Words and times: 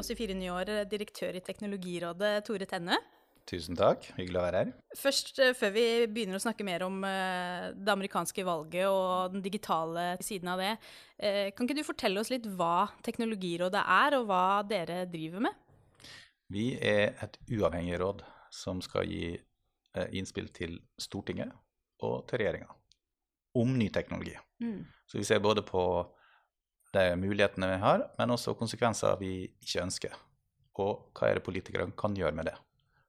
oss 0.00 0.10
i 0.12 0.18
Fire 0.18 0.34
nye 0.36 0.52
år, 0.52 0.74
direktør 0.90 1.36
i 1.36 1.42
Teknologirådet, 1.44 2.38
Tore 2.46 2.68
Tenne. 2.68 2.98
Tusen 3.50 3.74
takk. 3.78 4.04
Hyggelig 4.14 4.38
å 4.38 4.44
være 4.44 4.58
her. 4.60 4.72
Først, 4.98 5.32
eh, 5.42 5.54
før 5.58 5.72
vi 5.74 5.84
begynner 6.06 6.38
å 6.38 6.42
snakke 6.42 6.64
mer 6.66 6.84
om 6.86 7.02
eh, 7.04 7.70
det 7.74 7.92
amerikanske 7.92 8.44
valget 8.46 8.86
og 8.86 9.34
den 9.34 9.42
digitale 9.42 10.12
siden 10.22 10.52
av 10.52 10.62
det, 10.62 10.76
eh, 11.18 11.50
kan 11.50 11.66
ikke 11.66 11.80
du 11.80 11.86
fortelle 11.86 12.20
oss 12.20 12.30
litt 12.30 12.46
hva 12.46 12.90
Teknologirådet 13.02 13.82
er, 13.82 14.18
og 14.20 14.28
hva 14.30 14.44
dere 14.68 15.02
driver 15.10 15.42
med? 15.48 15.52
Vi 16.50 16.74
er 16.78 17.16
et 17.22 17.38
uavhengig 17.50 17.98
råd 18.00 18.22
som 18.50 18.82
skal 18.82 19.06
gi 19.06 19.38
innspill 20.14 20.46
til 20.54 20.76
Stortinget 21.02 21.50
og 22.06 22.22
til 22.30 22.38
regjeringa 22.38 22.68
om 23.58 23.72
ny 23.78 23.88
teknologi. 23.90 24.36
Mm. 24.62 24.84
Så 25.10 25.18
vi 25.18 25.26
ser 25.26 25.42
både 25.42 25.64
på 25.66 25.82
de 26.96 27.04
mulighetene 27.20 27.68
vi 27.74 27.78
har, 27.82 28.08
men 28.18 28.34
også 28.34 28.56
konsekvenser 28.58 29.18
vi 29.20 29.34
ikke 29.62 29.84
ønsker. 29.84 30.18
Og 30.80 31.10
hva 31.14 31.28
er 31.28 31.38
det 31.38 31.46
politikerne 31.46 31.96
kan 31.98 32.16
gjøre 32.16 32.36
med 32.36 32.50
det. 32.50 32.56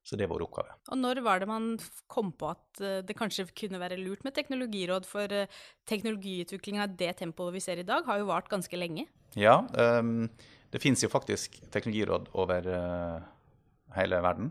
Så 0.01 0.17
det 0.17 0.25
er 0.25 0.31
vår 0.31 0.43
oppgave. 0.47 0.73
Og 0.89 0.97
når 0.97 1.21
var 1.21 1.41
det 1.41 1.47
man 1.49 1.75
kom 2.09 2.31
på 2.33 2.49
at 2.49 2.81
eh, 2.81 3.01
det 3.05 3.15
kanskje 3.17 3.45
kunne 3.53 3.79
være 3.81 3.99
lurt 4.01 4.23
med 4.25 4.33
teknologiråd? 4.33 5.05
For 5.05 5.29
eh, 5.35 5.59
teknologiutviklinga 5.89 6.87
i 6.87 6.95
det 7.03 7.11
tempoet 7.19 7.53
vi 7.53 7.61
ser 7.61 7.81
i 7.81 7.85
dag, 7.85 8.01
har 8.07 8.21
jo 8.21 8.29
vart 8.31 8.49
ganske 8.49 8.79
lenge. 8.79 9.05
Ja, 9.37 9.61
um, 10.01 10.25
det 10.73 10.81
finnes 10.81 11.03
jo 11.05 11.11
faktisk 11.11 11.59
teknologiråd 11.71 12.31
over 12.41 12.65
uh, 12.67 13.21
hele 13.95 14.19
verden 14.25 14.49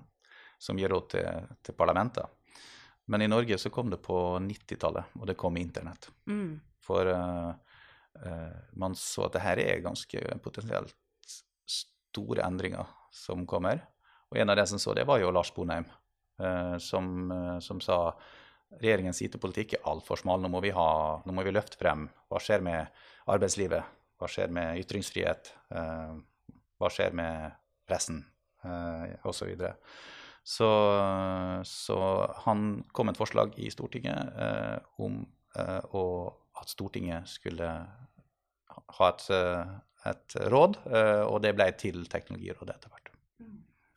som 0.60 0.78
gir 0.78 0.92
råd 0.92 1.10
til, 1.16 1.50
til 1.66 1.76
parlamenter. 1.76 2.30
Men 3.10 3.24
i 3.24 3.28
Norge 3.28 3.58
så 3.58 3.72
kom 3.74 3.90
det 3.90 3.98
på 4.06 4.16
90-tallet, 4.44 5.18
og 5.18 5.26
det 5.28 5.36
kom 5.40 5.58
internett. 5.58 6.08
Mm. 6.30 6.60
For 6.86 7.10
uh, 7.10 7.50
uh, 7.50 7.69
man 8.76 8.92
så 8.98 9.24
at 9.26 9.36
det 9.36 9.40
her 9.40 9.60
er 9.62 9.84
ganske 9.84 10.20
potensielt 10.44 10.92
store 12.10 12.44
endringer 12.44 12.88
som 13.14 13.46
kommer. 13.48 13.82
Og 14.30 14.38
en 14.38 14.52
av 14.52 14.58
de 14.58 14.66
som 14.70 14.78
så 14.78 14.94
det, 14.94 15.06
var 15.08 15.20
jo 15.22 15.32
Lars 15.34 15.50
Bonheim, 15.54 15.86
eh, 16.40 16.76
som, 16.82 17.30
eh, 17.34 17.58
som, 17.64 17.80
sa 17.82 18.14
regjeringens 18.80 19.22
IT-politikk 19.26 19.74
er 19.78 19.86
altfor 19.90 20.20
smal. 20.20 20.42
Nå 20.42 20.50
må, 20.52 20.62
vi 20.62 20.74
ha, 20.74 20.90
nå 21.26 21.34
må 21.34 21.44
vi 21.46 21.54
løfte 21.54 21.80
frem 21.80 22.06
hva 22.30 22.42
skjer 22.42 22.62
med 22.62 23.02
arbeidslivet, 23.30 23.96
hva 24.20 24.28
skjer 24.30 24.52
med 24.54 24.78
ytringsfrihet, 24.84 25.52
eh, 25.74 26.14
hva 26.78 26.92
skjer 26.92 27.16
med 27.18 27.58
pressen, 27.90 28.22
eh, 28.62 29.18
osv. 29.26 29.50
Så, 29.50 29.66
så, 30.46 30.68
så 31.66 31.98
han 32.46 32.84
kom 32.94 33.10
med 33.10 33.18
et 33.18 33.20
forslag 33.20 33.58
i 33.60 33.70
Stortinget 33.74 34.38
eh, 34.46 34.78
om 35.02 35.24
eh, 35.58 35.98
at 36.60 36.70
Stortinget 36.70 37.26
skulle 37.28 37.66
ha 38.98 39.08
et, 39.10 39.26
et 40.10 40.36
råd, 40.52 40.78
og 41.26 41.38
det 41.44 41.54
ble 41.56 41.66
til 41.80 42.04
Teknologirådet 42.10 42.76
etter 42.76 42.92
hvert. 42.92 43.10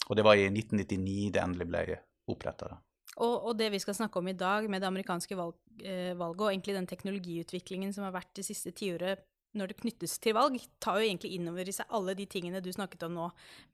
Og 0.10 0.18
det 0.20 0.26
var 0.26 0.40
i 0.40 0.50
1999 0.50 1.30
det 1.34 1.44
endelig 1.44 1.70
ble 1.70 1.84
oppretta. 2.32 2.74
Og, 3.22 3.36
og, 3.36 3.54
det 3.60 3.70
vi 3.74 3.82
skal 3.82 3.96
snakke 3.98 4.20
om 4.20 4.28
i 4.32 4.38
dag, 4.38 4.66
med 4.72 4.82
det 4.82 4.90
amerikanske 4.90 5.38
valg, 5.38 5.58
eh, 5.84 6.16
valget, 6.18 6.42
og 6.42 6.50
egentlig 6.50 6.76
den 6.80 6.90
teknologiutviklingen 6.90 7.94
som 7.94 8.08
har 8.08 8.16
vært 8.16 8.34
det 8.40 8.48
siste 8.48 8.74
tiåret 8.76 9.22
når 9.54 9.70
det 9.70 9.78
knyttes 9.84 10.16
til 10.18 10.34
valg, 10.34 10.58
tar 10.82 10.98
jo 10.98 11.06
egentlig 11.06 11.36
innover 11.36 11.68
i 11.70 11.76
seg 11.76 11.92
alle 11.94 12.16
de 12.18 12.26
tingene 12.26 12.62
du 12.64 12.72
snakket 12.74 13.06
om 13.06 13.14
nå, 13.20 13.28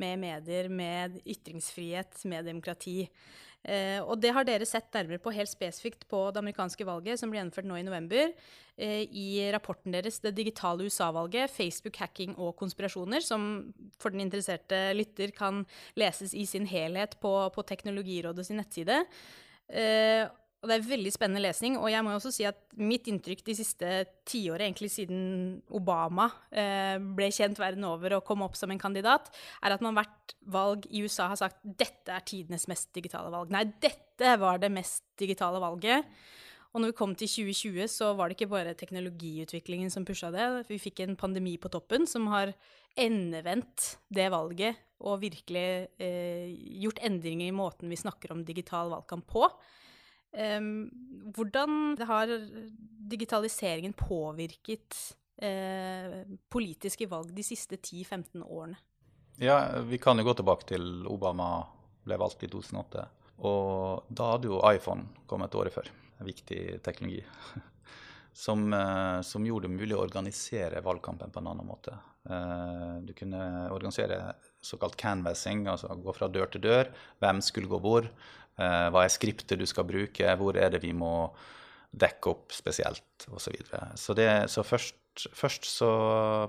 med 0.04 0.20
medier, 0.20 0.68
med 0.68 1.22
ytringsfrihet, 1.24 2.20
med 2.28 2.50
demokrati. 2.52 3.06
Eh, 3.68 4.00
og 4.00 4.22
det 4.24 4.32
har 4.32 4.46
dere 4.48 4.66
sett 4.68 4.88
nærmere 4.96 5.20
på 5.20 5.34
helt 5.36 5.52
spesifikt 5.52 6.06
på 6.10 6.22
det 6.32 6.40
amerikanske 6.40 6.86
valget, 6.88 7.20
som 7.20 7.32
ble 7.32 7.42
gjennomført 7.42 7.68
nå 7.68 7.76
i 7.76 7.84
november, 7.84 8.32
eh, 8.78 9.04
i 9.12 9.52
rapporten 9.52 9.92
deres 9.92 10.20
'Det 10.20 10.34
digitale 10.36 10.88
USA-valget 10.88 11.52
Facebook, 11.52 11.98
hacking 11.98 12.38
og 12.38 12.56
konspirasjoner', 12.56 13.22
som 13.22 13.74
for 14.00 14.10
den 14.10 14.22
interesserte 14.22 14.96
lytter 14.96 15.32
kan 15.32 15.66
leses 15.96 16.34
i 16.34 16.46
sin 16.46 16.66
helhet 16.66 17.20
på, 17.20 17.52
på 17.54 17.62
Teknologirådet 17.66 18.46
sin 18.46 18.58
nettside. 18.58 19.06
Eh, 19.70 20.28
og 20.60 20.68
det 20.68 20.76
er 20.76 20.88
veldig 20.90 21.12
spennende 21.16 21.44
lesning. 21.44 21.78
Og 21.80 21.88
jeg 21.88 22.04
må 22.04 22.12
også 22.12 22.34
si 22.36 22.44
at 22.48 22.58
mitt 22.76 23.08
inntrykk 23.08 23.46
de 23.48 23.56
siste 23.56 23.92
tiåret, 24.28 24.66
egentlig 24.66 24.90
siden 24.92 25.22
Obama 25.76 26.28
eh, 26.52 26.98
ble 27.00 27.30
kjent 27.32 27.62
verden 27.62 27.88
over 27.88 28.18
og 28.18 28.26
kom 28.28 28.44
opp 28.44 28.60
som 28.60 28.74
en 28.74 28.82
kandidat, 28.82 29.32
er 29.64 29.76
at 29.76 29.86
man 29.86 29.96
hvert 29.96 30.36
valg 30.52 30.84
i 30.92 31.06
USA 31.06 31.30
har 31.32 31.40
sagt 31.40 31.64
dette 31.64 32.12
er 32.12 32.28
tidenes 32.28 32.68
mest 32.72 32.92
digitale 32.96 33.32
valg. 33.32 33.54
Nei, 33.56 33.64
dette 33.80 34.36
var 34.42 34.60
det 34.60 34.72
mest 34.76 35.06
digitale 35.20 35.64
valget. 35.64 36.12
Og 36.70 36.84
når 36.84 36.92
vi 36.92 37.00
kom 37.00 37.16
til 37.18 37.32
2020, 37.32 37.88
så 37.90 38.12
var 38.18 38.30
det 38.30 38.38
ikke 38.38 38.52
bare 38.52 38.76
teknologiutviklingen 38.78 39.90
som 39.90 40.04
pusha 40.06 40.28
det. 40.36 40.68
Vi 40.68 40.78
fikk 40.82 41.06
en 41.06 41.18
pandemi 41.18 41.56
på 41.58 41.72
toppen 41.72 42.04
som 42.06 42.28
har 42.36 42.52
endevendt 43.00 43.94
det 44.12 44.28
valget 44.34 44.86
og 45.08 45.22
virkelig 45.24 45.68
eh, 46.04 46.52
gjort 46.84 47.00
endringer 47.08 47.48
i 47.48 47.56
måten 47.56 47.88
vi 47.88 47.98
snakker 47.98 48.36
om 48.36 48.44
digital 48.44 48.92
valgkamp 48.92 49.30
på. 49.32 49.48
Hvordan 50.30 51.98
har 52.06 52.32
digitaliseringen 53.10 53.94
påvirket 53.98 54.98
uh, 55.44 56.22
politiske 56.50 57.08
valg 57.10 57.34
de 57.36 57.46
siste 57.46 57.80
10-15 57.80 58.44
årene? 58.44 58.78
Ja, 59.40 59.82
Vi 59.82 59.98
kan 59.98 60.20
jo 60.20 60.28
gå 60.28 60.36
tilbake 60.36 60.68
til 60.74 61.08
Obama 61.08 61.64
ble 62.04 62.18
valgt 62.20 62.44
i 62.44 62.52
2008. 62.52 63.06
Og 63.48 64.10
da 64.12 64.34
hadde 64.34 64.50
jo 64.52 64.60
iPhone 64.68 65.24
kommet 65.30 65.56
året 65.56 65.74
før. 65.74 65.88
En 66.20 66.28
viktig 66.28 66.82
teknologi. 66.84 67.24
Som, 68.40 68.70
uh, 68.72 69.20
som, 69.26 69.44
gjorde 69.44 69.68
det 69.68 69.74
mulig 69.74 69.96
å 69.98 70.04
organisere 70.06 70.80
valgkampen 70.86 71.32
på 71.34 71.42
en 71.42 71.48
annen 71.50 71.66
måte. 71.68 71.92
Uh, 72.30 73.02
du 73.04 73.10
kunne 73.18 73.42
organisere 73.74 74.20
såkalt 74.64 74.96
canvassing, 75.02 75.66
altså 75.68 75.90
gå 76.00 76.14
fra 76.16 76.30
dør 76.32 76.48
til 76.54 76.64
dør. 76.64 76.92
Hvem 77.20 77.42
skulle 77.44 77.68
gå 77.68 77.82
hvor? 77.84 78.08
Eh, 78.60 78.88
hva 78.92 79.06
er 79.06 79.14
skriptet 79.14 79.60
du 79.60 79.66
skal 79.70 79.88
bruke? 79.88 80.36
Hvor 80.40 80.58
er 80.60 80.74
det 80.74 80.82
vi 80.84 80.92
må 80.96 81.30
dekke 81.96 82.34
opp 82.34 82.56
spesielt? 82.56 83.28
Og 83.32 83.40
så 83.44 83.54
videre. 83.56 83.92
så, 84.00 84.16
det, 84.18 84.30
så 84.52 84.66
først, 84.68 85.28
først, 85.36 85.70
så 85.70 85.92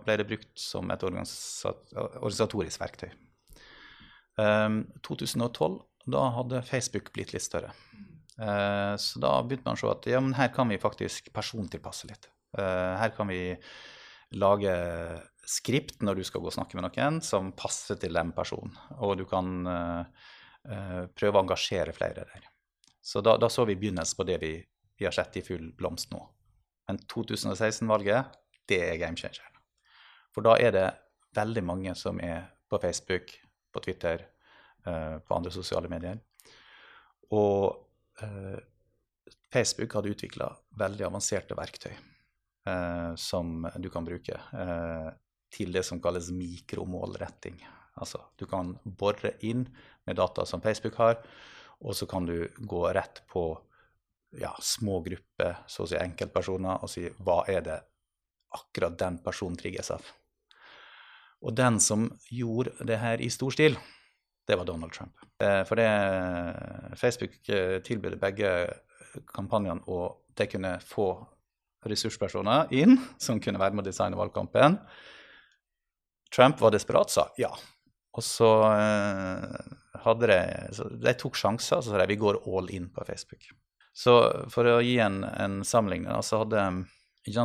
ble 0.04 0.18
det 0.20 0.28
brukt 0.30 0.54
som 0.58 0.90
et 0.90 1.06
organisatorisk 1.06 2.82
verktøy. 2.82 3.10
Um, 4.40 4.84
2012, 5.04 5.80
da 6.10 6.26
hadde 6.38 6.64
Facebook 6.64 7.10
blitt 7.14 7.34
litt 7.34 7.44
større. 7.44 7.74
Uh, 8.40 8.96
så 8.96 9.20
da 9.20 9.34
begynte 9.44 9.68
man 9.68 9.76
å 9.76 9.80
se 9.82 9.90
at 9.90 10.06
ja, 10.08 10.20
men 10.22 10.36
her 10.38 10.48
kan 10.54 10.70
vi 10.70 10.80
faktisk 10.80 11.28
persontilpasse 11.34 12.08
litt. 12.08 12.30
Uh, 12.56 12.96
her 12.98 13.12
kan 13.14 13.28
vi 13.30 13.42
lage 14.40 14.72
skript 15.50 16.02
når 16.06 16.20
du 16.20 16.24
skal 16.26 16.42
gå 16.42 16.48
og 16.48 16.54
snakke 16.54 16.78
med 16.78 16.86
noen, 16.86 17.18
som 17.26 17.50
passer 17.58 17.98
til 18.00 18.14
den 18.16 18.30
personen. 18.34 18.72
Og 19.02 19.18
du 19.20 19.26
kan 19.28 19.66
uh, 19.66 20.30
prøve 20.62 21.38
å 21.38 21.40
engasjere 21.40 21.94
flere 21.96 22.26
der. 22.28 22.48
Så 23.00 23.20
da, 23.20 23.36
da 23.40 23.48
så 23.48 23.64
vi 23.64 23.78
begynnelsen 23.80 24.16
på 24.16 24.26
det 24.28 24.38
vi, 24.42 24.52
vi, 24.98 25.04
har 25.04 25.14
sett 25.16 25.38
i 25.40 25.44
full 25.44 25.70
blomst 25.76 26.12
nå. 26.12 26.20
Men 26.88 26.98
2016-valget, 27.10 28.36
det 28.68 28.80
er 28.86 28.98
game 29.00 29.16
changeren. 29.16 29.56
For 30.34 30.44
da 30.46 30.56
er 30.60 30.74
det 30.74 30.88
veldig 31.36 31.62
mange 31.64 31.94
som 31.98 32.20
er 32.22 32.44
på 32.70 32.78
Facebook, 32.82 33.32
på 33.72 33.82
Twitter, 33.82 34.26
uh, 34.86 35.18
på 35.18 35.36
andre 35.36 35.52
sosiale 35.54 35.90
medier. 35.90 36.20
Og 37.34 37.80
uh, 38.22 38.58
Facebook 39.50 39.96
hadde 39.96 40.12
utvikla 40.14 40.50
veldig 40.78 41.08
avanserte 41.08 41.58
verktøy 41.58 41.96
som 43.18 43.64
du 43.80 43.86
kan 43.90 44.04
bruke 44.04 44.36
til 45.50 45.72
det 45.72 45.80
som 45.88 45.98
kalles 46.02 46.28
mikromålretting. 46.36 47.56
Altså, 47.94 48.20
du 48.38 48.46
kan 48.46 48.74
bore 48.84 49.34
inn 49.46 49.66
med 50.06 50.16
data 50.16 50.46
som 50.46 50.62
Facebook 50.62 50.96
har, 51.00 51.18
og 51.80 51.96
så 51.96 52.06
kan 52.06 52.26
du 52.28 52.44
gå 52.58 52.84
rett 52.92 53.22
på 53.30 53.44
ja, 54.38 54.52
små 54.62 55.00
grupper, 55.02 55.62
så 55.66 55.84
å 55.84 55.90
si 55.90 55.98
enkeltpersoner, 55.98 56.84
og 56.84 56.90
si 56.90 57.06
hva 57.24 57.42
er 57.50 57.64
det 57.66 57.78
akkurat 58.54 58.98
den 58.98 59.18
personen 59.24 59.58
trigges 59.58 59.90
av. 59.94 60.04
Og 61.40 61.56
den 61.56 61.80
som 61.80 62.06
gjorde 62.28 62.86
det 62.86 63.00
her 63.00 63.22
i 63.22 63.30
stor 63.32 63.54
stil, 63.54 63.78
det 64.46 64.58
var 64.58 64.66
Donald 64.68 64.92
Trump. 64.92 65.14
Eh, 65.40 65.62
for 65.64 65.80
det 65.80 65.88
Facebook 67.00 67.36
eh, 67.48 67.78
tilbød 67.86 68.18
begge 68.20 68.50
kampanjene, 69.34 69.82
og 69.86 70.26
de 70.36 70.46
kunne 70.50 70.74
få 70.84 71.12
ressurspersoner 71.88 72.72
inn 72.76 72.98
som 73.18 73.40
kunne 73.40 73.60
være 73.60 73.76
med 73.76 73.86
å 73.86 73.88
designe 73.88 74.18
valgkampen. 74.18 74.76
Trump 76.30 76.60
var 76.60 76.74
desperat, 76.74 77.10
sa 77.10 77.30
ja, 77.40 77.50
og 78.20 78.24
så 78.26 78.50
eh, 78.68 79.74
hadde 80.04 80.28
de 80.28 80.38
De 81.00 81.16
tok 81.16 81.38
sjanser, 81.40 81.80
så 81.80 81.90
sa 81.90 82.00
de 82.00 82.08
vi 82.10 82.20
går 82.20 82.42
all 82.44 82.70
in 82.76 82.90
på 82.92 83.04
Facebook. 83.08 83.48
Så 83.96 84.14
for 84.52 84.68
å 84.68 84.80
gi 84.84 84.98
en, 85.02 85.22
en 85.24 85.60
sammenligning, 85.64 86.12
så 86.22 86.44
hadde 86.44 86.64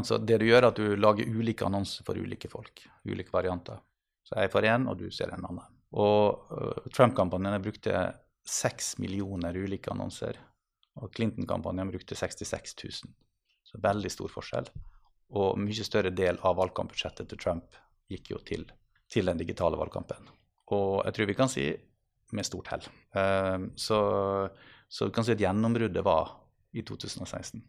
så 0.07 0.17
Det 0.17 0.37
du 0.39 0.45
gjør, 0.47 0.61
er 0.61 0.69
at 0.69 0.79
du 0.79 0.95
lager 0.95 1.27
ulike 1.27 1.65
annonser 1.65 2.05
for 2.07 2.15
ulike 2.15 2.49
folk. 2.51 2.85
Ulike 3.03 3.33
varianter. 3.33 3.81
Så 4.23 4.37
jeg 4.39 4.51
får 4.53 4.67
én, 4.71 4.87
og 4.89 4.97
du 4.97 5.09
ser 5.11 5.33
en 5.33 5.43
annen. 5.45 5.65
Og 5.95 6.47
uh, 6.51 6.87
Trump-kampanjen 6.95 7.59
brukte 7.61 8.05
seks 8.47 8.95
millioner 9.03 9.57
ulike 9.57 9.91
annonser. 9.91 10.39
Og 11.01 11.11
Clinton-kampanjen 11.13 11.91
brukte 11.91 12.15
66 12.15 12.75
000. 12.83 13.11
Så 13.67 13.81
veldig 13.83 14.11
stor 14.13 14.31
forskjell. 14.31 14.71
Og 15.35 15.59
mye 15.59 15.85
større 15.85 16.13
del 16.15 16.39
av 16.39 16.55
valgkampbudsjettet 16.61 17.29
til 17.29 17.41
Trump 17.41 17.77
gikk 18.11 18.31
jo 18.31 18.41
til, 18.47 18.65
til 19.11 19.27
den 19.27 19.43
digitale 19.43 19.77
valgkampen. 19.81 20.31
Og 20.73 21.03
jeg 21.05 21.15
tror 21.15 21.29
vi 21.29 21.37
kan 21.37 21.51
si 21.51 21.67
med 22.35 22.47
stort 22.47 22.71
hell. 22.73 22.87
Uh, 23.15 23.69
så, 23.77 23.99
så 24.89 25.09
vi 25.09 25.15
kan 25.15 25.27
si 25.27 25.35
at 25.35 25.43
gjennombruddet 25.43 26.05
var 26.05 26.33
i 26.75 26.83
2016. 26.83 27.61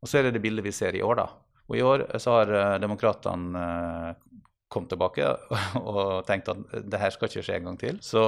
Og 0.00 0.08
så 0.08 0.18
er 0.18 0.28
det 0.28 0.36
det 0.38 0.44
bildet 0.44 0.66
vi 0.66 0.74
ser 0.74 0.96
i 0.96 1.04
år, 1.04 1.22
da. 1.22 1.28
Og 1.70 1.78
i 1.78 1.84
år 1.86 2.06
så 2.18 2.40
har 2.40 2.52
uh, 2.54 2.80
demokratene 2.82 3.62
uh, 3.62 4.40
kommet 4.70 4.92
tilbake 4.92 5.26
og 5.80 6.26
tenkt 6.28 6.50
at 6.52 6.82
det 6.86 7.00
her 7.02 7.14
skal 7.14 7.30
ikke 7.30 7.46
skje 7.46 7.60
en 7.60 7.70
gang 7.70 7.80
til. 7.80 8.02
Så 8.04 8.22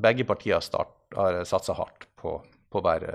begge 0.00 0.26
partier 0.28 0.62
start, 0.64 0.94
har 1.16 1.42
satsa 1.48 1.76
hardt 1.76 2.08
på, 2.18 2.38
på 2.72 2.80
å 2.80 2.84
være 2.84 3.12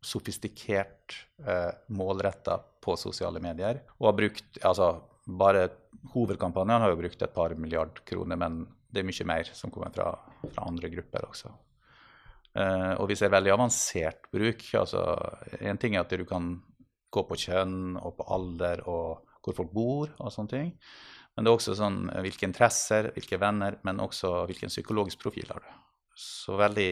sofistikert, 0.00 1.14
eh, 1.46 1.70
målretta 1.86 2.58
på 2.80 2.96
sosiale 2.96 3.40
medier. 3.40 3.82
Og 3.98 4.10
har 4.10 4.18
brukt 4.18 4.60
altså 4.62 4.94
bare 5.26 5.68
Hovedkampanjen 6.14 6.80
har 6.80 6.88
jo 6.94 6.96
brukt 6.96 7.22
et 7.22 7.34
par 7.34 7.52
milliard 7.60 7.98
kroner, 8.08 8.38
men 8.40 8.62
det 8.90 9.02
er 9.02 9.06
mye 9.06 9.26
mer 9.28 9.50
som 9.54 9.72
kommer 9.72 9.92
fra, 9.94 10.10
fra 10.42 10.66
andre 10.66 10.90
grupper 10.92 11.28
også. 11.28 11.52
Uh, 12.50 12.98
og 12.98 13.06
vi 13.10 13.16
ser 13.18 13.30
veldig 13.30 13.52
avansert 13.54 14.26
bruk. 14.32 14.64
altså 14.74 15.04
ting 15.78 15.94
er 15.94 16.02
at 16.02 16.10
du 16.18 16.26
kan 16.26 16.56
gå 17.10 17.22
på 17.26 17.38
kjønn 17.46 17.94
og 18.00 18.16
på 18.18 18.26
alder 18.34 18.82
og 18.90 19.26
hvor 19.40 19.56
folk 19.56 19.70
bor 19.74 20.10
og 20.18 20.34
sånne 20.34 20.52
ting. 20.52 20.74
Men 21.34 21.46
det 21.46 21.52
er 21.52 21.60
også 21.60 21.76
sånn 21.78 22.02
hvilke 22.24 22.46
interesser, 22.48 23.12
hvilke 23.14 23.38
venner, 23.40 23.78
men 23.86 24.02
også 24.02 24.44
hvilken 24.50 24.72
psykologisk 24.72 25.22
profil 25.22 25.48
har 25.54 25.62
du. 25.62 25.70
Så 26.18 26.58
veldig 26.58 26.90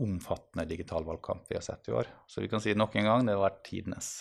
omfattende 0.00 0.64
digital 0.70 1.04
valgkamp 1.04 1.50
vi 1.50 1.58
har 1.58 1.66
sett 1.66 1.90
i 1.90 1.94
år. 1.98 2.08
Så 2.30 2.40
vi 2.40 2.48
kan 2.48 2.62
si 2.64 2.72
nok 2.78 2.96
en 2.96 3.10
gang 3.10 3.26
det 3.26 3.36
har 3.36 3.44
vært 3.44 3.64
tidenes 3.66 4.12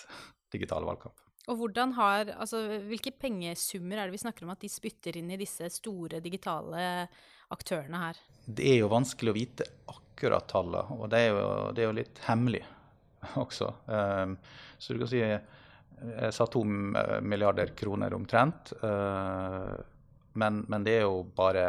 digitale 0.51 0.89
valgkamp. 0.89 1.28
Og 1.49 1.57
hvordan 1.57 1.93
har, 1.97 2.33
altså, 2.37 2.61
Hvilke 2.85 3.13
pengesummer 3.17 3.97
er 3.97 4.09
det 4.09 4.17
vi 4.17 4.21
snakker 4.21 4.45
om 4.45 4.53
at 4.53 4.61
de 4.61 4.69
spytter 4.71 5.17
inn 5.17 5.31
i 5.33 5.39
disse 5.39 5.69
store 5.73 6.21
digitale 6.23 7.07
aktørene 7.53 8.01
her? 8.03 8.19
Det 8.45 8.67
er 8.69 8.83
jo 8.83 8.91
vanskelig 8.91 9.33
å 9.33 9.37
vite 9.37 9.69
akkurat 9.89 10.45
tallet, 10.49 10.91
og 10.93 11.09
det 11.09 11.23
er 11.25 11.31
jo, 11.33 11.47
det 11.73 11.83
er 11.83 11.89
jo 11.89 11.97
litt 11.97 12.21
hemmelig 12.27 12.61
også. 13.43 13.71
Um, 13.85 14.37
så 14.77 14.93
du 14.93 15.01
kan 15.01 15.11
si 15.11 15.23
jeg 15.23 16.31
sa 16.31 16.45
to 16.47 16.61
milliarder 16.63 17.73
kroner 17.75 18.13
omtrent, 18.15 18.71
uh, 18.83 19.73
men, 20.39 20.61
men, 20.69 20.85
det 20.85 20.99
er 20.99 21.03
jo 21.03 21.25
bare 21.35 21.65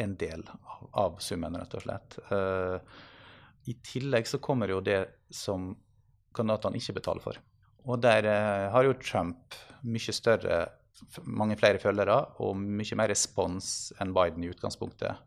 en 0.00 0.16
del 0.18 0.42
av, 0.48 0.88
av 1.04 1.20
summen, 1.22 1.58
rett 1.60 1.76
og 1.78 1.84
slett. 1.84 2.18
Uh, 2.32 2.80
i 3.70 3.76
tillegg 3.84 4.26
så 4.26 4.40
kommer 4.42 4.72
jo 4.72 4.80
det 4.82 5.04
som 5.30 5.70
kandidatene 6.34 6.80
ikke 6.80 6.96
betaler 6.98 7.22
for. 7.22 7.38
Og 7.88 8.00
der 8.02 8.26
eh, 8.28 8.68
har 8.72 8.86
jo 8.86 8.98
Trump 9.00 9.56
mye 9.86 10.14
større, 10.14 10.60
mange 11.24 11.56
flere 11.60 11.80
følgere 11.80 12.18
og 12.44 12.58
mye 12.60 12.98
mer 12.98 13.10
respons 13.12 13.90
enn 14.00 14.14
Biden 14.16 14.44
i 14.44 14.50
utgangspunktet. 14.52 15.20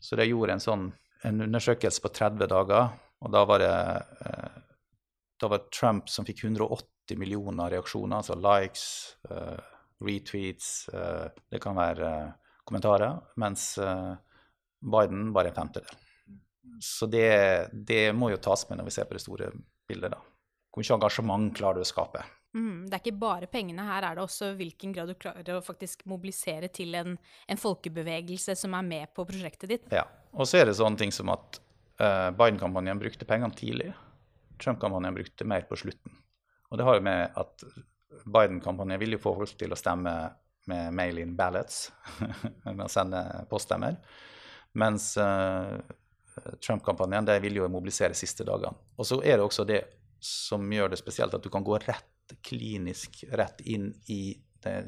Så 0.00 0.18
de 0.18 0.28
gjorde 0.28 0.56
en 0.56 0.64
sånn 0.64 0.88
en 1.26 1.42
undersøkelse 1.48 2.02
på 2.04 2.12
30 2.14 2.46
dager, 2.52 2.92
og 3.24 3.32
da 3.34 3.40
var 3.48 3.62
det 3.62 3.76
eh, 4.28 4.58
da 5.38 5.48
var 5.50 5.66
Trump 5.74 6.10
som 6.10 6.26
fikk 6.26 6.44
180 6.44 7.18
millioner 7.18 7.70
reaksjoner, 7.70 8.18
altså 8.18 8.34
likes, 8.34 9.14
uh, 9.30 9.54
retweets, 10.02 10.88
det 10.90 11.60
kan 11.62 11.78
være 11.78 12.08
kommentarer, 12.66 13.20
mens 13.38 13.68
Biden 13.78 15.30
bare 15.34 15.52
en 15.52 15.54
femtedel. 15.54 15.94
Så 16.82 17.06
det, 17.06 17.70
det, 17.72 18.12
må 18.14 18.32
jo 18.32 18.40
tas 18.42 18.66
med 18.68 18.78
når 18.78 18.88
vi 18.90 18.94
ser 18.94 19.06
på 19.08 19.16
det 19.16 19.22
store 19.22 19.52
bildet, 19.88 20.14
da. 20.14 20.20
Hvor 20.78 20.84
mye 20.86 20.94
engasjement 20.94 21.48
klarer 21.58 21.80
du 21.80 21.82
å 21.82 21.88
skape? 21.88 22.20
Mm, 22.54 22.86
det 22.86 22.94
er 22.94 23.00
ikke 23.02 23.18
bare 23.18 23.48
pengene, 23.50 23.82
her 23.82 24.04
er 24.06 24.14
det 24.14 24.22
også 24.22 24.52
hvilken 24.56 24.92
grad 24.94 25.10
du 25.10 25.16
klarer 25.18 25.56
å 25.56 25.64
faktisk 25.64 26.04
mobilisere 26.08 26.70
til 26.70 26.94
en, 26.94 27.16
en 27.50 27.60
folkebevegelse 27.60 28.54
som 28.56 28.76
er 28.78 28.86
med 28.86 29.10
på 29.14 29.26
prosjektet 29.26 29.72
ditt. 29.74 29.88
Ja, 29.90 30.06
og 30.32 30.46
så 30.46 30.60
er 30.60 30.68
det 30.68 30.76
sånne 30.78 31.00
ting 31.00 31.10
som 31.14 31.32
at 31.34 31.58
uh, 31.98 32.30
Biden-kampanjen 32.30 33.02
brukte 33.02 33.26
pengene 33.26 33.58
tidlig. 33.58 33.90
Trump-kampanjen 34.62 35.18
brukte 35.18 35.48
mer 35.50 35.66
på 35.66 35.80
slutten. 35.82 36.14
Og 36.70 36.78
det 36.78 36.86
har 36.86 37.00
jo 37.00 37.06
med 37.10 37.36
at 37.42 37.68
Biden-kampanjen 38.24 39.02
vil 39.02 39.18
jo 39.18 39.22
få 39.26 39.34
folk 39.42 39.58
til 39.58 39.74
å 39.74 39.82
stemme 39.82 40.14
med 40.70 40.94
mail-in 40.94 41.34
ballots, 41.34 41.88
med 42.70 42.86
å 42.86 42.90
sende 42.92 43.26
poststemmer. 43.50 43.98
Mens 44.78 45.10
uh, 45.18 45.74
Trump-kampanjen 46.62 47.28
vil 47.42 47.64
jo 47.64 47.70
mobilisere 47.72 48.14
siste 48.14 48.46
dagene. 48.46 48.78
Og 48.94 49.10
så 49.10 49.18
er 49.24 49.40
det 49.40 49.48
også 49.50 49.66
det 49.66 49.82
som 50.20 50.72
gjør 50.72 50.92
det 50.92 51.00
spesielt, 51.00 51.34
at 51.34 51.44
du 51.44 51.50
kan 51.52 51.66
gå 51.66 51.78
rett 51.82 52.36
klinisk 52.44 53.22
rett 53.32 53.60
inn 53.64 53.90
i 54.12 54.36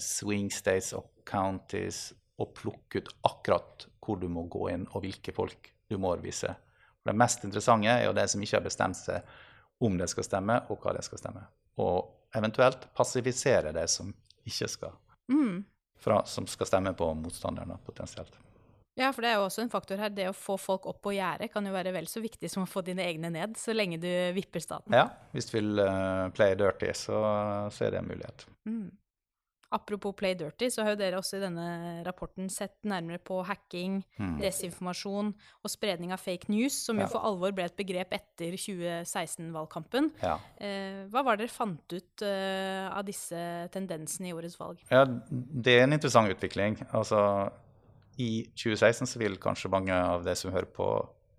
swing 0.02 0.50
states 0.52 0.92
og 0.96 1.06
counties 1.28 2.10
og 2.40 2.52
plukke 2.56 3.00
ut 3.00 3.12
akkurat 3.28 3.86
hvor 4.00 4.18
du 4.20 4.26
må 4.32 4.46
gå 4.50 4.70
inn, 4.72 4.86
og 4.90 5.04
hvilke 5.04 5.32
folk 5.36 5.70
du 5.88 5.96
må 5.98 6.12
overbevise. 6.12 6.54
Det 7.04 7.16
mest 7.16 7.44
interessante 7.46 7.88
er 7.88 8.06
jo 8.06 8.16
det 8.16 8.26
som 8.32 8.42
ikke 8.42 8.58
har 8.58 8.66
bestemt 8.66 8.98
seg 8.98 9.28
om 9.80 9.96
det 9.96 10.10
skal 10.12 10.26
stemme, 10.26 10.58
og 10.68 10.80
hva 10.82 10.94
det 10.96 11.04
skal 11.06 11.20
stemme. 11.20 11.44
Og 11.80 12.36
eventuelt 12.36 12.88
passifisere 12.96 13.72
det 13.76 13.86
som 13.92 14.10
ikke 14.44 14.68
skal. 14.68 14.96
Mm. 15.32 15.62
Fra, 16.00 16.20
som 16.28 16.48
skal 16.48 16.68
stemme 16.68 16.92
på 16.96 17.08
motstanderne, 17.16 17.78
potensielt. 17.86 18.36
Ja, 18.98 19.10
for 19.14 19.24
det 19.24 19.30
er 19.30 19.38
jo 19.38 19.46
også 19.46 19.64
en 19.64 19.72
faktor 19.72 20.00
her. 20.02 20.12
Det 20.14 20.28
å 20.30 20.36
få 20.36 20.56
folk 20.60 20.88
opp 20.90 21.02
på 21.04 21.14
gjerdet 21.14 21.52
kan 21.52 21.66
jo 21.66 21.74
være 21.74 21.92
vel 21.94 22.08
så 22.10 22.22
viktig 22.22 22.50
som 22.50 22.66
å 22.66 22.70
få 22.70 22.82
dine 22.86 23.06
egne 23.06 23.30
ned, 23.32 23.54
så 23.60 23.74
lenge 23.76 24.00
du 24.02 24.10
vipper 24.36 24.62
staten. 24.64 24.96
Ja, 24.96 25.08
hvis 25.34 25.50
du 25.50 25.56
vil 25.58 25.78
uh, 25.78 26.26
play 26.36 26.56
dirty, 26.58 26.90
så, 26.96 27.20
så, 27.70 27.86
er 27.86 27.94
det 27.94 28.02
en 28.02 28.10
mulighet. 28.10 28.48
Mm. 28.68 28.90
Apropos 29.70 30.16
play 30.18 30.34
dirty, 30.34 30.66
så 30.74 30.82
har 30.82 30.96
jo 30.96 30.98
dere 30.98 31.18
også 31.20 31.38
i 31.38 31.42
denne 31.44 31.64
rapporten 32.02 32.48
sett 32.50 32.74
nærmere 32.90 33.20
på 33.22 33.36
hacking, 33.46 34.00
mm. 34.18 34.34
desinformasjon 34.42 35.30
og 35.38 35.70
spredning 35.70 36.10
av 36.10 36.18
fake 36.18 36.50
news, 36.50 36.74
som 36.88 36.98
ja. 36.98 37.06
jo 37.06 37.12
for 37.14 37.28
alvor 37.28 37.54
ble 37.54 37.68
et 37.70 37.78
begrep 37.78 38.16
etter 38.18 38.58
2016-valgkampen. 38.58 40.10
Ja. 40.24 40.34
Eh, 40.58 41.06
hva 41.14 41.22
var 41.22 41.38
det 41.38 41.46
dere 41.46 41.54
fant 41.54 41.94
ut 41.94 42.26
uh, 42.26 42.90
av 42.90 43.06
disse 43.06 43.38
tendensene 43.70 44.32
i 44.32 44.34
årets 44.34 44.58
valg? 44.58 44.82
Ja, 44.90 45.06
Det 45.06 45.78
er 45.78 45.86
en 45.86 45.94
interessant 45.94 46.34
utvikling. 46.34 46.80
Altså, 46.90 47.22
i 48.20 48.30
2016 48.54 49.08
så 49.08 49.20
vil 49.20 49.38
kanskje 49.40 49.70
mange 49.72 49.94
av 49.94 50.24
de 50.26 50.34
som 50.36 50.52
hører 50.52 50.68
på, 50.74 50.88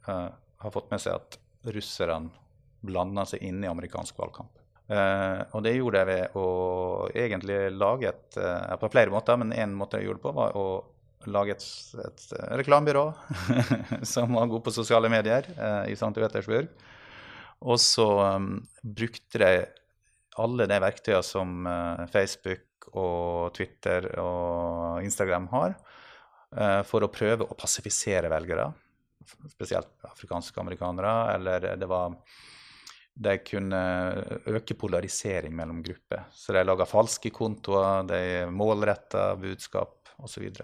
uh, 0.08 0.30
ha 0.64 0.72
fått 0.74 0.90
med 0.94 1.02
seg 1.04 1.18
at 1.20 1.38
russerne 1.76 2.32
blanda 2.82 3.26
seg 3.30 3.44
inn 3.46 3.62
i 3.62 3.70
amerikansk 3.70 4.18
valgkamp. 4.18 4.54
Uh, 4.92 5.44
og 5.56 5.62
det 5.64 5.76
gjorde 5.78 6.02
jeg 6.02 6.10
ved 6.10 6.40
å 6.42 6.48
egentlig 7.16 7.60
lage 7.78 8.10
et 8.10 8.40
uh, 8.42 8.74
På 8.82 8.90
flere 8.92 9.14
måter, 9.14 9.38
men 9.40 9.54
én 9.56 9.76
måte 9.78 10.00
jeg 10.00 10.10
gjorde 10.10 10.20
det 10.20 10.26
på, 10.26 10.34
var 10.36 10.58
å 10.60 10.66
lage 11.32 11.54
et, 11.54 11.68
et 12.02 12.24
reklamebyrå 12.60 13.06
som 14.14 14.34
var 14.34 14.50
god 14.50 14.66
på 14.66 14.74
sosiale 14.74 15.12
medier 15.14 15.46
i 15.86 15.94
St. 15.94 16.10
Petersburg. 16.18 16.72
Og 17.62 17.78
så 17.78 18.08
um, 18.34 18.56
brukte 18.82 19.38
de 19.38 19.52
alle 20.42 20.66
de 20.66 20.80
verktøyene 20.82 21.22
som 21.28 21.70
Facebook 22.10 22.90
og 22.98 23.54
Twitter 23.54 24.08
og 24.18 25.06
Instagram 25.06 25.46
har, 25.54 25.76
for 26.84 27.06
å 27.06 27.08
prøve 27.08 27.46
å 27.48 27.56
passifisere 27.56 28.28
velgere, 28.28 28.66
spesielt 29.54 30.08
afrikanske 30.10 30.60
amerikanere. 30.60 31.14
Eller 31.36 31.68
det 31.80 31.88
var 31.88 32.18
De 33.14 33.38
kunne 33.44 33.80
øke 34.48 34.76
polarisering 34.80 35.56
mellom 35.56 35.82
grupper. 35.84 36.26
Så 36.32 36.54
de 36.56 36.64
laga 36.64 36.86
falske 36.88 37.30
kontoer, 37.30 38.04
de 38.08 38.22
målretta 38.52 39.36
budskap 39.40 40.12
osv. 40.24 40.46
Og, 40.48 40.62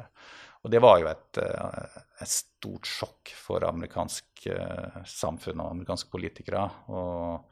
og 0.64 0.72
det 0.72 0.82
var 0.84 1.00
jo 1.02 1.10
et, 1.12 1.40
eh, 1.44 1.98
et, 2.22 2.32
stort 2.32 2.88
sjokk 2.90 3.34
for 3.38 3.64
amerikansk 3.68 4.48
eh, 4.52 5.04
samfunn 5.06 5.62
og 5.62 5.74
amerikanske 5.76 6.10
politikere. 6.12 6.64
Og 6.88 7.44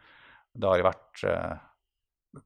det 0.56 0.72
har 0.72 0.80
jo 0.80 0.88
vært 0.88 1.26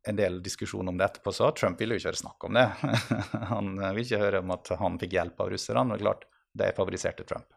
en 0.07 0.17
del 0.17 0.41
diskusjon 0.43 0.87
om 0.91 0.97
det 0.97 1.07
etterpå, 1.07 1.33
så 1.35 1.51
Trump 1.57 1.79
ville 1.81 1.95
jo 1.95 2.01
ikke 2.01 2.11
høre 2.11 2.21
snakk 2.21 2.45
om 2.47 2.57
det. 2.57 2.65
han 3.53 3.71
vil 3.79 4.03
ikke 4.03 4.21
høre 4.23 4.43
om 4.43 4.53
at 4.55 4.73
han 4.81 4.99
fikk 5.01 5.15
hjelp 5.17 5.41
av 5.45 5.51
russerne. 5.53 5.85
Men 5.89 6.01
klart, 6.01 6.27
det 6.57 6.73
favoriserte 6.77 7.25
Trump. 7.29 7.49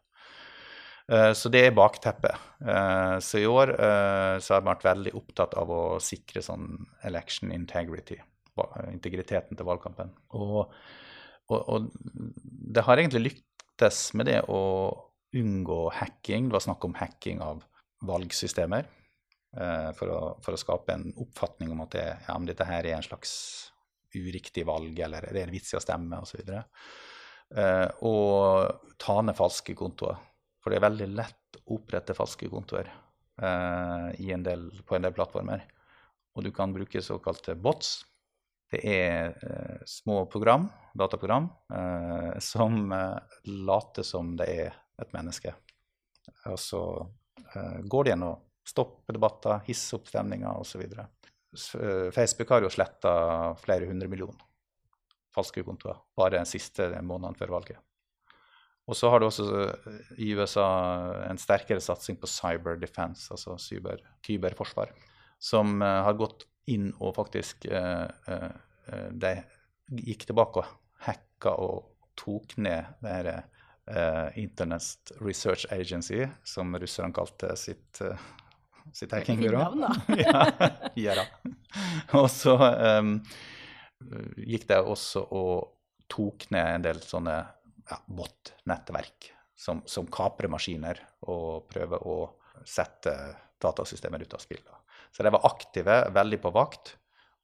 Uh, 1.10 1.32
så 1.36 1.50
det 1.52 1.64
er 1.66 1.76
bakteppet. 1.76 2.38
Uh, 2.62 3.18
så 3.24 3.42
i 3.42 3.48
år 3.48 3.74
uh, 3.74 4.36
så 4.42 4.56
har 4.56 4.62
vi 4.62 4.70
vært 4.70 4.86
veldig 4.86 5.14
opptatt 5.18 5.56
av 5.58 5.72
å 5.72 5.82
sikre 6.02 6.44
sånn 6.44 6.68
election 7.08 7.52
integrity, 7.54 8.20
integriteten 8.92 9.58
til 9.58 9.68
valgkampen. 9.68 10.12
Og, 10.38 10.72
og, 11.50 11.58
og 11.58 11.90
det 12.76 12.86
har 12.86 13.00
egentlig 13.00 13.26
lyktes 13.30 14.04
med 14.18 14.30
det 14.30 14.40
å 14.52 14.62
unngå 15.36 15.82
hacking. 15.96 16.48
Det 16.48 16.58
var 16.58 16.66
snakk 16.68 16.84
om 16.86 16.96
hacking 17.00 17.42
av 17.44 17.64
valgsystemer. 18.06 18.88
Eh, 19.52 19.90
for 19.98 20.08
å, 20.08 20.20
for, 20.40 20.56
å, 20.56 20.60
skape 20.60 20.94
en 20.94 21.10
oppfatning 21.20 21.72
om 21.74 21.82
at 21.84 21.92
det, 21.92 22.06
ja, 22.24 22.36
dette 22.48 22.66
her 22.68 22.86
er 22.88 22.96
en 22.96 23.04
slags 23.04 23.32
uriktig 24.16 24.64
valg, 24.68 24.96
eller 24.96 25.28
det 25.32 25.42
er 25.42 25.52
vits 25.52 25.74
i 25.74 25.78
å 25.78 25.82
stemme, 25.82 26.20
osv. 26.20 26.40
Uh, 27.52 27.88
og 28.08 28.96
ta 29.00 29.18
ned 29.24 29.36
falske 29.36 29.74
kontoer. 29.76 30.18
For 30.60 30.72
det 30.72 30.78
er 30.78 30.86
veldig 30.86 31.08
lett 31.12 31.58
å 31.62 31.76
opprette 31.76 32.16
falske 32.16 32.48
kontoer 32.52 32.88
uh, 32.88 34.08
en 34.12 34.44
del, 34.44 34.66
på 34.88 34.96
en 34.96 35.04
del 35.04 35.16
plattformer. 35.16 35.64
Og 36.36 36.44
du 36.44 36.50
kan 36.52 36.72
bruke 36.72 37.00
såkalte 37.04 37.56
bots. 37.56 38.02
Det 38.72 38.80
er 38.88 39.32
uh, 39.32 39.80
små 39.88 40.22
program, 40.32 40.68
dataprogram, 40.96 41.48
som 42.44 42.92
later 43.48 44.04
som 44.04 44.34
det 44.36 44.48
er 44.52 44.76
et 45.00 45.12
menneske. 45.16 45.54
Og 46.52 46.58
så 46.60 46.82
uh, 47.00 47.78
går 47.84 48.08
de 48.08 48.16
inn 48.16 48.26
og 48.62 48.70
stopper 48.70 49.18
debatter, 49.18 49.60
hisse 49.66 49.96
opp 49.98 50.08
stemninga 50.10 50.54
osv. 50.60 50.86
Facebook 52.14 52.54
har 52.54 52.64
jo 52.64 52.72
sletta 52.72 53.12
flere 53.60 53.90
hundre 53.90 54.08
millioner 54.08 54.48
falske 55.32 55.64
kontoer 55.64 55.96
bare 56.18 56.38
den 56.38 56.48
siste 56.48 56.90
måneden 57.00 57.36
før 57.38 57.54
valget. 57.56 57.80
Og 58.90 58.96
så 58.98 59.08
har 59.12 59.22
du 59.22 59.28
også 59.28 59.44
i 60.20 60.32
USA 60.34 60.66
en 61.28 61.38
sterkere 61.40 61.80
satsing 61.80 62.18
på 62.20 62.28
cyber 62.28 62.80
defense, 62.82 63.28
altså 63.32 63.54
cyber, 63.60 64.02
kyberforsvar, 64.26 64.90
som 65.38 65.80
har 65.80 66.18
gått 66.18 66.48
inn 66.70 66.90
og 66.98 67.14
faktisk 67.16 67.66
De 69.22 69.32
gikk 70.02 70.26
tilbake 70.26 70.62
og 70.62 70.68
hacka 71.06 71.54
og 71.62 72.10
tok 72.18 72.56
ned 72.58 72.98
det 73.02 73.14
her 73.14 74.36
Internet 74.38 75.14
Research 75.22 75.66
Agency, 75.74 76.26
som 76.44 76.74
russerne 76.74 77.14
kalte 77.14 77.54
sitt, 77.58 78.02
sitt 78.94 79.12
hackingbyrå. 79.14 79.62
ja, 80.24 80.46
ja. 80.94 81.26
Og 82.18 82.28
så 82.32 82.56
um, 82.58 83.14
gikk 84.36 84.66
det 84.70 84.80
også 84.80 85.24
og 85.30 86.08
tok 86.12 86.48
ned 86.52 86.74
en 86.76 86.86
del 86.88 87.00
sånne 87.04 87.36
ja, 87.38 87.98
bot-nettverk 88.06 89.30
som, 89.56 89.82
som 89.86 90.08
kaprer 90.12 90.50
maskiner 90.52 90.98
og 91.30 91.68
prøver 91.70 92.02
å 92.08 92.16
sette 92.66 93.14
datasystemer 93.62 94.24
ut 94.24 94.34
av 94.34 94.42
spill. 94.42 94.62
Så 95.12 95.22
de 95.22 95.32
var 95.32 95.46
aktive, 95.46 96.02
veldig 96.14 96.40
på 96.42 96.52
vakt, 96.54 96.96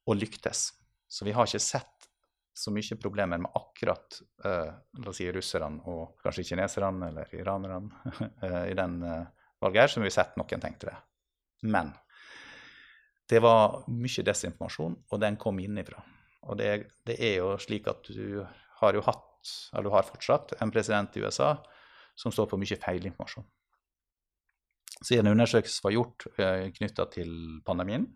og 0.09 0.17
lyktes. 0.17 0.69
Så 1.07 1.25
vi 1.25 1.33
har 1.35 1.47
ikke 1.47 1.61
sett 1.61 2.09
så 2.59 2.73
mye 2.75 2.97
problemer 2.99 3.39
med 3.39 3.55
akkurat 3.55 4.19
uh, 4.45 4.71
la 4.99 5.11
oss 5.11 5.19
si 5.21 5.29
russerne 5.31 5.79
og 5.87 6.19
kanskje 6.23 6.49
kineserne 6.49 7.11
eller 7.11 7.35
iranerne 7.37 7.79
uh, 8.43 8.65
i 8.71 8.75
den 8.75 8.97
uh, 9.05 9.29
valget 9.63 9.85
her, 9.85 9.93
som 9.93 10.03
vi 10.03 10.09
har 10.09 10.17
sett 10.17 10.35
noen 10.39 10.63
tenkte 10.63 10.89
det. 10.89 10.97
Men 11.61 11.91
det 13.29 13.41
var 13.43 13.83
mye 13.93 14.25
desinformasjon, 14.25 14.95
og 15.11 15.21
den 15.21 15.37
kom 15.37 15.59
innifra. 15.61 16.01
Og 16.49 16.57
det, 16.57 16.69
det, 17.05 17.19
er 17.19 17.39
jo 17.41 17.53
slik 17.61 17.87
at 17.91 18.07
du 18.09 18.41
har 18.79 18.95
jo 18.95 19.03
hatt, 19.05 19.51
eller 19.73 19.89
du 19.89 19.93
har 19.93 20.07
fortsatt, 20.07 20.55
en 20.63 20.71
president 20.73 21.17
i 21.17 21.23
USA 21.23 21.53
som 22.17 22.33
står 22.33 22.49
for 22.51 22.61
mye 22.61 22.79
feilinformasjon. 22.79 23.45
Så 24.99 25.15
en 25.15 25.31
undersøkelse 25.31 25.83
var 25.85 25.95
gjort 25.95 26.25
eh, 26.41 26.65
knytta 26.75 27.05
til 27.13 27.31
pandemien, 27.67 28.07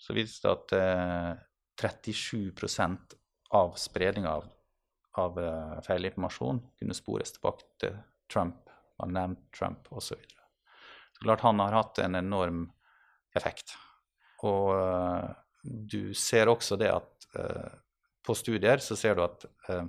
så 0.00 0.16
viste 0.16 0.48
det 0.48 0.56
at 0.56 0.74
eh, 0.76 1.46
37 1.80 2.50
av 3.56 3.72
spredninga 3.80 4.34
av, 4.40 4.50
av 5.22 5.40
eh, 5.40 5.78
feilinformasjon 5.86 6.60
kunne 6.80 6.96
spores 6.96 7.32
tilbake 7.36 7.70
til 7.80 7.96
Trump, 8.32 8.68
man 9.00 9.16
nevnte 9.16 9.56
Trump 9.56 9.88
osv. 9.96 10.20
Klart 11.20 11.40
han 11.44 11.60
har 11.60 11.76
hatt 11.76 11.98
en 11.98 12.16
enorm 12.16 12.64
effekt. 13.36 13.74
Og 14.46 14.72
eh, 14.74 15.28
du 15.62 16.14
ser 16.16 16.48
også 16.48 16.78
det 16.80 16.88
at 16.88 17.26
uh, 17.36 17.72
på 18.24 18.32
studier 18.36 18.80
så 18.80 18.96
ser 18.96 19.18
du 19.18 19.26
at 19.26 19.44
uh, 19.68 19.84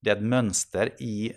det 0.00 0.12
er 0.12 0.16
et 0.16 0.24
mønster 0.24 0.94
i 1.04 1.28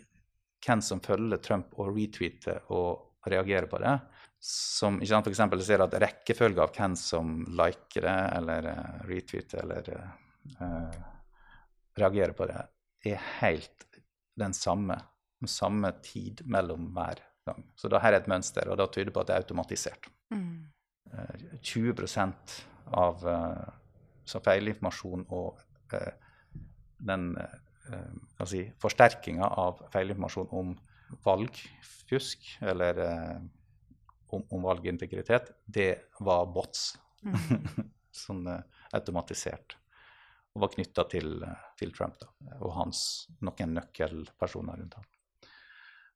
hvem 0.63 0.79
som 0.83 1.01
følger 1.03 1.41
Trump 1.43 1.75
og 1.75 1.91
retweeter 1.91 2.61
og 2.71 3.27
reagerer 3.27 3.67
på 3.71 3.81
det. 3.83 3.97
Som 4.39 5.01
ikke 5.01 5.11
sant, 5.11 5.27
for 5.27 5.35
eksempel 5.35 5.63
ser 5.67 5.83
at 5.83 5.97
rekkefølge 5.99 6.63
av 6.63 6.71
hvem 6.75 6.95
som 6.99 7.41
liker 7.59 8.07
det 8.07 8.17
eller 8.37 8.69
retweeter 9.09 9.63
eller 9.65 9.89
reagerer 11.99 12.35
på 12.37 12.47
det, 12.47 12.61
er 13.11 13.25
helt 13.41 13.87
den 14.39 14.55
samme, 14.55 14.95
den 15.43 15.51
samme 15.51 15.91
tid 16.03 16.45
mellom 16.47 16.87
hver 16.95 17.23
gang. 17.49 17.67
Så 17.75 17.91
da 17.91 18.01
her 18.03 18.15
er 18.15 18.23
et 18.23 18.31
mønster, 18.31 18.69
og 18.69 18.79
da 18.79 18.87
tyder 18.87 19.09
det 19.09 19.15
på 19.15 19.23
at 19.23 19.29
det 19.29 19.35
er 19.35 19.45
automatisert. 19.45 20.09
Mm. 20.33 20.69
20% 21.65 22.57
av 22.99 23.23
så 24.29 24.41
feilinformasjon 24.45 25.23
og 25.33 25.57
uh, 25.95 26.11
den 27.01 27.31
si, 28.45 28.61
forsterkinga 28.77 29.47
av 29.57 29.81
feilinformasjon 29.93 30.51
om 30.53 30.75
valgfusk 31.25 32.51
eller 32.61 32.99
om, 34.29 34.43
om, 34.43 34.61
valgintegritet, 34.61 35.49
det 35.65 35.95
var 36.21 36.45
bots. 36.53 36.91
Mm. 37.25 37.89
sånn 38.25 38.45
automatisert. 38.95 39.77
Og 40.53 40.65
var 40.65 40.73
knytta 40.73 41.05
til, 41.11 41.39
til, 41.79 41.93
Trump 41.95 42.17
da, 42.21 42.29
og 42.59 42.73
hans 42.77 43.01
noen 43.45 43.75
nøkkelpersoner 43.77 44.81
rundt 44.81 44.97
ham. 44.97 45.09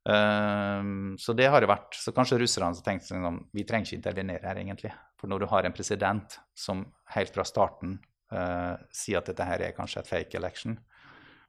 Um, 0.04 1.16
så 1.18 1.34
det 1.34 1.48
har 1.48 1.64
det 1.64 1.70
vært. 1.72 1.96
Så 1.96 2.12
kanskje 2.16 2.42
russerne 2.42 2.72
har 2.72 2.86
tenkt 2.86 3.08
sånn 3.08 3.44
vi 3.56 3.64
trenger 3.68 3.88
ikke 3.88 4.02
intervenere 4.02 4.50
her, 4.50 4.60
egentlig. 4.60 4.92
For 5.20 5.32
når 5.32 5.44
du 5.44 5.50
har 5.54 5.64
en 5.64 5.76
president 5.76 6.40
som 6.56 6.84
helt 7.16 7.36
fra 7.36 7.46
starten 7.48 7.98
uh, 8.34 8.76
sier 8.92 9.22
at 9.22 9.32
dette 9.32 9.48
her 9.48 9.64
er 9.64 9.78
kanskje 9.78 10.04
et 10.04 10.12
fake 10.12 10.40
election, 10.40 10.76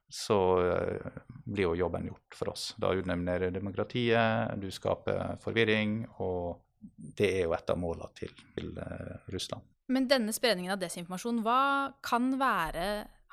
så 0.07 0.37
uh, 0.63 1.17
blir 1.43 1.67
jo 1.67 1.79
jobben 1.83 2.07
gjort 2.07 2.37
for 2.39 2.53
oss. 2.53 2.69
Da 2.79 2.93
underminerer 2.95 3.51
demokratiet, 3.51 4.55
du 4.61 4.69
skaper 4.71 5.35
forvirring, 5.43 6.05
og 6.23 6.61
det 6.95 7.31
er 7.41 7.47
jo 7.49 7.55
et 7.57 7.71
av 7.73 7.81
målene 7.81 8.11
til, 8.15 8.31
til 8.55 8.71
uh, 8.77 9.17
Russland. 9.33 9.65
Men 9.91 10.07
denne 10.09 10.33
spredningen 10.33 10.73
av 10.73 10.79
desinformasjon, 10.81 11.43
hva 11.45 11.93
kan 12.01 12.31
være 12.41 12.85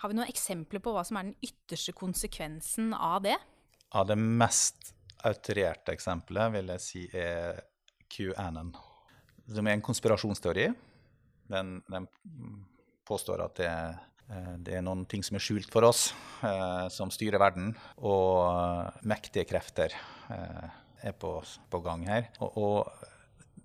Har 0.02 0.10
vi 0.10 0.16
noen 0.18 0.28
eksempler 0.28 0.82
på 0.82 0.92
hva 0.92 1.04
som 1.06 1.16
er 1.16 1.28
den 1.28 1.46
ytterste 1.46 1.94
konsekvensen 1.94 2.90
av 2.92 3.22
det? 3.22 3.36
Av 3.94 4.08
det 4.08 4.16
mest 4.18 4.90
autorerte 5.28 5.94
eksempelet 5.94 6.54
vil 6.56 6.72
jeg 6.74 6.82
si 6.82 7.02
er 7.14 7.60
QAnon, 8.12 8.72
som 9.48 9.68
er 9.68 9.76
en 9.76 9.84
konspirasjonsteori. 9.84 10.66
Den, 11.52 11.76
den 11.90 12.08
påstår 13.08 13.44
at 13.46 13.56
det, 13.60 13.70
eh, 13.70 14.52
det, 14.58 14.76
er 14.78 14.84
noen 14.84 15.04
ting 15.08 15.24
som 15.26 15.38
er 15.38 15.44
skjult 15.44 15.70
for 15.72 15.88
oss, 15.88 16.10
eh, 16.44 16.86
som 16.92 17.12
styrer 17.12 17.42
verden. 17.42 17.72
Og 18.00 18.44
eh, 18.48 19.00
mektige 19.08 19.48
krefter 19.48 19.94
eh, 20.32 20.68
er 21.02 21.16
på, 21.18 21.38
på, 21.42 21.82
gang 21.84 22.06
her. 22.08 22.28
Og, 22.40 22.58
og 22.58 23.08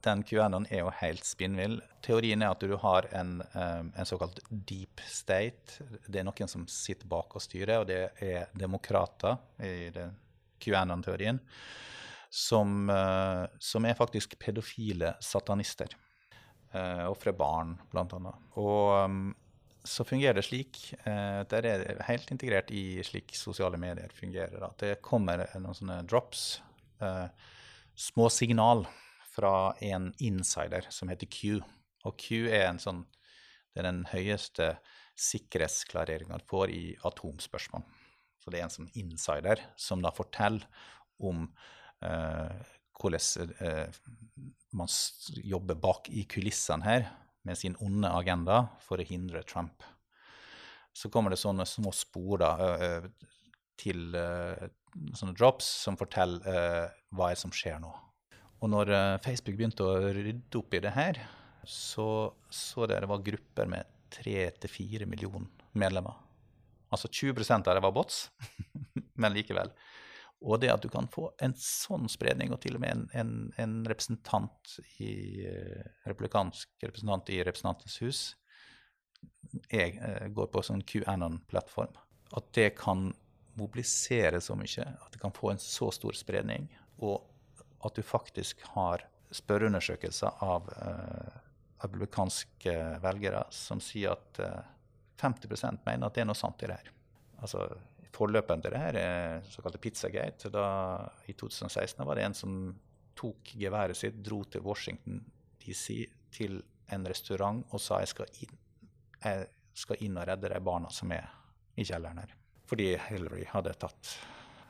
den 0.08 0.24
QAnon 0.28 0.68
er 0.72 0.84
jo 0.84 0.94
helt 1.02 1.26
spinnvill. 1.28 1.80
Teorien 2.06 2.44
er 2.44 2.54
at 2.54 2.64
du 2.64 2.76
har 2.82 3.10
en, 3.18 3.42
eh, 3.48 3.82
en, 3.88 4.08
såkalt 4.08 4.40
deep 4.50 5.04
state. 5.10 5.84
Det 6.08 6.22
er 6.22 6.28
noen 6.28 6.52
som 6.52 6.68
sitter 6.72 7.10
bak 7.10 7.36
og 7.36 7.44
styrer, 7.44 7.82
og 7.82 7.90
det 7.90 8.02
er 8.24 8.48
demokrater 8.58 9.40
i 9.64 9.90
det 9.94 10.08
QAnon-teorien, 10.64 11.40
som, 12.30 12.90
eh, 12.90 13.44
som, 13.60 13.86
er 13.86 13.98
faktisk 13.98 14.38
pedofile 14.40 15.16
satanister. 15.24 15.96
Uh, 16.76 17.08
Ofre 17.08 17.32
barn, 17.32 17.78
blant 17.94 18.12
annet. 18.14 18.48
Og 18.60 19.06
um, 19.08 19.22
så 19.88 20.04
fungerer 20.04 20.36
det 20.36 20.44
slik, 20.44 20.82
det 21.48 21.60
er 21.64 22.02
helt 22.10 22.32
integrert 22.34 22.74
i 22.76 23.00
slik 23.08 23.32
sosiale 23.40 23.80
medier 23.80 24.12
fungerer, 24.12 24.60
at 24.68 24.84
det 24.84 24.98
kommer 25.00 25.46
noen 25.56 25.78
sånne 25.78 26.02
drops, 26.04 26.42
små 27.96 28.28
signal 28.28 28.84
fra 29.32 29.78
en 29.80 30.10
insider 30.20 30.92
som 30.92 31.08
heter 31.08 31.32
Q. 31.32 31.62
Og 32.04 32.20
Q 32.20 32.50
er 32.52 32.68
sånn 32.84 33.06
er 33.78 33.88
den 33.88 34.04
høyeste 34.12 34.76
sikkerhetsklareringa 35.18 36.40
du 36.42 36.46
får 36.50 36.74
i 36.74 36.84
atomspørsmål. 37.08 37.86
Så 38.48 38.54
det 38.54 38.62
er 38.62 38.70
en 38.70 38.72
som 38.72 38.88
insider 38.96 39.60
som 39.76 40.00
da 40.00 40.14
forteller 40.16 40.64
om 41.20 41.50
eh, 42.00 42.62
hvordan 42.96 43.52
eh, 43.60 43.98
man 44.72 44.88
jobber 45.44 45.76
bak 45.76 46.08
i 46.08 46.24
kulissene 46.32 46.88
her 46.88 47.10
med 47.44 47.60
sin 47.60 47.76
onde 47.84 48.08
agenda 48.08 48.62
for 48.80 49.04
å 49.04 49.08
hindre 49.08 49.44
Trump. 49.44 49.84
Så 50.96 51.12
kommer 51.12 51.36
det 51.36 51.42
sånne 51.44 51.68
små 51.68 51.92
spor 51.92 52.40
da, 52.40 52.54
til 53.80 54.16
eh, 54.16 54.68
sånne 55.12 55.36
drops 55.36 55.68
som 55.84 56.00
forteller 56.00 56.48
eh, 56.48 56.86
hva 57.20 57.32
som 57.36 57.52
skjer 57.52 57.82
nå. 57.84 57.92
Og 58.64 58.72
når 58.72 58.94
eh, 58.96 59.18
Facebook 59.28 59.60
begynte 59.60 59.84
å 59.84 60.14
rydde 60.16 60.62
opp 60.62 60.78
i 60.80 60.84
det 60.88 60.94
her, 60.96 61.20
så 61.68 62.32
så 62.48 62.88
det 62.88 63.02
det 63.04 63.12
var 63.12 63.26
grupper 63.26 63.68
med 63.68 63.92
tre 64.14 64.48
til 64.56 64.72
fire 64.72 65.10
millioner 65.10 65.68
medlemmer 65.76 66.16
Altså 66.94 67.10
20 67.12 67.54
av 67.58 67.76
det 67.76 67.84
var 67.84 67.96
bots, 67.96 68.28
men 69.22 69.36
likevel. 69.36 69.72
Og 70.46 70.60
det 70.62 70.70
at 70.70 70.84
du 70.84 70.90
kan 70.94 71.08
få 71.10 71.32
en 71.42 71.56
sånn 71.58 72.06
spredning, 72.12 72.52
og 72.54 72.62
til 72.62 72.78
og 72.78 72.84
med 72.84 72.94
en, 72.94 73.06
en, 73.18 73.32
en 73.58 73.78
representant 73.90 74.76
i 75.02 75.46
eh, 75.50 75.88
republikansk 76.06 76.70
representant 76.86 77.32
i 77.34 77.42
Representantens 77.48 77.98
hus 78.04 78.22
jeg 79.72 79.98
eh, 80.02 80.28
går 80.34 80.50
på 80.52 80.64
sånn 80.66 80.84
QAnon-plattform, 80.88 81.96
at 82.38 82.52
det 82.58 82.72
kan 82.80 83.10
mobilisere 83.58 84.42
så 84.44 84.58
mye, 84.58 84.86
at 84.86 85.14
det 85.14 85.22
kan 85.22 85.34
få 85.34 85.54
en 85.54 85.62
så 85.62 85.90
stor 85.96 86.18
spredning, 86.18 86.68
og 87.02 87.26
at 87.86 87.98
du 87.98 88.04
faktisk 88.06 88.62
har 88.76 89.06
spørreundersøkelser 89.34 90.44
av 90.44 90.70
uh, 90.80 91.34
republikanske 91.84 92.74
velgere 93.04 93.42
som 93.54 93.82
sier 93.84 94.16
at 94.16 94.40
uh, 94.40 94.70
50% 95.22 95.86
mener 95.86 96.08
at 96.08 96.16
det 96.16 96.24
er 96.24 96.30
noe 96.30 96.38
sant 96.38 96.64
i 96.64 96.70
det 96.70 96.80
her. 96.80 96.92
Altså, 97.42 97.68
Forløperen 98.18 98.64
til 98.64 98.74
det 98.74 98.82
her 98.82 98.98
er 98.98 99.44
såkalte 99.46 99.78
Pizzagate. 99.82 100.50
Da, 100.50 100.66
I 101.30 101.36
2016 101.38 102.06
var 102.06 102.18
det 102.18 102.24
en 102.26 102.38
som 102.38 102.54
tok 103.18 103.52
geværet 103.58 103.98
sitt, 103.98 104.18
dro 104.26 104.42
til 104.50 104.64
Washington 104.66 105.20
DC, 105.62 106.08
til 106.34 106.60
en 106.94 107.06
restaurant 107.08 107.64
og 107.74 107.82
sa 107.82 108.00
jeg 108.02 108.12
skal 108.14 108.42
inn, 108.44 108.58
jeg 109.24 109.48
skal 109.78 110.02
inn 110.06 110.18
og 110.18 110.28
redde 110.30 110.52
de 110.54 110.60
barna 110.64 110.90
som 110.94 111.12
er 111.14 111.30
i 111.78 111.86
kjelleren 111.86 112.22
her. 112.24 112.34
Fordi 112.68 112.90
Hillary 113.08 113.46
hadde 113.52 113.76
tatt 113.80 114.14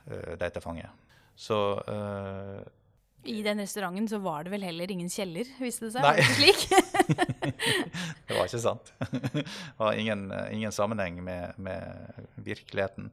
uh, 0.10 0.34
dem 0.38 0.52
til 0.52 0.64
fange. 0.64 0.90
Så 1.38 1.58
uh, 1.88 2.62
I 3.24 3.42
den 3.44 3.60
restauranten 3.60 4.08
så 4.08 4.18
var 4.18 4.44
det 4.44 4.54
vel 4.54 4.64
heller 4.64 4.92
ingen 4.92 5.10
kjeller, 5.12 5.50
viste 5.60 5.88
det 5.88 5.96
seg? 5.96 6.06
Nei. 6.06 6.22
Slik? 6.38 6.62
det 8.28 8.38
var 8.38 8.46
ikke 8.46 8.62
sant. 8.62 8.94
Det 9.34 9.46
var 9.80 9.98
ingen, 10.00 10.30
ingen 10.52 10.72
sammenheng 10.72 11.20
med, 11.24 11.58
med, 11.58 12.22
virkeligheten. 12.36 13.12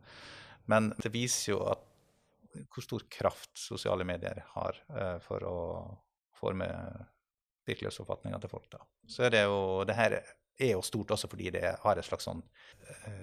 Men 0.71 0.93
det 1.03 1.11
viser 1.15 1.55
jo 1.55 1.59
at, 1.73 1.83
hvor 2.71 2.87
stor 2.87 3.05
kraft 3.11 3.53
sosiale 3.59 4.07
medier 4.07 4.45
har 4.55 4.79
uh, 4.95 5.19
for 5.25 5.45
å 5.49 5.59
forme 6.39 6.69
virkelighetsoppfatninga 7.67 8.39
til 8.43 8.53
folk. 8.53 8.69
da. 8.71 8.85
Så 9.09 9.27
er 9.27 9.35
det 9.35 9.45
jo, 9.49 9.59
det 9.89 9.97
her 9.99 10.19
er 10.21 10.75
jo 10.77 10.85
stort 10.87 11.15
også 11.17 11.31
fordi 11.33 11.51
det 11.57 11.65
har 11.83 11.99
et 11.99 12.07
slags, 12.07 12.29
sånn, 12.29 12.45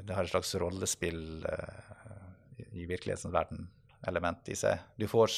det 0.04 0.16
har 0.18 0.26
et 0.26 0.34
slags 0.34 0.52
rollespill 0.60 1.46
i 2.72 2.88
virkelighetens 2.90 3.32
verden 3.32 3.70
element 4.08 4.50
i 4.50 4.56
seg. 4.58 4.80
Du, 4.98 5.06
får, 5.10 5.34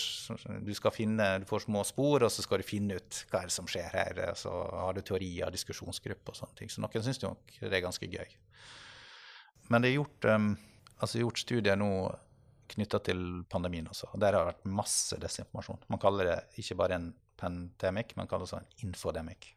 du, 0.64 0.74
finne, 0.96 1.28
du 1.44 1.48
får 1.48 1.66
små 1.66 1.84
spor, 1.88 2.24
og 2.24 2.32
så 2.32 2.46
skal 2.46 2.62
du 2.62 2.68
finne 2.68 3.00
ut 3.00 3.24
hva 3.32 3.42
er 3.42 3.50
det 3.50 3.56
som 3.56 3.68
skjer 3.70 3.90
her. 3.92 4.22
Så 4.40 4.52
har 4.52 4.96
du 4.96 5.02
teorier, 5.04 5.52
diskusjonsgrupper 5.54 6.36
og 6.36 6.40
sånne 6.40 6.60
ting. 6.60 6.72
Så 6.72 6.84
noen 6.84 7.06
syns 7.06 7.22
nok 7.24 7.58
det 7.60 7.74
er 7.74 7.84
ganske 7.84 8.08
gøy. 8.08 8.38
Men 9.72 9.84
det 9.84 9.92
er 9.92 9.98
gjort, 9.98 10.30
um, 10.32 10.54
altså 11.00 11.24
gjort 11.24 11.44
studier 11.44 11.80
nå 11.80 11.90
knytta 12.74 13.02
til 13.04 13.44
pandemien 13.52 13.90
også. 13.92 14.14
Og 14.14 14.24
der 14.24 14.36
har 14.36 14.46
det 14.46 14.54
vært 14.54 14.72
masse 14.80 15.20
desinformasjon. 15.20 15.84
Man 15.92 16.02
kaller 16.02 16.32
det 16.32 16.64
ikke 16.64 16.80
bare 16.80 17.00
en 17.00 17.12
pandemic, 17.40 18.16
man 18.16 18.30
kaller 18.32 18.48
det 18.48 18.52
også 18.54 18.62
en 18.64 18.88
infodemic. 18.88 19.52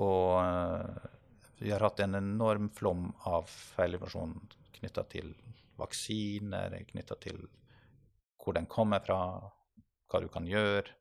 Og 0.00 0.38
uh, 0.40 1.08
vi 1.58 1.72
har 1.74 1.82
hatt 1.84 2.00
en 2.04 2.16
enorm 2.16 2.70
flom 2.72 3.10
av 3.28 3.50
feilinformasjon 3.50 4.36
knytta 4.78 5.04
til 5.10 5.32
vaksiner, 5.78 6.74
knytta 6.90 7.18
til 7.22 7.42
hvor 8.38 8.56
den 8.56 8.68
kommer 8.70 9.02
fra, 9.04 9.18
hva 10.08 10.20
du 10.22 10.28
kan 10.32 10.46
gjøre, 10.48 10.94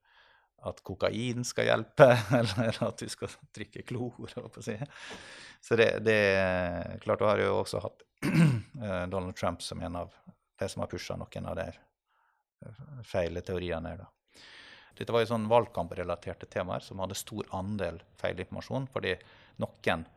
at 0.67 0.81
kokain 0.85 1.45
skal 1.45 1.69
hjelpe, 1.69 2.07
eller 2.39 2.79
at 2.87 2.99
du 2.99 3.09
skal 3.11 3.31
drikke 3.55 3.85
klor. 3.87 4.31
Si. 4.63 4.75
Så 5.61 5.77
det, 5.79 5.91
det 6.05 6.19
Klart, 7.03 7.21
du 7.21 7.29
har 7.29 7.41
jo 7.43 7.59
også 7.61 7.83
hatt 7.85 8.03
Donald 9.13 9.35
Trump 9.37 9.61
som 9.61 9.81
en 9.85 9.95
av 10.01 10.13
de 10.57 10.69
som 10.69 10.81
har 10.81 10.89
pusha 10.89 11.17
noen 11.17 11.45
av 11.45 11.59
de 11.59 11.67
feile 13.05 13.43
teoriene 13.45 13.93
da. 13.99 14.07
Dette 14.97 15.13
var 15.13 15.21
jo 15.21 15.29
sånn 15.29 15.45
valgkamprelaterte 15.49 16.47
temaer 16.49 16.81
som 16.81 16.97
hadde 17.03 17.17
stor 17.17 17.45
andel 17.53 17.99
feilinformasjon, 18.17 18.87
fordi 18.89 19.13
noen 19.61 20.07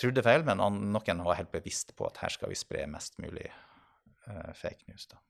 trodde 0.00 0.24
feil, 0.24 0.44
men 0.46 0.60
noen 0.60 1.24
var 1.26 1.38
helt 1.38 1.52
bevisst 1.52 1.94
på 1.98 2.06
at 2.08 2.20
her 2.22 2.32
skal 2.32 2.52
vi 2.52 2.58
spre 2.58 2.86
mest 2.90 3.18
mulig 3.22 3.46
uh, 3.50 4.52
fake 4.56 4.88
news. 4.88 5.06
da. 5.10 5.20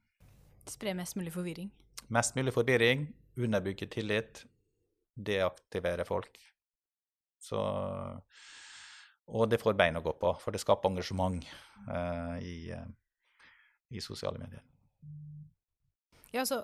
Spre 0.70 0.94
mest 0.94 1.18
mulig 1.18 1.32
forvirring? 1.34 1.70
Mest 2.14 2.36
mulig 2.38 2.54
forvirring, 2.54 3.08
underbygge 3.40 3.88
tillit, 3.90 4.44
deaktivere 5.14 6.06
folk. 6.08 6.38
Så, 7.40 7.60
og 9.30 9.46
det 9.50 9.60
får 9.62 9.78
bein 9.78 9.98
å 9.98 10.04
gå 10.04 10.12
på, 10.20 10.34
for 10.42 10.54
det 10.54 10.60
skaper 10.62 10.92
engasjement 10.92 11.46
uh, 11.88 12.36
i, 12.44 12.72
uh, 12.74 13.46
i, 13.90 14.02
sosiale 14.04 14.40
medier. 14.42 14.62
Ja, 16.30 16.42
altså, 16.44 16.62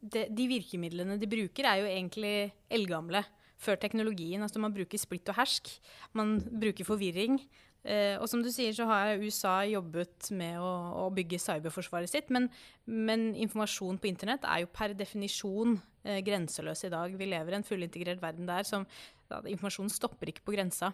de, 0.00 0.24
de 0.26 0.48
virkemidlene 0.50 1.18
de 1.20 1.28
bruker, 1.30 1.68
er 1.68 1.82
jo 1.82 1.90
egentlig 1.90 2.34
eldgamle 2.72 3.22
før 3.60 3.80
teknologien. 3.80 4.42
Altså 4.42 4.62
man 4.62 4.74
bruker 4.74 5.00
splitt 5.00 5.28
og 5.30 5.38
hersk. 5.40 5.68
Man 6.16 6.38
bruker 6.40 6.88
forvirring. 6.88 7.40
Eh, 7.80 8.16
og 8.20 8.28
som 8.28 8.42
du 8.44 8.50
sier, 8.52 8.74
så 8.76 8.84
har 8.88 9.20
USA 9.22 9.62
jobbet 9.64 10.28
med 10.36 10.58
å, 10.60 10.72
å 11.00 11.06
bygge 11.16 11.40
cyberforsvaret 11.40 12.12
sitt. 12.12 12.32
Men, 12.32 12.50
men, 12.84 13.30
informasjon 13.40 14.00
på 14.00 14.10
internett 14.10 14.44
er 14.44 14.64
jo 14.64 14.72
per 14.74 14.92
definisjon 14.96 15.78
eh, 16.04 16.20
grenseløs 16.24 16.84
i 16.84 16.92
dag. 16.92 17.16
Vi 17.16 17.30
lever 17.30 17.56
i 17.56 17.60
en 17.60 17.66
fullintegrert 17.66 18.20
verden 18.22 18.48
der 18.50 18.68
som 18.68 18.84
ja, 19.30 19.40
Informasjonen 19.46 19.92
stopper 19.92 20.32
ikke 20.32 20.44
på 20.48 20.56
grensa. 20.58 20.92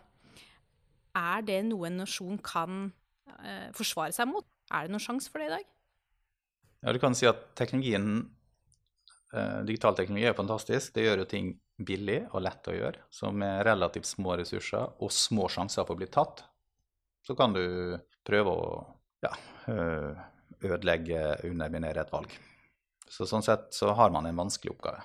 Er 1.16 1.42
det 1.46 1.62
noe 1.66 1.88
en 1.88 2.02
nasjon 2.04 2.38
kan 2.44 2.90
eh, 3.40 3.72
forsvare 3.74 4.14
seg 4.14 4.30
mot? 4.30 4.46
Er 4.70 4.86
det 4.86 4.94
noen 4.94 5.02
sjanse 5.02 5.32
for 5.32 5.42
det 5.42 5.50
i 5.50 5.56
dag? 5.56 5.68
Ja, 6.84 6.92
du 6.94 7.02
kan 7.02 7.16
si 7.18 7.26
at 7.26 7.40
teknologien, 7.58 8.28
digital 9.66 9.96
teknologi 9.98 10.28
er 10.28 10.36
fantastisk. 10.38 10.92
Det 10.94 11.02
gjør 11.02 11.24
jo 11.24 11.28
ting 11.28 11.48
billig 11.76 12.22
og 12.32 12.42
lett 12.44 12.68
å 12.70 12.74
gjøre. 12.76 13.06
Så 13.10 13.30
med 13.32 13.64
relativt 13.66 14.08
små 14.08 14.36
ressurser 14.40 14.96
og 15.02 15.12
små 15.12 15.48
sjanser 15.52 15.84
for 15.84 15.96
å 15.96 16.00
bli 16.00 16.08
tatt, 16.12 16.44
så 17.26 17.36
kan 17.36 17.54
du 17.56 17.96
prøve 18.26 18.52
å 18.52 18.68
ja, 19.24 19.32
ødelegge, 20.62 21.22
underminere 21.48 22.04
et 22.04 22.12
valg. 22.14 22.32
Så 23.08 23.26
sånn 23.28 23.44
sett 23.44 23.70
så 23.74 23.92
har 23.96 24.12
man 24.14 24.26
en 24.26 24.38
vanskelig 24.38 24.74
oppgave. 24.74 25.02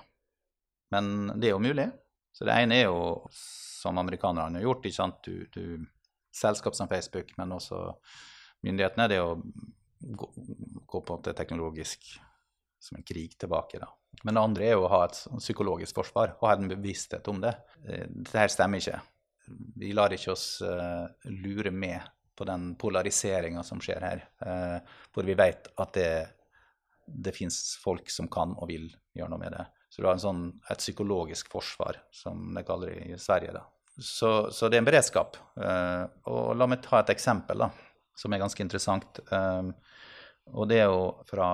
Men 0.92 1.32
det 1.40 1.50
er 1.50 1.56
jo 1.56 1.62
mulig. 1.62 1.88
Så 2.32 2.46
det 2.48 2.56
ene 2.56 2.78
er 2.80 2.86
jo, 2.88 3.28
som 3.32 3.98
amerikanerne 4.00 4.60
har 4.60 4.66
gjort, 4.66 4.86
ikke 4.88 4.98
sant? 4.98 5.20
Du, 5.26 5.46
du, 5.52 5.86
selskap 6.32 6.76
som 6.76 6.88
Facebook, 6.88 7.34
men 7.36 7.52
også 7.52 7.78
myndighetene, 8.64 9.08
det 9.10 9.18
er 9.18 9.26
å 9.26 9.34
gå, 10.00 10.28
gå 10.88 11.00
på 11.04 11.18
det 11.26 11.34
teknologisk 11.36 12.14
som 12.82 12.98
en 12.98 13.06
krig 13.06 13.38
tilbake. 13.38 13.78
da. 13.78 13.88
Men 14.26 14.36
det 14.36 14.42
andre 14.42 14.66
er 14.66 14.76
jo 14.76 14.86
å 14.86 14.92
ha 14.92 15.04
et 15.06 15.18
psykologisk 15.38 16.02
forsvar 16.02 16.36
og 16.38 16.48
ha 16.48 16.56
en 16.58 16.70
bevissthet 16.70 17.30
om 17.30 17.40
det. 17.42 17.54
Dette 17.86 18.42
her 18.42 18.52
stemmer 18.52 18.82
ikke 18.82 19.00
vi 19.76 19.92
lar 19.92 20.12
ikke 20.14 20.32
oss 20.32 20.62
uh, 20.62 21.06
lure 21.24 21.70
med 21.70 22.00
på 22.36 22.46
den 22.48 22.72
polariseringa 22.80 23.62
som 23.62 23.80
skjer 23.82 24.00
her. 24.00 24.20
hvor 25.12 25.26
vi 25.28 25.34
vet 25.36 25.66
at 25.78 25.90
det, 25.92 26.28
det 27.04 27.34
fins 27.36 27.76
folk 27.82 28.08
som 28.10 28.30
kan 28.32 28.54
og 28.56 28.70
vil 28.70 28.86
gjøre 29.12 29.28
noe 29.34 29.42
med 29.42 29.52
det. 29.52 29.66
Så 29.92 30.00
du 30.00 30.08
har 30.08 30.16
sånn, 30.18 30.46
et 30.72 30.80
psykologisk 30.80 31.50
forsvar, 31.52 31.98
som 32.10 32.54
de 32.56 32.62
kaller 32.64 32.94
det 32.94 33.10
i 33.12 33.18
Sverige. 33.20 33.52
da. 33.52 33.66
Så, 34.00 34.48
så 34.48 34.70
det 34.72 34.78
er 34.78 34.82
en 34.82 34.88
beredskap. 34.88 35.36
Og 36.32 36.56
la 36.56 36.70
meg 36.72 36.80
ta 36.86 37.02
et 37.02 37.12
eksempel 37.12 37.66
da, 37.66 37.68
som 38.16 38.32
er 38.32 38.40
ganske 38.40 38.64
interessant. 38.64 39.20
og 39.28 40.68
det 40.72 40.80
er 40.80 40.88
jo 40.88 41.04
fra, 41.28 41.50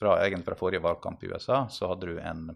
fra, 0.00 0.18
egentlig 0.24 0.48
fra 0.48 0.58
forrige 0.58 0.84
valgkamp 0.84 1.22
i 1.24 1.32
USA, 1.32 1.64
så 1.70 1.90
hadde 1.92 2.12
du 2.12 2.20
en, 2.20 2.48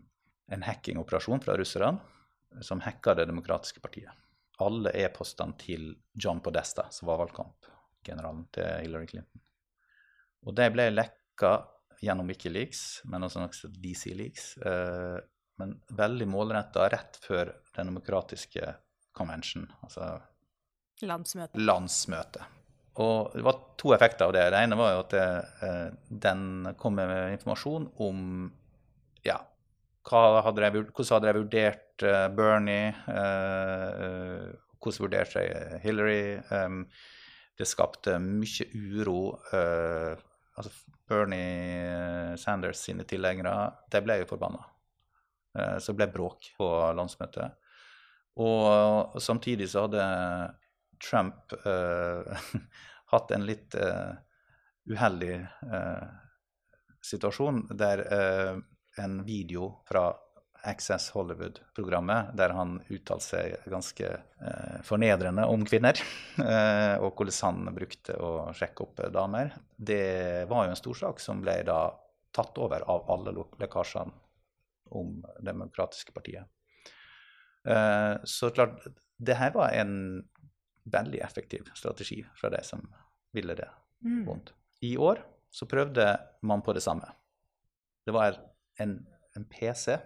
en 0.53 0.64
hackingoperasjon 0.66 1.44
fra 1.44 1.57
russerne 1.59 2.62
som 2.64 2.81
hacka 2.81 3.12
Det 3.14 3.29
demokratiske 3.29 3.81
partiet 3.85 4.14
alle 4.59 4.92
e-postene 4.98 5.55
til 5.59 5.90
John 6.18 6.40
Podesta, 6.42 6.88
som 6.90 7.11
var 7.11 7.20
valgkampgeneralen 7.22 8.46
til 8.55 8.70
Hillary 8.83 9.07
Clinton. 9.11 9.42
Og 10.46 10.55
det 10.59 10.68
ble 10.74 10.88
lekka 10.90 11.53
gjennom 12.03 12.31
Wikileaks, 12.31 13.03
men 13.11 13.27
også 13.27 13.42
noe 13.42 13.70
DC 13.83 14.14
Leaks. 14.18 14.51
Eh, 14.59 15.18
men 15.59 15.74
veldig 15.98 16.27
målretta 16.31 16.87
rett 16.90 17.18
før 17.22 17.51
den 17.74 17.90
demokratiske 17.90 18.74
convention, 19.14 19.66
altså 19.83 20.12
landsmøtet. 21.03 21.59
landsmøte. 21.59 22.44
Og 22.99 23.35
det 23.35 23.45
var 23.47 23.61
to 23.79 23.93
effekter 23.95 24.27
av 24.27 24.33
det. 24.35 24.49
Det 24.51 24.63
ene 24.65 24.79
var 24.79 24.95
jo 24.95 25.03
at 25.05 25.13
det, 25.15 25.27
eh, 25.63 25.85
den 26.27 26.73
kom 26.81 26.99
med 26.99 27.37
informasjon 27.37 27.87
om 28.03 28.25
ja, 29.27 29.39
hadde 30.09 30.65
jeg, 30.65 30.73
hvordan 30.73 31.15
hadde 31.15 31.29
jeg 31.29 31.37
vurdert 31.37 32.05
uh, 32.07 32.29
Bernie? 32.33 32.95
eh, 33.13 34.49
hvordan 34.79 35.05
vurderte 35.05 35.43
jeg 35.45 35.81
Hillary? 35.83 36.39
Eh, 36.39 37.05
det 37.59 37.67
skapte 37.67 38.19
mye 38.23 38.69
uro. 38.75 39.39
Eh, 39.53 40.17
altså 40.59 40.73
Bernie 41.09 42.37
Sanders 42.39 42.83
sine 42.85 43.05
tilhengere 43.09 43.73
de 43.91 44.03
ble 44.05 44.21
jo 44.23 44.29
forbanna. 44.29 44.65
så 45.81 45.91
det 45.91 45.97
ble 45.97 46.07
bråk 46.13 46.51
på 46.59 46.67
landsmøtet. 46.95 47.55
Og 48.39 49.17
samtidig 49.19 49.71
så 49.73 49.87
hadde 49.87 50.05
Trump 51.03 51.55
hatt 53.13 53.31
en 53.33 53.47
litt 53.49 53.77
uheldig 54.89 55.35
situasjon 57.05 57.63
der 57.79 58.03
en 58.99 59.21
video 59.25 59.71
fra 59.89 60.11
Access 60.63 61.11
Hollywood-programmet 61.11 62.33
der 62.37 62.53
han 62.57 62.79
uttalte 62.91 63.25
seg 63.25 63.69
ganske 63.71 64.09
eh, 64.09 64.79
fornedrende 64.87 65.47
om 65.47 65.65
kvinner. 65.67 65.99
Eh, 66.39 66.95
og 67.03 67.19
hvordan 67.19 67.67
han 67.67 67.75
brukte 67.75 68.15
å 68.23 68.53
sjekke 68.55 68.85
opp 68.85 69.01
damer. 69.13 69.51
Det 69.75 70.47
var 70.49 70.65
jo 70.65 70.71
en 70.73 70.79
stor 70.79 70.99
sak 71.01 71.21
som 71.21 71.41
ble 71.43 71.57
da 71.67 71.91
tatt 72.35 72.61
over 72.63 72.85
av 72.87 73.11
alle 73.11 73.35
lekkasjene 73.59 74.15
om 74.95 75.19
demokratiske 75.45 76.15
partiet. 76.15 76.47
Eh, 77.67 78.15
så 78.23 78.53
klart, 78.55 78.87
det 79.19 79.37
her 79.41 79.51
var 79.57 79.75
en 79.75 80.23
veldig 80.92 81.20
effektiv 81.24 81.68
strategi 81.77 82.22
fra 82.37 82.51
de 82.51 82.62
som 82.64 82.85
ville 83.37 83.55
det. 83.55 83.68
Mm. 84.05 84.24
vondt. 84.27 84.53
I 84.81 84.96
år 84.96 85.24
så 85.51 85.66
prøvde 85.66 86.05
man 86.42 86.62
på 86.62 86.72
det 86.72 86.81
samme. 86.85 87.09
Det 88.07 88.14
var 88.14 88.38
en, 88.79 89.07
en 89.37 89.44
PC 89.44 89.98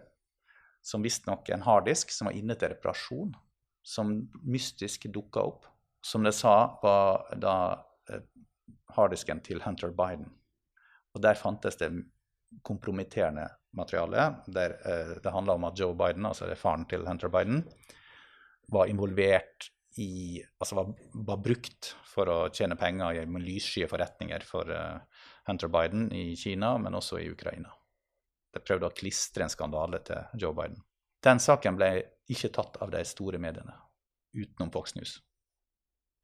som 0.82 1.02
visstnok 1.02 1.48
en 1.48 1.62
harddisk 1.62 2.10
som 2.10 2.30
var 2.30 2.36
inne 2.36 2.56
til 2.58 2.72
reparasjon, 2.72 3.34
som 3.82 4.14
mystisk 4.42 5.06
dukka 5.12 5.44
opp. 5.44 5.66
Som 6.02 6.24
det 6.26 6.32
sa, 6.34 6.78
var 6.82 7.28
da 7.38 7.54
eh, 8.10 8.24
harddisken 8.96 9.42
til 9.44 9.62
Hunter 9.62 9.92
Biden. 9.94 10.26
Og 11.14 11.22
der 11.22 11.38
fantes 11.38 11.78
det 11.78 11.92
kompromitterende 12.66 13.46
materiale. 13.76 14.24
Der 14.46 14.74
eh, 14.82 15.12
det 15.22 15.34
handla 15.34 15.54
om 15.54 15.68
at 15.68 15.78
Joe 15.78 15.94
Biden, 15.94 16.26
altså 16.26 16.48
det 16.50 16.58
faren 16.58 16.88
til 16.90 17.06
Hunter 17.06 17.30
Biden, 17.30 17.62
var 18.72 18.90
involvert 18.90 19.70
i 20.00 20.42
Altså 20.59 20.76
var, 20.78 20.92
var 21.12 21.40
brukt 21.42 21.92
for 22.09 22.31
å 22.31 22.38
tjene 22.55 22.78
penger 22.81 23.22
i 23.22 23.26
med 23.26 23.44
lyssky 23.44 23.85
forretninger 23.90 24.44
for 24.46 24.68
uh, 24.70 25.00
Hunter 25.48 25.70
Biden 25.72 26.09
i 26.14 26.37
Kina, 26.38 26.76
men 26.78 26.94
også 26.94 27.20
i 27.20 27.31
Ukraina. 27.33 27.72
De 28.52 28.61
prøvde 28.61 28.88
å 28.88 28.96
klistre 28.96 29.46
en 29.46 29.52
skandale 29.52 30.02
til 30.07 30.40
Joe 30.40 30.55
Biden. 30.57 30.81
Den 31.22 31.40
saken 31.40 31.78
ble 31.78 31.90
ikke 32.33 32.52
tatt 32.55 32.78
av 32.83 32.92
de 32.92 33.02
store 33.07 33.40
mediene, 33.42 33.74
utenom 34.37 34.72
Fox 34.74 34.96
News. 34.98 35.16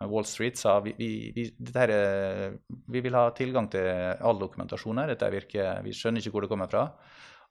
Wall 0.06 0.26
Street 0.28 0.58
sa 0.58 0.76
vi, 0.80 0.92
vi, 0.98 1.08
vi, 1.34 1.44
her 1.74 1.90
er, 1.90 2.52
vi 2.86 3.00
vil 3.02 3.16
ha 3.18 3.24
tilgang 3.34 3.66
til 3.72 3.88
all 4.22 4.38
dokumentasjoner. 4.38 5.16
Vi 5.82 5.94
skjønner 5.96 6.22
ikke 6.22 6.34
hvor 6.34 6.46
det 6.46 6.50
kommer 6.52 6.70
fra. 6.70 6.84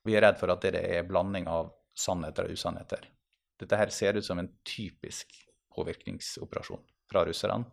Vi 0.07 0.15
er 0.15 0.23
redd 0.23 0.39
for 0.39 0.53
at 0.53 0.63
det 0.63 0.79
er 0.79 1.07
blanding 1.07 1.49
av 1.51 1.73
sannheter 1.97 2.47
og 2.47 2.55
usannheter. 2.55 3.03
Dette 3.59 3.79
her 3.79 3.91
ser 3.91 4.19
ut 4.19 4.25
som 4.25 4.39
en 4.39 4.49
typisk 4.67 5.33
påvirkningsoperasjon 5.77 6.83
fra 7.11 7.23
russerne 7.25 7.69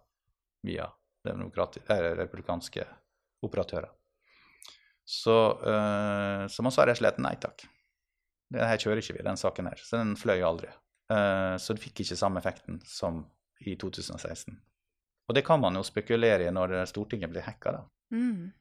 via 0.65 0.87
eh, 1.27 2.11
republikanske 2.21 2.87
operatører. 3.45 3.91
Så, 5.05 5.37
uh, 5.61 6.47
så 6.49 6.65
man 6.65 6.73
og 6.73 6.97
slett 6.97 7.19
nei 7.21 7.35
takk. 7.37 7.67
Det 8.55 8.65
her 8.65 8.81
kjører 8.81 9.03
ikke 9.03 9.19
vi, 9.19 9.25
den 9.27 9.41
saken 9.41 9.69
her. 9.69 9.81
Så 9.85 10.01
den 10.01 10.15
fløy 10.17 10.41
aldri. 10.41 10.71
Uh, 11.13 11.57
så 11.61 11.77
det 11.77 11.83
fikk 11.85 12.05
ikke 12.05 12.17
samme 12.17 12.41
effekten 12.41 12.81
som 12.89 13.25
i 13.61 13.77
2016. 13.81 14.57
Og 15.29 15.37
det 15.37 15.45
kan 15.45 15.61
man 15.61 15.77
jo 15.77 15.85
spekulere 15.85 16.49
i 16.49 16.53
når 16.53 16.83
Stortinget 16.89 17.33
blir 17.33 17.45
hacka, 17.45 17.77
da. 17.77 17.85
Mm. 18.17 18.53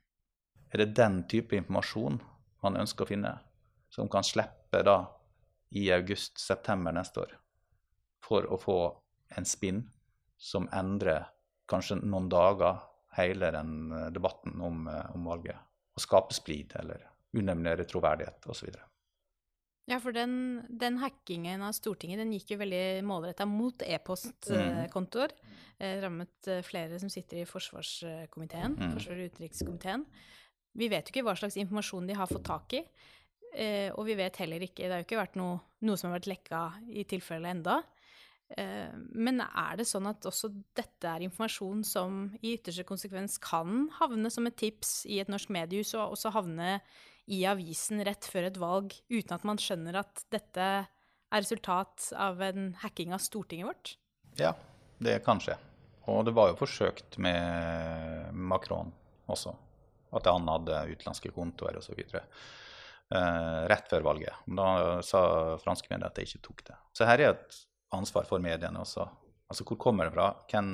Er 0.73 0.83
det 0.83 0.95
den 0.97 1.21
type 1.29 1.55
informasjon 1.55 2.19
man 2.63 2.79
ønsker 2.79 3.05
å 3.05 3.09
finne, 3.09 3.33
som 3.91 4.09
kan 4.11 4.25
slippe 4.25 4.81
da 4.83 4.97
i 5.75 5.89
august-september 5.93 6.95
neste 6.95 7.23
år, 7.25 7.33
for 8.23 8.47
å 8.47 8.59
få 8.61 8.77
en 9.37 9.45
spinn 9.45 9.83
som 10.37 10.67
endrer 10.75 11.25
kanskje 11.69 11.99
noen 12.03 12.29
dager 12.29 12.81
hele 13.17 13.51
den 13.55 13.91
eh, 13.91 14.09
debatten 14.11 14.59
om, 14.61 14.87
eh, 14.87 15.05
om 15.15 15.25
valget, 15.29 15.57
og 15.95 16.01
skape 16.01 16.33
splid 16.35 16.73
eller 16.79 17.03
unemlig 17.33 17.87
troverdighet 17.89 18.45
osv. 18.49 18.69
Ja, 19.89 19.97
for 19.99 20.15
den, 20.15 20.63
den 20.69 20.97
hackingen 21.01 21.61
av 21.65 21.73
Stortinget 21.75 22.21
den 22.21 22.31
gikk 22.31 22.53
jo 22.53 22.57
veldig 22.61 23.01
målretta 23.03 23.43
mot 23.49 23.81
e-postkontoer. 23.83 25.33
Eh, 25.79 25.97
rammet 26.03 26.47
eh, 26.47 26.61
flere 26.63 26.99
som 27.01 27.09
sitter 27.11 27.41
i 27.41 27.45
forsvarskomiteen, 27.49 28.77
Mm. 28.77 28.93
forsvars- 28.95 29.17
og 29.17 29.31
utenrikskomiteen. 29.33 30.05
Vi 30.75 30.87
vet 30.89 31.05
jo 31.09 31.13
ikke 31.13 31.25
hva 31.27 31.35
slags 31.37 31.57
informasjon 31.59 32.07
de 32.07 32.13
har 32.17 32.27
fått 32.27 32.45
tak 32.47 32.73
i. 32.73 32.83
Eh, 33.53 33.91
og 33.93 34.05
vi 34.07 34.15
vet 34.17 34.35
heller 34.37 34.63
ikke 34.65 34.87
Det 34.87 34.91
har 34.91 35.03
jo 35.03 35.05
ikke 35.05 35.19
vært 35.21 35.35
noe, 35.37 35.59
noe 35.85 35.95
som 35.97 36.09
har 36.09 36.19
vært 36.19 36.31
lekka 36.31 36.61
i 36.89 37.03
tilfelle 37.03 37.45
enda. 37.51 37.83
Eh, 38.57 38.91
men 39.17 39.41
er 39.41 39.79
det 39.79 39.87
sånn 39.89 40.07
at 40.09 40.25
også 40.29 40.51
dette 40.77 41.09
er 41.09 41.25
informasjon 41.25 41.81
som 41.87 42.25
i 42.41 42.53
ytterste 42.57 42.85
konsekvens 42.87 43.39
kan 43.41 43.87
havne 43.99 44.29
som 44.33 44.45
et 44.49 44.57
tips 44.59 45.03
i 45.09 45.19
et 45.23 45.31
norsk 45.31 45.53
mediehus, 45.53 45.95
og 45.97 46.17
også 46.17 46.33
havne 46.35 46.77
i 47.31 47.43
avisen 47.47 48.03
rett 48.05 48.27
før 48.27 48.49
et 48.49 48.59
valg, 48.59 48.93
uten 49.09 49.35
at 49.37 49.47
man 49.47 49.61
skjønner 49.61 50.01
at 50.03 50.25
dette 50.33 50.69
er 51.33 51.41
resultat 51.41 52.11
av 52.19 52.41
en 52.45 52.73
hacking 52.83 53.13
av 53.15 53.23
Stortinget 53.23 53.69
vårt? 53.71 53.93
Ja, 54.37 54.53
det 55.01 55.21
kan 55.25 55.41
skje. 55.41 55.55
Og 56.11 56.25
det 56.27 56.33
var 56.35 56.51
jo 56.51 56.59
forsøkt 56.59 57.17
med 57.23 58.33
Macron 58.35 58.91
også. 59.31 59.55
At 60.13 60.27
han 60.29 60.49
hadde 60.51 60.83
utenlandske 60.91 61.31
kontoer 61.33 61.79
osv. 61.79 62.01
Eh, 62.03 63.61
rett 63.71 63.89
før 63.89 64.05
valget. 64.05 64.43
Da 64.45 64.99
sa 65.05 65.23
franske 65.63 65.89
medier 65.89 66.09
at 66.09 66.19
de 66.19 66.27
ikke 66.27 66.43
tok 66.43 66.65
det. 66.67 66.75
Så 66.93 67.07
her 67.07 67.23
er 67.23 67.33
et 67.33 67.61
ansvar 67.95 68.27
for 68.29 68.43
mediene 68.43 68.81
også. 68.81 69.07
Altså 69.49 69.65
hvor 69.67 69.79
kommer 69.81 70.07
det 70.07 70.15
fra? 70.15 70.29
Hvem, 70.49 70.69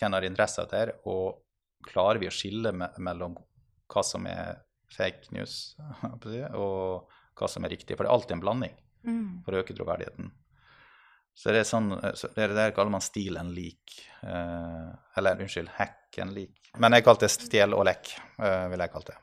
hvem 0.00 0.16
har 0.16 0.26
interesse 0.26 0.62
av 0.62 0.70
dette? 0.70 0.98
Og 1.10 1.42
klarer 1.88 2.20
vi 2.22 2.30
å 2.30 2.34
skille 2.34 2.72
me 2.76 2.88
mellom 3.02 3.36
hva 3.92 4.04
som 4.06 4.26
er 4.30 4.62
fake 4.92 5.32
news 5.34 5.74
og 6.62 7.10
hva 7.38 7.48
som 7.48 7.64
er 7.64 7.74
riktig? 7.74 7.96
For 7.96 8.04
det 8.04 8.10
er 8.10 8.14
alltid 8.14 8.38
en 8.38 8.44
blanding 8.44 8.78
for 9.44 9.54
å 9.54 9.62
øke 9.62 9.74
troverdigheten. 9.76 10.30
Så 11.34 11.52
det 11.54 11.62
er 11.62 11.68
sånn, 11.68 11.88
så 12.14 12.28
det 12.34 12.44
er 12.44 12.52
det 12.52 12.58
der 12.58 12.74
kaller 12.76 12.92
man 12.92 13.04
steal 13.04 13.38
and 13.40 13.54
leak. 13.56 13.94
Eh, 14.20 14.88
eller 15.16 15.40
unnskyld, 15.40 15.70
hack 15.78 16.18
and 16.20 16.36
leak. 16.36 16.58
Men 16.80 16.92
jeg 16.96 17.06
kalte 17.06 17.26
det 17.26 17.32
stjel 17.32 17.76
og 17.76 17.86
lekk, 17.88 18.12
eh, 18.36 18.66
vil 18.72 18.84
jeg 18.84 18.92
kalle 18.92 19.08
det. 19.08 19.16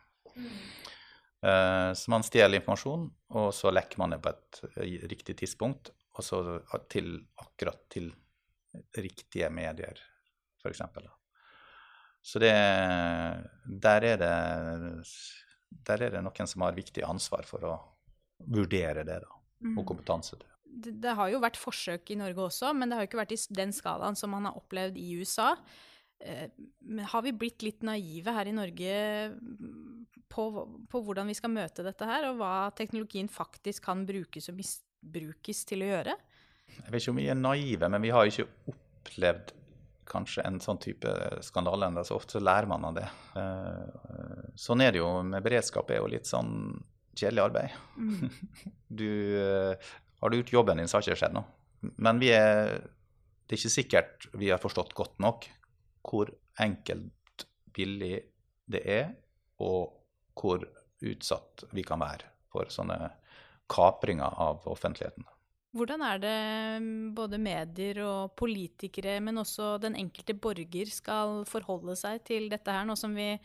Eh, 1.46 1.92
så 1.96 2.12
man 2.12 2.26
stjeler 2.26 2.60
informasjon, 2.60 3.06
og 3.40 3.54
så 3.56 3.72
lekker 3.72 4.02
man 4.02 4.16
det 4.16 4.20
på 4.26 4.34
et 4.34 4.62
eh, 4.74 5.06
riktig 5.12 5.38
tidspunkt, 5.44 5.94
og 6.20 6.26
så 6.26 6.42
til 6.92 7.16
akkurat 7.40 7.88
til 7.92 8.12
riktige 9.00 9.50
medier, 9.54 9.98
f.eks. 10.62 10.84
Så 12.22 12.40
det 12.44 12.54
Der 13.82 14.06
er 14.14 14.18
det 14.20 14.36
der 15.70 16.06
er 16.06 16.16
det 16.16 16.24
noen 16.26 16.50
som 16.50 16.66
har 16.66 16.78
viktig 16.78 17.04
ansvar 17.06 17.46
for 17.48 17.66
å 17.68 17.76
vurdere 18.50 19.04
det, 19.06 19.20
da, 19.22 19.38
og 19.76 19.86
kompetanse 19.88 20.36
til 20.36 20.48
det. 20.48 20.56
det, 21.04 21.14
har 21.18 21.30
jo 21.30 21.42
vært 21.44 21.60
forsøk 21.60 22.10
i 22.14 22.18
Norge 22.20 22.46
også, 22.48 22.74
men 22.74 22.90
det 22.90 22.98
har 22.98 23.06
jo 23.06 23.10
ikke 23.12 23.22
vært 23.22 23.36
i 23.36 23.40
den 23.60 23.74
skalaen 23.76 24.18
som 24.18 24.34
man 24.34 24.48
har 24.50 24.58
opplevd 24.60 24.98
i 24.98 25.12
USA. 25.20 25.52
Eh, 26.20 26.50
Men 26.80 27.06
har 27.06 27.24
vi 27.24 27.36
blitt 27.36 27.64
litt 27.64 27.84
naive 27.86 28.34
her 28.36 28.50
i 28.50 28.56
Norge 28.56 28.94
mm, 29.36 30.08
på, 30.32 30.48
på 30.92 31.04
hvordan 31.06 31.30
vi 31.32 31.38
skal 31.38 31.54
møte 31.54 31.86
dette 31.86 32.08
her, 32.08 32.30
og 32.30 32.40
hva 32.42 32.72
teknologien 32.76 33.30
faktisk 33.32 33.86
kan 33.88 34.06
brukes 34.08 34.50
og 34.52 34.60
misbrukes 35.04 35.64
til 35.66 35.84
å 35.84 35.90
gjøre? 35.90 36.16
Jeg 36.70 36.92
vet 36.92 37.02
ikke 37.02 37.14
om 37.14 37.20
vi 37.20 37.30
er 37.32 37.38
naive, 37.40 37.90
men 37.90 38.02
vi 38.04 38.12
har 38.14 38.28
ikke 38.30 38.48
opplevd 38.70 39.54
kanskje 40.10 40.44
en 40.46 40.60
sånn 40.62 40.80
type 40.82 41.10
skandale 41.46 41.88
ennå. 41.90 42.04
Så 42.06 42.18
ofte 42.18 42.38
så 42.38 42.42
lærer 42.44 42.68
man 42.70 42.86
av 42.86 42.96
det. 42.98 43.08
Eh, 43.38 44.52
Sånn 44.60 44.82
er 44.82 44.92
det 44.92 45.00
jo 45.00 45.10
med 45.24 45.44
beredskap. 45.46 45.90
er 45.92 46.02
jo 46.02 46.10
litt 46.10 46.26
sånn 46.28 46.84
kjedelig 47.16 47.44
arbeid. 47.46 47.70
Du, 48.90 49.06
eh, 49.38 49.78
har 50.20 50.30
du 50.30 50.38
gjort 50.40 50.52
jobben 50.54 50.78
din, 50.82 50.88
så 50.90 50.98
har 50.98 51.04
ikke 51.06 51.14
det 51.14 51.22
skjedd 51.22 51.36
noe. 51.38 51.46
Men 52.02 52.18
vi 52.20 52.32
er, 52.34 52.80
det 53.46 53.54
er 53.54 53.60
ikke 53.60 53.72
sikkert 53.76 54.26
vi 54.34 54.50
har 54.50 54.60
forstått 54.62 54.96
godt 54.98 55.20
nok 55.22 55.46
hvor 56.10 56.32
enkelt, 56.60 57.46
billig 57.76 58.18
det 58.66 58.82
er, 58.90 59.12
og 59.62 59.94
hvor 60.36 60.66
utsatt 61.06 61.68
vi 61.72 61.84
kan 61.86 62.02
være 62.02 62.26
for 62.50 62.66
sånne 62.74 62.98
kapringer 63.70 64.34
av 64.42 64.66
offentligheten. 64.70 65.28
Hvordan 65.78 66.02
er 66.02 66.22
det 66.22 66.38
mm, 66.82 67.10
både 67.18 67.38
medier 67.42 68.02
og 68.02 68.34
politikere, 68.40 69.20
men 69.22 69.38
også 69.38 69.76
den 69.82 69.98
enkelte 70.00 70.34
borger 70.34 70.90
skal 70.90 71.44
forholde 71.50 71.94
seg 72.00 72.24
til 72.26 72.50
dette 72.50 72.74
her, 72.74 72.88
nå 72.90 72.96
som 72.98 73.14
vi 73.14 73.36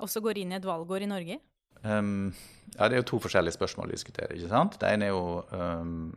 også 0.00 0.22
går 0.24 0.40
inn 0.40 0.54
i 0.54 0.58
et 0.58 0.68
valgår 0.68 1.04
i 1.04 1.10
Norge? 1.10 1.38
Um, 1.84 2.32
ja, 2.72 2.88
Det 2.88 2.96
er 2.96 3.02
jo 3.02 3.10
to 3.12 3.20
forskjellige 3.26 3.58
spørsmål 3.58 3.92
vi 3.92 3.98
diskuterer. 3.98 4.32
ikke 4.32 4.48
sant? 4.48 4.78
Det 4.80 4.88
ene 4.88 5.10
er 5.10 5.12
jo 5.12 5.44
um, 5.52 6.14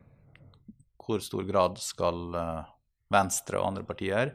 hvor 1.04 1.20
stor 1.24 1.44
grad 1.48 1.80
skal 1.84 2.36
uh, 2.36 2.68
Venstre 3.12 3.60
og 3.60 3.68
andre 3.68 3.84
partier 3.88 4.32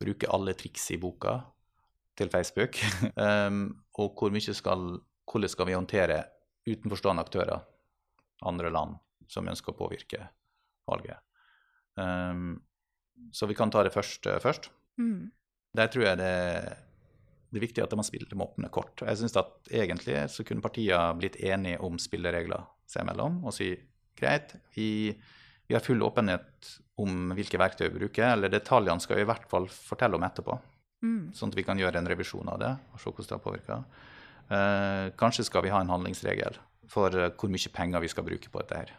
bruke 0.00 0.28
alle 0.32 0.56
triks 0.56 0.90
i 0.96 0.98
boka 1.00 1.42
til 2.16 2.32
Facebook? 2.32 2.80
um, 3.20 3.82
og 4.00 4.16
hvor 4.16 4.32
mye 4.32 4.56
skal, 4.56 4.96
hvordan 5.28 5.52
skal 5.52 5.68
vi 5.68 5.76
håndtere 5.76 6.22
utenforstående 6.64 7.24
aktører, 7.24 7.60
andre 8.46 8.70
land, 8.72 8.98
som 9.30 9.48
ønsker 9.48 9.72
å 9.72 9.78
påvirke 9.78 10.28
valget? 10.88 11.20
Um, 11.94 12.60
så 13.32 13.46
vi 13.46 13.56
kan 13.58 13.70
ta 13.72 13.82
det 13.84 13.94
første 13.94 14.38
først. 14.42 14.70
Mm. 15.00 15.30
Der 15.76 15.90
tror 15.92 16.06
jeg 16.06 16.18
det, 16.18 16.32
det 17.50 17.60
er 17.60 17.66
viktig 17.66 17.84
at 17.84 17.94
man 17.98 18.06
spiller 18.06 18.32
med 18.34 18.48
åpne 18.48 18.70
kort. 18.72 19.04
Jeg 19.04 19.20
synes 19.20 19.36
at 19.38 19.70
egentlig 19.70 20.22
så 20.32 20.46
kunne 20.46 20.64
partiene 20.64 21.18
blitt 21.18 21.38
enige 21.42 21.80
om 21.84 21.98
spilleregler 22.00 22.64
seg 22.90 23.04
imellom 23.04 23.42
og 23.44 23.54
si 23.54 23.74
greit, 24.18 24.56
vi, 24.74 25.12
vi 25.68 25.76
har 25.76 25.84
full 25.84 26.02
åpenhet 26.04 26.72
om 27.00 27.30
hvilke 27.36 27.60
verktøy 27.60 27.86
vi 27.88 28.02
bruker, 28.02 28.34
eller 28.34 28.52
detaljene 28.52 29.00
skal 29.00 29.20
vi 29.20 29.24
i 29.24 29.28
hvert 29.30 29.46
fall 29.48 29.70
fortelle 29.72 30.18
om 30.18 30.26
etterpå, 30.26 30.58
Mm. 31.00 31.30
sånn 31.32 31.48
at 31.48 31.56
vi 31.56 31.62
kan 31.64 31.78
gjøre 31.80 31.96
en 31.96 32.08
revisjon 32.12 32.48
av 32.52 32.58
det 32.60 32.74
og 32.92 33.00
se 33.00 33.08
hvordan 33.08 33.24
det 33.24 33.32
har 33.32 33.40
påvirka. 33.40 33.76
Uh, 34.50 35.06
kanskje 35.16 35.46
skal 35.46 35.62
vi 35.64 35.70
ha 35.72 35.78
en 35.80 35.88
handlingsregel 35.88 36.58
for 36.90 37.14
eh, 37.16 37.32
hvor 37.38 37.52
mye 37.52 37.72
penger 37.74 38.04
vi 38.04 38.12
skal 38.12 38.26
bruke 38.26 38.52
på 38.52 38.62
dette 38.62 38.82
her. 38.82 38.92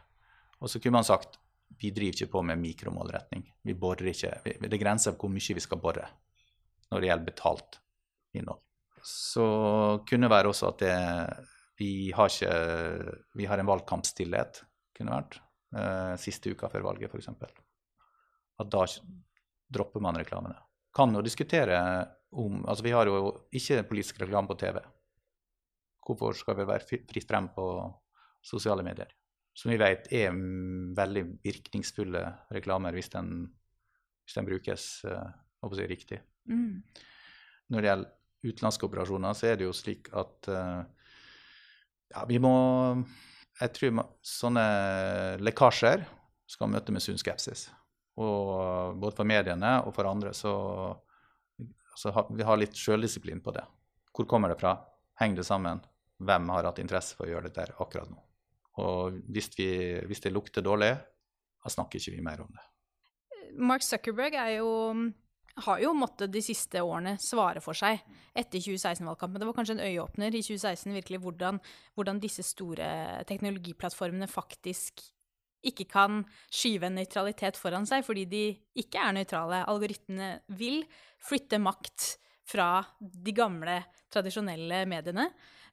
Og 0.61 0.71
så 0.71 0.79
kunne 0.79 0.99
man 0.99 1.07
sagt 1.07 1.39
vi 1.79 1.93
driver 1.95 2.17
ikke 2.17 2.33
på 2.33 2.41
med 2.43 2.59
mikromålretning. 2.59 3.45
Vi 3.63 3.73
borer 3.79 4.11
ikke. 4.11 4.33
Det 4.43 4.67
er 4.67 4.81
grenser 4.81 5.15
for 5.15 5.25
hvor 5.25 5.33
mye 5.33 5.55
vi 5.55 5.63
skal 5.63 5.79
bore 5.81 6.03
når 6.91 6.99
det 6.99 7.07
gjelder 7.07 7.29
betalt 7.29 7.77
innhold. 8.35 8.59
Så 9.07 9.45
kunne 10.07 10.27
det 10.27 10.33
være 10.33 10.51
også 10.51 10.67
at 10.67 10.83
det, 10.83 10.97
vi, 11.79 12.11
har 12.13 12.29
ikke, 12.29 13.15
vi 13.39 13.47
har 13.49 13.61
en 13.61 13.69
valgkampstillhet, 13.71 14.61
kunne 14.97 15.15
vært. 15.15 15.39
Eh, 15.71 16.15
siste 16.19 16.51
uka 16.51 16.67
før 16.69 16.83
valget, 16.89 17.13
f.eks. 17.15 17.31
At 18.59 18.71
da 18.75 18.83
dropper 19.71 20.03
man 20.03 20.19
reklamene. 20.19 20.59
Kan 20.93 21.15
jo 21.15 21.23
diskutere 21.23 21.79
om 22.35 22.65
Altså, 22.67 22.83
vi 22.83 22.91
har 22.91 23.07
jo 23.07 23.31
ikke 23.51 23.83
politisk 23.87 24.19
reklame 24.21 24.51
på 24.51 24.59
TV. 24.59 24.79
Hvorfor 26.01 26.37
skal 26.37 26.57
vi 26.57 26.67
være 26.67 26.87
fritt 26.87 27.27
frem 27.29 27.49
på 27.55 27.65
sosiale 28.41 28.83
medier? 28.85 29.11
Som 29.53 29.73
vi 29.73 29.79
vet 29.81 30.07
er 30.15 30.31
veldig 30.97 31.23
virkningsfulle 31.43 32.23
reklamer 32.55 32.95
hvis 32.95 33.11
den, 33.13 33.43
hvis 34.23 34.37
den 34.37 34.47
brukes 34.47 34.85
uh, 35.05 35.27
si, 35.75 35.87
riktig. 35.89 36.21
Mm. 36.49 36.81
Når 37.69 37.81
det 37.83 37.91
gjelder 37.91 38.51
utenlandske 38.51 38.87
operasjoner, 38.87 39.35
så 39.37 39.51
er 39.51 39.59
det 39.59 39.67
jo 39.67 39.75
slik 39.75 40.09
at 40.17 40.49
uh, 40.49 40.81
ja, 42.11 42.23
vi 42.27 42.39
må 42.43 42.55
Jeg 43.61 43.73
tror 43.75 43.99
sånne 44.25 44.63
lekkasjer 45.43 46.07
skal 46.49 46.71
møte 46.71 46.91
med 46.95 47.03
sunn 47.03 47.19
skepsis. 47.21 47.67
Og 48.19 48.97
både 48.99 49.15
for 49.15 49.27
mediene 49.27 49.77
og 49.85 49.93
for 49.95 50.09
andre 50.09 50.33
så 50.35 50.53
altså, 51.93 52.25
vi 52.33 52.47
har 52.47 52.59
litt 52.59 52.75
sjøldisiplin 52.77 53.43
på 53.43 53.53
det. 53.55 53.63
Hvor 54.11 54.27
kommer 54.27 54.51
det 54.51 54.59
fra? 54.59 54.75
Henger 55.21 55.43
det 55.43 55.47
sammen? 55.47 55.83
Hvem 56.21 56.51
har 56.53 56.67
hatt 56.69 56.81
interesse 56.83 57.17
for 57.17 57.27
å 57.27 57.33
gjøre 57.33 57.49
det 57.49 57.57
der 57.57 57.73
akkurat 57.81 58.11
nå? 58.11 58.19
Og 58.81 59.17
hvis, 59.33 59.49
vi, 59.57 59.71
hvis 60.07 60.23
det 60.23 60.31
lukter 60.33 60.63
dårlig, 60.63 60.93
da 61.61 61.71
snakker 61.71 61.99
ikke 61.99 62.15
vi 62.15 62.23
mer 62.25 62.43
om 62.43 62.51
det. 62.53 62.67
Mark 63.59 63.83
Zuckerberg 63.83 64.37
jo, 64.55 64.69
har 65.65 65.81
jo 65.83 65.93
måttet 65.97 66.31
de 66.31 66.41
siste 66.45 66.81
årene 66.81 67.17
svare 67.21 67.61
for 67.63 67.77
seg 67.77 67.99
etter 68.37 68.61
2016-valgkampen. 68.63 69.41
Det 69.41 69.49
var 69.49 69.57
kanskje 69.57 69.75
en 69.77 69.85
øyeåpner 69.89 70.37
i 70.37 70.43
2016 70.45 70.95
virkelig 71.01 71.21
hvordan, 71.25 71.59
hvordan 71.97 72.21
disse 72.23 72.45
store 72.47 72.87
teknologiplattformene 73.29 74.29
faktisk 74.31 75.03
ikke 75.67 75.85
kan 75.91 76.23
skyve 76.49 76.87
en 76.87 76.97
nøytralitet 76.97 77.59
foran 77.59 77.85
seg 77.85 78.05
fordi 78.07 78.25
de 78.29 78.43
ikke 78.81 79.01
er 79.03 79.17
nøytrale. 79.17 79.61
Algoritmene 79.69 80.39
vil 80.57 80.81
flytte 81.21 81.59
makt 81.61 82.15
fra 82.51 82.81
de 82.99 83.33
gamle, 83.35 83.81
tradisjonelle 84.11 84.83
mediene. 84.89 85.27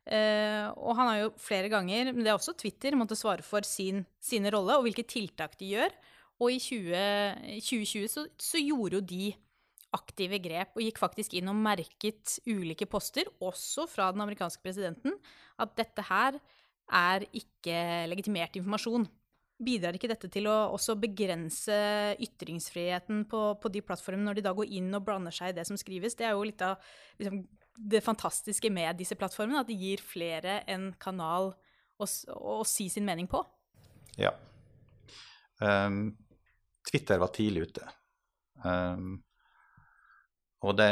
Uh, 0.09 0.73
og 0.81 0.95
han 0.97 1.11
har 1.11 1.19
jo 1.21 1.33
flere 1.43 1.69
ganger, 1.69 2.15
men 2.15 2.23
det 2.25 2.31
er 2.33 2.39
også 2.39 2.55
Twitter, 2.57 2.97
måtte 2.97 3.19
svare 3.19 3.45
for 3.45 3.67
sin, 3.69 4.07
sine 4.25 4.49
rolle 4.55 4.79
og 4.79 4.87
hvilke 4.87 5.05
tiltak 5.05 5.59
de 5.61 5.75
gjør. 5.75 5.93
Og 6.39 6.55
i 6.55 6.61
20, 6.63 7.61
2020 7.67 8.09
så, 8.13 8.25
så, 8.41 8.63
gjorde 8.63 9.01
jo 9.01 9.05
de 9.11 9.29
aktive 9.97 10.39
grep 10.45 10.77
og 10.77 10.85
gikk 10.85 11.01
faktisk 11.01 11.35
inn 11.37 11.51
og 11.51 11.59
merket 11.61 12.39
ulike 12.47 12.87
poster, 12.89 13.29
også 13.41 13.89
fra 13.91 14.11
den 14.15 14.23
amerikanske 14.25 14.63
presidenten, 14.65 15.17
at 15.61 15.77
dette 15.77 16.05
her 16.09 16.39
er 16.89 17.25
ikke 17.37 17.79
legitimert 18.09 18.57
informasjon. 18.57 19.09
Bidrar 19.59 19.97
ikke 19.99 20.11
dette 20.13 20.31
til 20.31 20.47
å 20.47 20.57
også 20.77 20.95
begrense 21.03 21.77
ytringsfriheten 22.23 23.25
på, 23.29 23.41
på 23.59 23.73
de 23.75 23.83
plattformene 23.83 24.31
når 24.31 24.39
de 24.39 24.45
da 24.47 24.55
går 24.55 24.71
inn 24.79 24.93
og 24.95 25.03
blander 25.09 25.35
seg 25.35 25.51
i 25.51 25.57
det 25.57 25.67
som 25.67 25.81
skrives? 25.81 26.15
Det 26.17 26.29
er 26.29 26.37
jo 26.37 26.47
litt 26.47 26.63
av 26.63 26.79
liksom, 27.19 27.43
det 27.79 28.03
fantastiske 28.05 28.71
med 28.75 28.99
disse 28.99 29.17
plattformene, 29.19 29.63
at 29.63 29.71
de 29.71 29.77
gir 29.79 30.03
flere 30.03 30.63
en 30.71 30.91
kanal 31.01 31.53
å, 31.99 32.07
å 32.07 32.59
si 32.67 32.89
sin 32.91 33.07
mening 33.07 33.29
på. 33.31 33.41
Ja. 34.19 34.33
Um, 35.63 36.17
Twitter 36.91 37.21
var 37.23 37.33
tidlig 37.35 37.69
ute. 37.71 37.87
Um, 38.65 39.17
og 40.67 40.75
det 40.79 40.91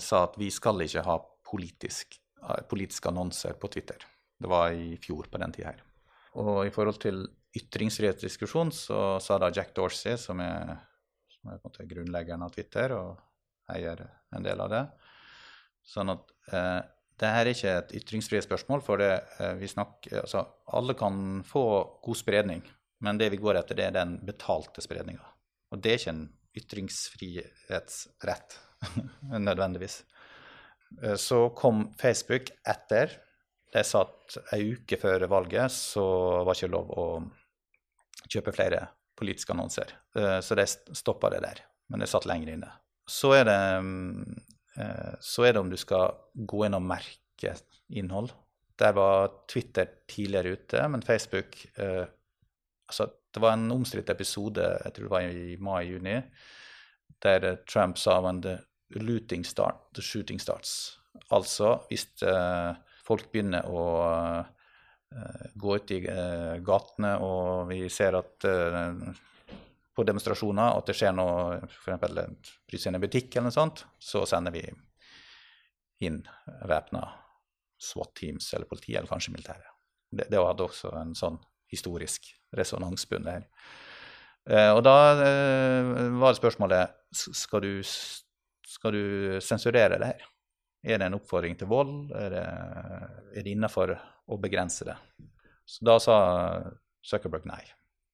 sa 0.00 0.24
at 0.24 0.38
vi 0.40 0.48
skal 0.52 0.80
ikke 0.84 1.04
ha 1.04 1.18
politisk, 1.44 2.16
politiske 2.70 3.10
annonser 3.10 3.56
på 3.60 3.68
Twitter. 3.72 4.00
Det 4.40 4.48
var 4.48 4.72
i 4.72 4.96
fjor 5.00 5.28
på 5.30 5.40
den 5.40 5.52
tida 5.52 5.74
her. 5.74 5.82
Og 6.40 6.64
i 6.66 6.72
forhold 6.74 6.98
til 7.02 7.20
ytringsfrihetsdiskusjon 7.54 8.72
så 8.74 9.02
sa 9.22 9.36
da 9.38 9.52
Jack 9.54 9.74
Dorsey, 9.76 10.16
som 10.18 10.40
er, 10.42 10.72
som 11.36 11.52
er 11.52 11.90
grunnleggeren 11.90 12.42
av 12.42 12.54
Twitter 12.56 12.96
og 12.96 13.20
eier 13.70 14.00
en 14.34 14.44
del 14.44 14.60
av 14.64 14.72
det, 14.72 14.82
Sånn 15.84 16.12
at 16.12 16.30
eh, 16.52 16.80
det 17.20 17.30
her 17.30 17.46
er 17.46 17.52
ikke 17.52 17.74
et 17.78 17.92
ytringsfrihetsspørsmål, 18.00 18.82
for 18.84 19.02
det, 19.02 19.12
eh, 19.38 19.54
vi 19.60 19.70
snakker, 19.70 20.24
altså, 20.24 20.44
alle 20.74 20.96
kan 20.98 21.42
få 21.46 21.64
god 22.04 22.18
spredning, 22.18 22.64
men 23.04 23.20
det 23.20 23.30
vi 23.34 23.42
går 23.42 23.60
etter, 23.60 23.78
det 23.78 23.90
er 23.90 23.98
den 23.98 24.16
betalte 24.26 24.84
spredninga. 24.84 25.26
Og 25.74 25.82
det 25.82 25.92
er 25.92 26.00
ikke 26.00 26.14
en 26.14 26.26
ytringsfrihetsrett 26.54 28.58
nødvendigvis. 29.48 30.02
Eh, 31.02 31.16
så 31.20 31.48
kom 31.56 31.88
Facebook 32.00 32.52
etter. 32.68 33.20
De 33.74 33.82
sa 33.84 34.04
at 34.06 34.38
ei 34.54 34.74
uke 34.74 34.98
før 35.00 35.26
valget 35.30 35.72
så 35.74 36.04
var 36.46 36.54
ikke 36.54 36.74
lov 36.74 36.92
å 36.94 37.06
kjøpe 38.30 38.54
flere 38.54 38.86
politiske 39.18 39.54
annonser. 39.54 39.94
Eh, 40.16 40.40
så 40.42 40.58
de 40.58 40.66
stoppa 40.66 41.30
det 41.34 41.42
der. 41.44 41.62
Men 41.90 42.02
det 42.02 42.10
satt 42.10 42.26
lenger 42.28 42.54
inne. 42.54 42.70
Så 43.10 43.34
er 43.36 43.44
det 43.48 43.60
mm, 43.84 44.22
så 45.20 45.44
er 45.46 45.52
det 45.54 45.60
om 45.62 45.68
du 45.70 45.76
skal 45.78 46.16
gå 46.34 46.64
inn 46.66 46.74
og 46.74 46.82
merke 46.82 47.52
innhold. 47.94 48.32
Der 48.78 48.92
var 48.92 49.30
Twitter 49.48 49.86
tidligere 50.08 50.56
ute, 50.56 50.88
men 50.88 51.02
Facebook 51.02 51.66
eh, 51.78 52.06
altså, 52.88 53.06
Det 53.34 53.40
var 53.40 53.52
en 53.52 53.70
omstridt 53.70 54.10
episode, 54.10 54.62
jeg 54.84 54.92
tror 54.94 55.04
det 55.04 55.10
var 55.10 55.20
i 55.20 55.56
mai-juni, 55.58 56.20
der 57.22 57.56
Trump 57.66 57.98
sa 57.98 58.20
when 58.20 58.40
the 58.42 58.58
looting 58.90 59.44
start, 59.44 59.74
the 59.94 60.02
shooting 60.02 60.38
starts. 60.40 61.00
Altså 61.30 61.80
hvis 61.88 62.06
eh, 62.22 62.74
folk 63.02 63.32
begynner 63.32 63.66
å 63.66 63.86
eh, 64.38 65.50
gå 65.54 65.76
ut 65.76 65.90
i 65.90 65.98
eh, 66.06 66.60
gatene, 66.62 67.16
og 67.26 67.72
vi 67.72 67.88
ser 67.90 68.20
at 68.20 68.46
eh, 68.46 69.02
på 69.94 70.04
demonstrasjoner, 70.06 70.78
at 70.78 70.88
det 70.90 70.96
skjer 70.98 71.14
noe, 71.14 71.60
f.eks. 71.68 72.00
bryter 72.66 72.90
inn 72.90 72.98
en 72.98 73.04
butikk 73.04 73.36
eller 73.36 73.48
noe 73.48 73.54
sånt, 73.54 73.84
så 74.02 74.24
sender 74.28 74.54
vi 74.54 74.64
inn 76.04 76.20
væpna 76.66 77.04
SWAT-teams 77.84 78.50
eller 78.56 78.68
politi, 78.70 78.94
eller 78.96 79.10
kanskje 79.10 79.34
militæret. 79.34 79.70
Det, 80.10 80.28
det, 80.30 80.38
hadde 80.38 80.66
også 80.66 80.92
en 80.98 81.14
sånn 81.18 81.38
historisk 81.70 82.28
resonansbunn 82.54 83.26
der. 83.26 83.46
Eh, 84.50 84.70
og 84.74 84.82
da 84.86 84.96
eh, 85.24 85.90
var 86.20 86.36
spørsmålet 86.36 87.00
skal 87.14 87.64
du, 87.64 87.72
skal 87.82 88.94
du 88.94 89.04
sensurere 89.42 89.98
det 89.98 90.12
her. 90.12 90.30
Er 90.84 91.00
det 91.00 91.08
en 91.08 91.16
oppfordring 91.16 91.56
til 91.56 91.70
vold? 91.70 92.12
Er 92.18 92.34
det, 92.34 92.44
er 93.32 93.46
det 93.46 93.54
innafor 93.54 93.94
å 93.96 94.38
begrense 94.40 94.86
det? 94.86 94.98
Så 95.64 95.86
da 95.88 95.96
sa 96.02 96.16
Zuckerberg 97.04 97.48
nei. 97.48 97.62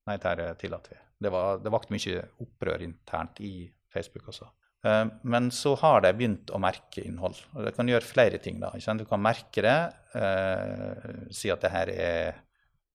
Nei, 0.07 0.17
dette 0.23 0.53
tillater 0.63 0.95
vi. 0.95 1.10
Det, 1.21 1.31
var, 1.33 1.61
det 1.61 1.73
vakte 1.73 1.95
mye 1.95 2.25
opprør 2.41 2.85
internt 2.87 3.41
i 3.45 3.69
Facebook 3.93 4.31
også. 4.33 4.49
Eh, 4.87 5.05
men 5.23 5.51
så 5.53 5.75
har 5.83 6.05
de 6.05 6.13
begynt 6.17 6.53
å 6.55 6.61
merke 6.63 7.05
innhold. 7.05 7.43
og 7.55 7.67
det 7.67 7.75
kan 7.77 7.89
gjøre 7.89 8.07
flere 8.07 8.39
ting. 8.39 8.61
da. 8.61 8.73
Du 8.97 9.05
kan 9.05 9.23
merke 9.23 9.63
det, 9.63 9.81
eh, 10.15 11.29
si 11.31 11.51
at 11.51 11.61
det 11.61 11.71
her 11.71 11.89
er, 11.91 12.41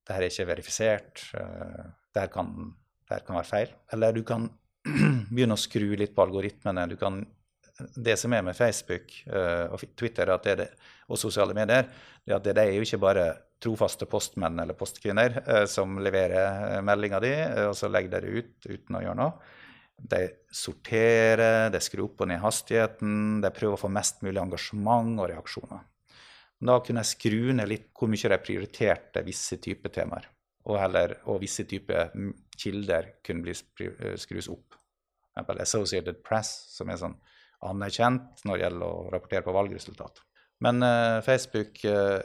det 0.05 0.15
her 0.15 0.21
er 0.21 0.33
ikke 0.33 0.49
verifisert, 0.53 1.31
eh, 1.37 1.85
det, 2.13 2.19
her 2.21 2.27
kan, 2.33 2.73
det 3.07 3.19
her 3.19 3.25
kan 3.25 3.35
være 3.35 3.51
feil. 3.51 3.75
Eller 3.93 4.13
du 4.13 4.23
kan 4.23 4.49
begynne 5.33 5.57
å 5.57 5.61
skru 5.61 5.95
litt 5.95 6.15
på 6.15 6.25
algoritmene. 6.25 6.89
Du 6.89 6.97
kan, 6.97 7.25
det 7.95 8.17
som 8.17 8.33
er 8.33 8.41
med 8.41 8.55
Facebook 8.55 9.11
eh, 9.27 9.65
og 9.69 9.81
Twitter 9.95 10.29
og, 10.33 10.43
det, 10.43 10.69
og 11.09 11.17
sosiale 11.19 11.53
medier, 11.53 11.85
er 12.25 12.37
at 12.37 12.43
det, 12.43 12.55
det 12.55 12.65
er 12.65 12.79
jo 12.79 12.85
ikke 12.85 13.03
bare 13.05 13.25
trofaste 13.61 14.07
postmenn 14.09 14.59
eller 14.59 14.77
postkvinner 14.77 15.41
eh, 15.47 15.65
som 15.69 15.97
leverer 16.03 16.75
eh, 16.75 16.81
meldinga 16.85 17.21
di, 17.23 17.31
eh, 17.31 17.67
og 17.69 17.75
så 17.77 17.89
legger 17.91 18.17
dere 18.17 18.33
ut 18.39 18.67
uten 18.67 18.97
å 18.97 19.03
gjøre 19.03 19.19
noe. 19.19 19.51
De 19.95 20.21
sorterer, 20.51 21.69
de 21.71 21.79
skrur 21.79 22.09
opp 22.09 22.25
og 22.25 22.31
ned 22.31 22.41
hastigheten, 22.43 23.41
de 23.43 23.51
prøver 23.55 23.77
å 23.77 23.83
få 23.85 23.91
mest 23.95 24.25
mulig 24.25 24.41
engasjement 24.41 25.21
og 25.21 25.29
reaksjoner. 25.31 25.85
Da 26.65 26.79
kunne 26.83 27.03
jeg 27.03 27.13
skru 27.13 27.53
ned 27.55 27.69
litt 27.71 27.91
hvor 27.95 28.11
mye 28.11 28.31
de 28.31 28.41
prioriterte 28.43 29.23
visse 29.23 29.59
typer 29.63 29.93
temaer. 29.95 30.27
Og, 30.65 30.79
heller, 30.81 31.19
og 31.29 31.43
visse 31.43 31.63
typer 31.69 32.09
kilder 32.57 33.11
kunne 33.23 33.53
skrus 33.53 34.47
opp. 34.49 34.75
For 35.35 35.61
Associated 35.61 36.23
Press, 36.25 36.51
som 36.73 36.89
er 36.89 36.99
sånn 36.99 37.17
anerkjent 37.69 38.43
når 38.47 38.57
det 38.57 38.63
gjelder 38.65 38.87
å 38.87 39.09
rapportere 39.13 39.45
på 39.45 39.55
valgresultat. 39.55 40.23
Men 40.63 40.81
uh, 40.83 41.19
Facebook 41.25 41.81
uh, 41.85 42.23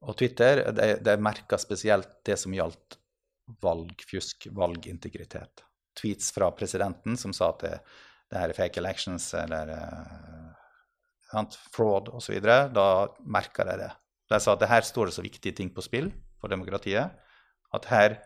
og 0.00 0.16
Twitter 0.16 0.62
de, 0.72 0.94
de 1.04 1.16
merka 1.20 1.58
spesielt 1.60 2.20
det 2.26 2.38
som 2.40 2.54
gjaldt 2.54 2.96
valgfjusk, 3.60 4.48
valgintegritet. 4.56 5.64
Tweets 5.98 6.30
fra 6.32 6.50
presidenten 6.56 7.18
som 7.20 7.34
sa 7.36 7.50
at 7.52 7.64
det, 7.64 7.74
det 8.30 8.38
her 8.38 8.52
er 8.52 8.56
fake 8.56 8.80
elections 8.80 9.26
eller 9.34 9.72
uh, 9.74 11.56
fraud 11.74 12.12
osv. 12.14 12.38
Da 12.72 12.86
merka 13.26 13.66
de 13.66 13.76
det. 13.82 13.90
De 14.30 14.38
sa 14.40 14.54
at 14.54 14.62
det 14.62 14.70
her 14.70 14.86
står 14.86 15.10
det 15.10 15.16
så 15.18 15.24
viktige 15.26 15.56
ting 15.58 15.72
på 15.74 15.84
spill 15.84 16.12
for 16.40 16.52
demokratiet 16.52 17.10
at 17.74 17.90
her 17.90 18.16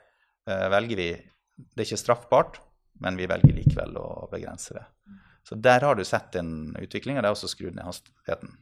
uh, 0.50 0.68
velger 0.72 1.00
vi 1.00 1.08
Det 1.54 1.78
er 1.84 1.86
ikke 1.86 2.02
straffbart, 2.02 2.56
men 2.98 3.14
vi 3.14 3.28
velger 3.30 3.54
likevel 3.54 3.94
å 4.00 4.26
begrense 4.32 4.74
det. 4.74 4.82
Så 5.46 5.54
der 5.54 5.84
har 5.86 5.94
du 5.94 6.02
sett 6.04 6.34
en 6.40 6.74
utvikling, 6.80 7.14
og 7.16 7.22
det 7.22 7.28
er 7.28 7.36
også 7.36 7.50
skrudd 7.52 7.76
ned 7.76 7.86
hastigheten. 7.86 8.56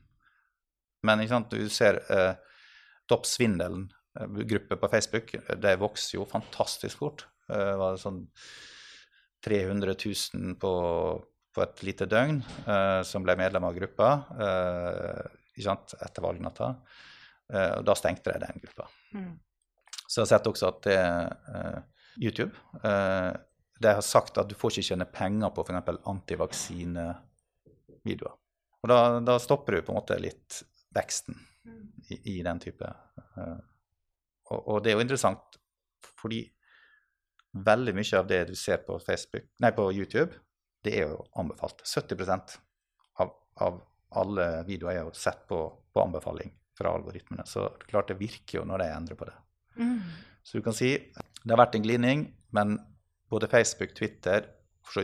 Men 1.07 1.22
ikke 1.22 1.33
sant, 1.33 1.55
du 1.55 1.70
ser 1.72 2.03
eh, 2.12 2.35
toppsvindelen, 3.11 3.87
eh, 4.19 4.41
gruppe 4.55 4.77
på 4.77 4.91
Facebook, 4.93 5.35
det 5.62 5.77
vokser 5.81 6.19
jo 6.19 6.29
fantastisk 6.29 7.03
fort. 7.03 7.27
Eh, 7.49 7.69
det 7.73 7.79
var 7.81 8.01
sånn 8.01 8.25
300 9.45 9.97
000 10.35 10.59
på, 10.62 10.73
på 11.55 11.65
et 11.65 11.81
lite 11.83 12.07
døgn 12.07 12.37
uh, 12.69 13.01
som 13.03 13.25
ble 13.27 13.35
medlem 13.41 13.65
av 13.67 13.75
gruppa 13.75 14.11
uh, 14.38 15.25
etter 15.59 16.23
valgnatta. 16.23 16.69
Uh, 17.51 17.73
og 17.81 17.88
da 17.88 17.97
stengte 17.99 18.31
de 18.31 18.45
den 18.45 18.62
gruppa. 18.62 18.87
Mm. 19.19 19.33
Så 20.07 20.21
jeg 20.21 20.23
har 20.23 20.31
sett 20.31 20.47
også 20.47 20.69
at 20.69 20.79
det, 20.87 21.01
YouTube 22.23 22.55
de 23.83 23.95
har 23.97 24.05
sagt 24.05 24.38
at 24.38 24.49
du 24.49 24.55
får 24.59 24.71
ikke 24.75 24.88
tjene 24.93 25.07
penger 25.11 25.51
på 25.55 25.61
f.eks. 25.65 25.88
antivaksinevideoer. 26.12 28.35
Og 28.83 28.87
da, 28.91 28.99
da, 29.23 29.35
stopper 29.43 29.71
du 29.75 29.79
på 29.87 29.93
en 29.93 30.01
måte 30.01 30.23
litt 30.23 30.51
veksten 30.95 31.35
i, 32.11 32.18
i 32.35 32.42
den 32.42 32.61
type 32.62 32.88
uh, 33.37 33.59
og, 34.51 34.59
og, 34.59 34.79
det 34.83 34.92
er 34.92 34.98
jo 34.98 35.05
interessant 35.05 35.61
fordi 36.18 36.42
veldig 37.53 37.94
mye 37.96 38.18
av 38.18 38.29
det 38.31 38.40
du 38.51 38.55
ser 38.59 38.83
på, 38.87 38.96
Facebook, 39.03 39.46
nei, 39.62 39.70
på 39.77 39.87
YouTube, 39.92 40.40
det 40.83 40.94
er 40.98 41.11
jo 41.12 41.20
anbefalt. 41.38 41.83
70 41.85 42.31
av, 43.20 43.33
av 43.61 43.81
alle 44.18 44.46
videoer 44.68 44.96
er 44.96 45.03
jo 45.05 45.14
sett 45.16 45.44
på, 45.48 45.59
på 45.92 46.03
anbefaling 46.03 46.53
fra 46.79 46.94
algoritmene. 46.96 47.44
Så 47.48 47.68
klart 47.88 48.09
det 48.11 48.20
virker 48.20 48.61
jo 48.61 48.64
når 48.68 48.83
de 48.83 48.88
endrer 48.92 49.20
på 49.20 49.29
det. 49.29 49.37
Mm. 49.77 50.01
Så 50.42 50.59
du 50.59 50.64
kan 50.64 50.77
si 50.77 50.94
det 50.96 51.51
har 51.51 51.61
vært 51.61 51.77
en 51.79 51.85
glidning, 51.85 52.25
men 52.57 52.79
både 53.33 53.51
Facebook, 53.53 53.94
Twitter, 53.98 54.48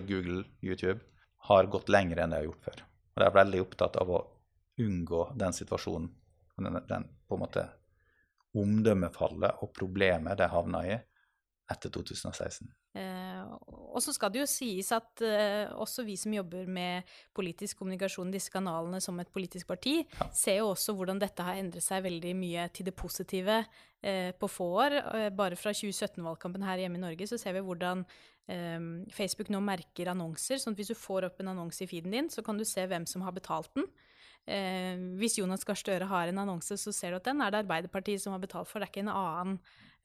Google, 0.08 0.44
YouTube 0.62 1.00
har 1.48 1.68
gått 1.70 1.90
lenger 1.92 2.22
enn 2.22 2.34
de 2.34 2.40
har 2.40 2.48
gjort 2.48 2.66
før. 2.66 2.82
Og 3.14 3.22
de 3.22 3.28
er 3.28 3.38
veldig 3.38 3.62
opptatt 3.64 3.96
av 4.00 4.10
å 4.12 4.24
unngå 4.82 5.22
den 5.38 5.54
situasjonen, 5.56 6.10
den, 6.66 6.80
den 6.88 7.06
på 7.28 7.36
en 7.36 7.44
måte 7.44 7.68
omdømmefallet 8.58 9.62
og 9.62 9.72
problemet 9.76 10.38
det 10.40 10.50
havna 10.50 10.82
i 10.88 10.96
etter 11.68 11.92
2016. 11.92 12.68
Eh, 12.96 13.40
og 13.68 14.00
så 14.00 14.14
skal 14.16 14.32
det 14.32 14.40
jo 14.40 14.46
sies 14.48 14.88
at 14.96 15.20
eh, 15.24 15.68
også 15.76 16.02
vi 16.06 16.14
som 16.18 16.32
jobber 16.32 16.64
med 16.70 17.08
politisk 17.36 17.82
kommunikasjon, 17.82 18.32
disse 18.32 18.52
kanalene 18.52 19.00
som 19.04 19.18
et 19.20 19.30
politisk 19.32 19.68
parti, 19.68 19.98
ja. 20.00 20.28
ser 20.34 20.62
jo 20.62 20.70
også 20.72 20.96
hvordan 20.96 21.20
dette 21.20 21.44
har 21.44 21.60
endret 21.60 21.84
seg 21.84 22.06
veldig 22.06 22.32
mye 22.38 22.64
til 22.74 22.88
det 22.88 22.96
positive 22.96 23.60
eh, 23.60 24.32
på 24.32 24.50
få 24.50 24.70
år. 24.86 24.98
Eh, 25.02 25.28
bare 25.36 25.60
fra 25.60 25.74
2017-valgkampen 25.76 26.64
her 26.66 26.84
hjemme 26.84 27.00
i 27.00 27.04
Norge 27.04 27.28
så 27.28 27.38
ser 27.40 27.58
vi 27.58 27.64
hvordan 27.68 28.06
eh, 28.48 28.80
Facebook 29.14 29.52
nå 29.52 29.60
merker 29.68 30.14
annonser. 30.14 30.62
sånn 30.62 30.72
at 30.72 30.80
hvis 30.82 30.94
du 30.94 30.98
får 30.98 31.28
opp 31.28 31.44
en 31.44 31.52
annonse 31.52 31.84
i 31.84 31.90
feeden 31.90 32.16
din, 32.16 32.32
så 32.32 32.42
kan 32.46 32.58
du 32.58 32.64
se 32.68 32.88
hvem 32.88 33.06
som 33.06 33.28
har 33.28 33.36
betalt 33.36 33.74
den. 33.76 33.90
Eh, 34.48 34.96
hvis 35.20 35.36
Jonas 35.38 35.66
Gahr 35.68 35.78
Støre 35.78 36.08
har 36.08 36.30
en 36.30 36.40
annonse, 36.44 36.78
så 36.80 36.94
ser 36.94 37.12
du 37.12 37.20
at 37.20 37.28
den 37.28 37.42
er 37.44 37.52
det 37.52 37.62
Arbeiderpartiet 37.66 38.22
som 38.22 38.32
har 38.32 38.42
betalt 38.42 38.70
for. 38.70 38.80
Det 38.80 38.88
er 38.88 38.94
ikke 38.94 39.04
en 39.04 39.14
annen 39.14 39.58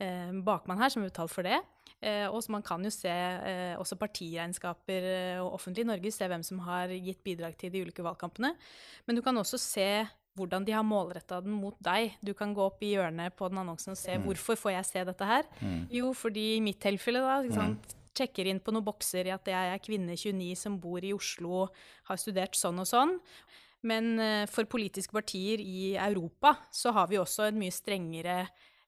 eh, 0.04 0.34
bakmann 0.46 0.82
her 0.82 0.92
som 0.92 1.04
har 1.04 1.12
betalt 1.12 1.34
for 1.34 1.48
det. 1.48 1.62
Eh, 2.04 2.26
og 2.28 2.42
så 2.44 2.52
man 2.52 2.66
kan 2.66 2.84
jo 2.84 2.92
se 2.92 3.12
eh, 3.12 3.78
også 3.80 3.96
partiregnskaper 4.02 5.06
eh, 5.08 5.38
og 5.40 5.56
offentlig 5.56 5.86
i 5.86 5.92
Norge, 5.94 6.12
se 6.12 6.28
hvem 6.28 6.44
som 6.44 6.60
har 6.66 6.92
gitt 6.92 7.24
bidrag 7.24 7.56
til 7.60 7.72
de 7.72 7.86
ulike 7.86 8.04
valgkampene. 8.04 8.52
Men 9.08 9.16
du 9.16 9.24
kan 9.24 9.40
også 9.40 9.62
se 9.62 9.88
hvordan 10.36 10.66
de 10.66 10.74
har 10.74 10.84
målretta 10.84 11.40
den 11.46 11.56
mot 11.56 11.78
deg. 11.86 12.18
Du 12.26 12.34
kan 12.36 12.56
gå 12.58 12.66
opp 12.66 12.82
i 12.84 12.96
hjørnet 12.96 13.36
på 13.38 13.48
den 13.52 13.62
annonsen 13.62 13.94
og 13.94 14.00
se 14.02 14.18
mm. 14.18 14.26
hvorfor 14.28 14.60
får 14.60 14.76
jeg 14.76 14.90
se 14.90 15.04
dette 15.08 15.28
her. 15.30 15.50
Mm. 15.62 15.82
Jo, 15.94 16.14
fordi 16.18 16.48
i 16.58 16.64
mitt 16.66 16.82
tilfelle, 16.84 17.22
da, 17.24 17.38
ikke 17.46 17.60
sant, 17.60 17.94
mm. 17.94 18.08
sjekker 18.18 18.50
inn 18.50 18.62
på 18.64 18.74
noen 18.74 18.88
bokser 18.88 19.30
i 19.30 19.36
at 19.36 19.54
jeg 19.54 19.74
er 19.76 19.84
kvinne 19.86 20.18
29 20.18 20.50
som 20.60 20.80
bor 20.82 21.06
i 21.06 21.14
Oslo, 21.16 21.68
har 22.10 22.20
studert 22.20 22.58
sånn 22.58 22.82
og 22.82 22.90
sånn. 22.90 23.20
Men 23.90 24.16
for 24.48 24.68
politiske 24.72 25.12
partier 25.12 25.60
i 25.60 25.94
Europa 26.00 26.54
så 26.72 26.94
har 26.96 27.10
vi 27.12 27.20
også 27.20 27.50
et 27.50 27.58
mye 27.60 27.74
strengere 27.74 28.38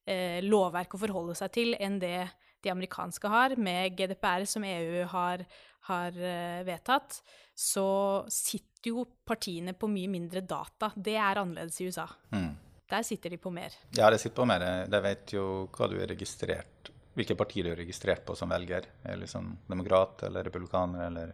eh, 0.08 0.40
lovverk 0.46 0.96
å 0.96 1.02
forholde 1.02 1.36
seg 1.36 1.52
til 1.58 1.76
enn 1.76 2.00
det 2.00 2.20
de 2.66 2.72
amerikanske 2.74 3.30
har, 3.30 3.56
med 3.62 3.94
GDPR 3.98 4.46
som 4.50 4.64
EU 4.66 5.04
har, 5.12 5.44
har 5.90 6.16
uh, 6.18 6.62
vedtatt, 6.66 7.20
så 7.54 7.88
sitter 8.32 8.90
jo 8.90 9.06
partiene 9.26 9.76
på 9.78 9.90
mye 9.92 10.10
mindre 10.10 10.42
data. 10.42 10.90
Det 10.96 11.14
er 11.14 11.42
annerledes 11.42 11.78
i 11.82 11.90
USA. 11.90 12.08
Mm. 12.34 12.56
Der 12.90 13.06
sitter 13.06 13.34
de 13.34 13.38
på 13.42 13.54
mer. 13.54 13.74
Ja, 13.98 14.10
de 14.10 14.18
sitter 14.22 14.40
på 14.42 14.48
mer. 14.50 14.66
De 14.90 15.02
vet 15.06 15.34
jo 15.34 15.46
hva 15.74 15.90
du 15.90 16.00
er 16.00 16.10
registrert 16.10 16.92
hvilke 17.16 17.38
partier 17.40 17.64
du 17.64 17.72
er 17.72 17.80
registrert 17.80 18.26
på 18.28 18.36
som 18.36 18.52
velger. 18.52 18.90
Er 19.08 19.20
liksom 19.22 19.54
demokrat 19.70 20.26
eller 20.28 20.44
republikaner 20.44 21.06
eller 21.08 21.32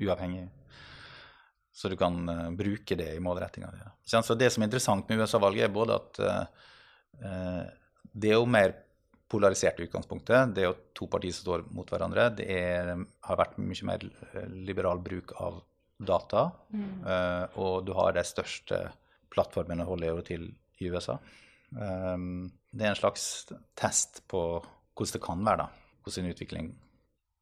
uavhengig. 0.00 0.46
Så 1.78 1.90
du 1.92 1.94
kan 1.98 2.18
uh, 2.26 2.50
bruke 2.58 2.96
det 2.98 3.12
i 3.14 3.22
målrettinga 3.22 3.70
di. 3.70 3.86
Så 4.10 4.34
det 4.34 4.50
som 4.50 4.64
er 4.64 4.70
interessant 4.70 5.08
med 5.08 5.22
USA-valget, 5.22 5.68
er 5.68 5.74
både 5.74 5.98
at 6.00 6.20
uh, 6.24 7.64
det 8.12 8.32
er 8.32 8.38
jo 8.38 8.50
mer 8.50 8.74
polarisert 9.28 9.78
i 9.78 9.86
utgangspunktet. 9.86 10.54
Det 10.56 10.64
er 10.64 10.70
jo 10.70 10.78
to 10.96 11.06
partier 11.10 11.34
som 11.36 11.44
står 11.44 11.66
mot 11.76 11.90
hverandre. 11.92 12.30
Det 12.38 12.46
er, 12.50 12.94
har 13.28 13.38
vært 13.38 13.58
mye 13.60 13.90
mer 13.90 14.06
liberal 14.54 15.02
bruk 15.04 15.34
av 15.38 15.60
data. 15.98 16.48
Mm. 16.72 16.88
Uh, 17.04 17.58
og 17.60 17.86
du 17.86 17.92
har 17.98 18.16
de 18.16 18.24
største 18.26 18.80
plattformene 19.32 19.86
holde 19.86 20.24
til 20.26 20.48
i 20.80 20.90
USA. 20.90 21.18
Um, 21.74 22.48
det 22.72 22.86
er 22.86 22.94
en 22.94 22.98
slags 22.98 23.24
test 23.76 24.22
på 24.30 24.42
hvordan 24.58 25.14
det 25.14 25.22
kan 25.22 25.44
være, 25.46 25.66
da. 25.66 25.96
Hvordan 26.02 26.30
utvikling 26.32 26.70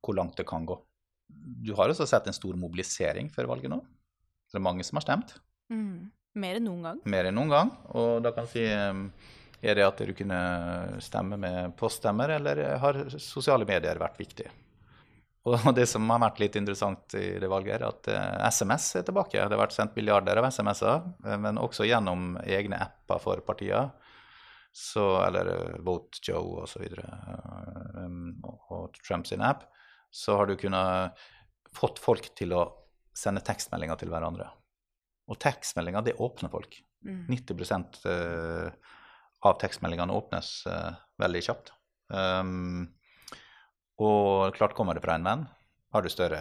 Hvor 0.04 0.14
langt 0.14 0.36
det 0.36 0.46
kan 0.46 0.66
gå. 0.66 0.76
Du 1.66 1.72
har 1.74 1.88
også 1.90 2.06
sett 2.06 2.26
en 2.26 2.36
stor 2.36 2.54
mobilisering 2.58 3.30
før 3.32 3.48
valget 3.50 3.72
nå. 3.72 3.80
Det 4.56 4.62
er 4.62 4.68
mange 4.70 4.84
som 4.88 4.96
har 4.96 5.04
stemt. 5.04 5.36
Mm. 5.72 6.08
Mer 6.40 6.58
enn 6.58 6.68
noen 6.68 6.84
gang. 6.84 7.00
Mer 7.08 7.28
enn 7.28 7.36
noen 7.36 7.52
gang. 7.52 7.72
Og 7.96 8.22
da 8.24 8.32
kan 8.32 8.48
jeg 8.48 8.54
si 8.54 8.64
um, 8.72 9.06
er 9.64 9.78
det 9.78 9.84
at 9.86 10.00
du 10.08 10.12
kunne 10.16 10.40
stemme 11.04 11.38
med 11.40 11.74
poststemmer, 11.80 12.36
eller 12.36 12.62
har 12.80 13.02
sosiale 13.20 13.68
medier 13.68 14.00
vært 14.00 14.20
viktig? 14.20 14.48
Og 15.46 15.68
det 15.78 15.86
som 15.86 16.08
har 16.10 16.22
vært 16.24 16.40
litt 16.42 16.56
interessant 16.58 17.14
i 17.18 17.36
det 17.38 17.50
valget, 17.50 17.76
er 17.76 17.86
at 17.86 18.08
SMS 18.50 18.88
eh, 18.96 19.00
er 19.00 19.06
tilbake. 19.06 19.38
Det 19.38 19.54
har 19.54 19.62
vært 19.62 19.76
sendt 19.76 19.94
milliarder 19.98 20.40
av 20.40 20.48
SMS-er, 20.50 21.04
eh, 21.22 21.38
men 21.38 21.60
også 21.62 21.86
gjennom 21.86 22.34
egne 22.42 22.80
apper 22.82 23.22
for 23.22 23.42
partier. 23.46 23.92
Så, 24.74 25.04
eller 25.22 25.52
eh, 25.52 25.76
Vote 25.86 26.18
Joe 26.26 26.64
osv. 26.64 26.88
Og, 28.42 28.58
og 28.74 28.98
Trumps 29.06 29.32
app. 29.38 29.68
Så 30.10 30.34
har 30.34 30.50
du 30.50 30.56
kunnet 30.58 31.14
fått 31.76 32.02
folk 32.02 32.32
til 32.34 32.56
å 32.56 32.66
sende 33.16 33.42
tekstmeldinger 33.44 33.98
til 34.00 34.12
hverandre. 34.12 34.50
Og 35.30 35.38
tekstmeldinger, 35.42 36.04
det 36.06 36.18
åpner 36.22 36.52
folk. 36.52 36.76
Mm. 37.06 37.24
90% 37.32 37.98
av 39.46 39.58
tekstmeldingene 39.60 40.12
åpnes 40.12 40.66
uh, 40.66 40.92
veldig 41.22 41.42
kjapt. 41.48 41.72
Um, 42.08 42.86
og 44.02 44.54
klart 44.56 44.76
kommer 44.76 44.96
det 44.96 45.02
fra 45.04 45.16
en 45.16 45.26
venn, 45.26 45.44
har 45.92 46.04
du 46.04 46.12
større, 46.12 46.40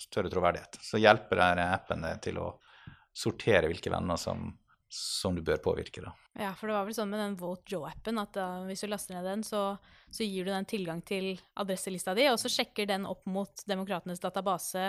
større 0.00 0.30
troverdighet. 0.32 0.78
Så 0.82 1.00
hjelper 1.02 1.40
denne 1.40 1.70
appen 1.76 2.06
til 2.24 2.40
å 2.40 2.50
sortere 3.14 3.68
hvilke 3.70 3.92
venner 3.92 4.18
som, 4.18 4.46
som, 4.88 5.36
du 5.36 5.42
bør 5.44 5.60
påvirke. 5.62 6.02
Da. 6.02 6.14
Ja, 6.46 6.54
for 6.56 6.70
det 6.70 6.78
var 6.78 6.88
vel 6.88 6.96
sånn 6.96 7.12
med 7.12 7.20
den 7.20 7.36
Vote 7.38 7.68
Joe-appen 7.70 8.18
at 8.22 8.32
da, 8.36 8.48
hvis 8.68 8.82
du 8.82 8.88
laster 8.90 9.18
ned 9.18 9.28
den, 9.28 9.44
så, 9.46 9.66
så, 10.08 10.24
gir 10.24 10.48
du 10.48 10.54
den 10.54 10.66
tilgang 10.70 11.04
til 11.06 11.34
adresselista 11.60 12.16
di, 12.16 12.26
og 12.32 12.40
så 12.40 12.50
sjekker 12.50 12.88
den 12.90 13.06
opp 13.10 13.28
mot 13.30 13.66
demokratenes 13.68 14.22
database. 14.24 14.88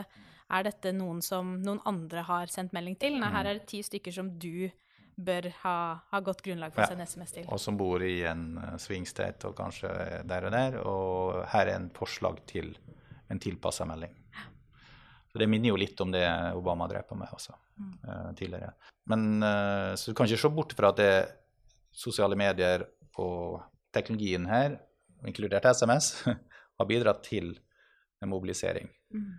Er 0.54 0.66
dette 0.68 0.92
noen 0.94 1.24
som 1.26 1.56
noen 1.66 1.80
andre 1.90 2.22
har 2.28 2.52
sendt 2.54 2.74
melding 2.76 2.98
til? 3.02 3.16
Nei, 3.18 3.32
her 3.34 3.48
mm. 3.48 3.50
er 3.50 3.60
det 3.60 3.70
ti 3.72 3.82
stykker 3.86 4.14
som 4.14 4.30
du 4.38 4.68
bør 5.16 5.48
ha, 5.62 5.78
ha 6.12 6.20
godt 6.22 6.44
grunnlag 6.46 6.74
for 6.76 6.84
å 6.84 6.92
sende 6.92 7.08
SMS 7.08 7.34
til. 7.38 7.48
Og 7.48 7.62
som 7.62 7.78
bor 7.80 8.04
i 8.04 8.20
en 8.28 8.60
uh, 8.60 8.76
swing 8.82 9.08
state 9.10 9.48
og 9.48 9.56
kanskje 9.58 9.90
der 10.28 10.48
og 10.50 10.54
der. 10.54 10.78
Og 10.84 11.40
her 11.54 11.72
er 11.72 11.80
en 11.80 11.90
forslag 11.96 12.44
til 12.50 12.74
en 13.32 13.42
tilpassa 13.42 13.88
melding. 13.90 14.14
Så 15.32 15.40
Det 15.42 15.48
minner 15.52 15.74
jo 15.74 15.80
litt 15.80 16.00
om 16.00 16.12
det 16.14 16.24
Obama 16.56 16.88
drev 16.88 17.08
på 17.10 17.18
med 17.20 17.32
også 17.34 17.56
mm. 17.56 17.96
uh, 18.06 18.30
tidligere. 18.38 18.76
Men 19.12 19.42
uh, 19.44 19.96
Så 19.96 20.12
du 20.12 20.18
kan 20.18 20.30
ikke 20.30 20.44
se 20.46 20.54
bort 20.54 20.76
fra 20.78 20.92
at 20.94 21.02
det 21.02 21.16
sosiale 21.96 22.36
medier 22.36 22.86
og 23.24 23.64
teknologien 23.96 24.46
her, 24.48 24.78
inkludert 25.26 25.66
SMS, 25.72 26.14
har 26.78 26.88
bidratt 26.88 27.24
til 27.24 27.54
en 28.22 28.30
mobilisering. 28.30 28.92
Mm. 29.16 29.32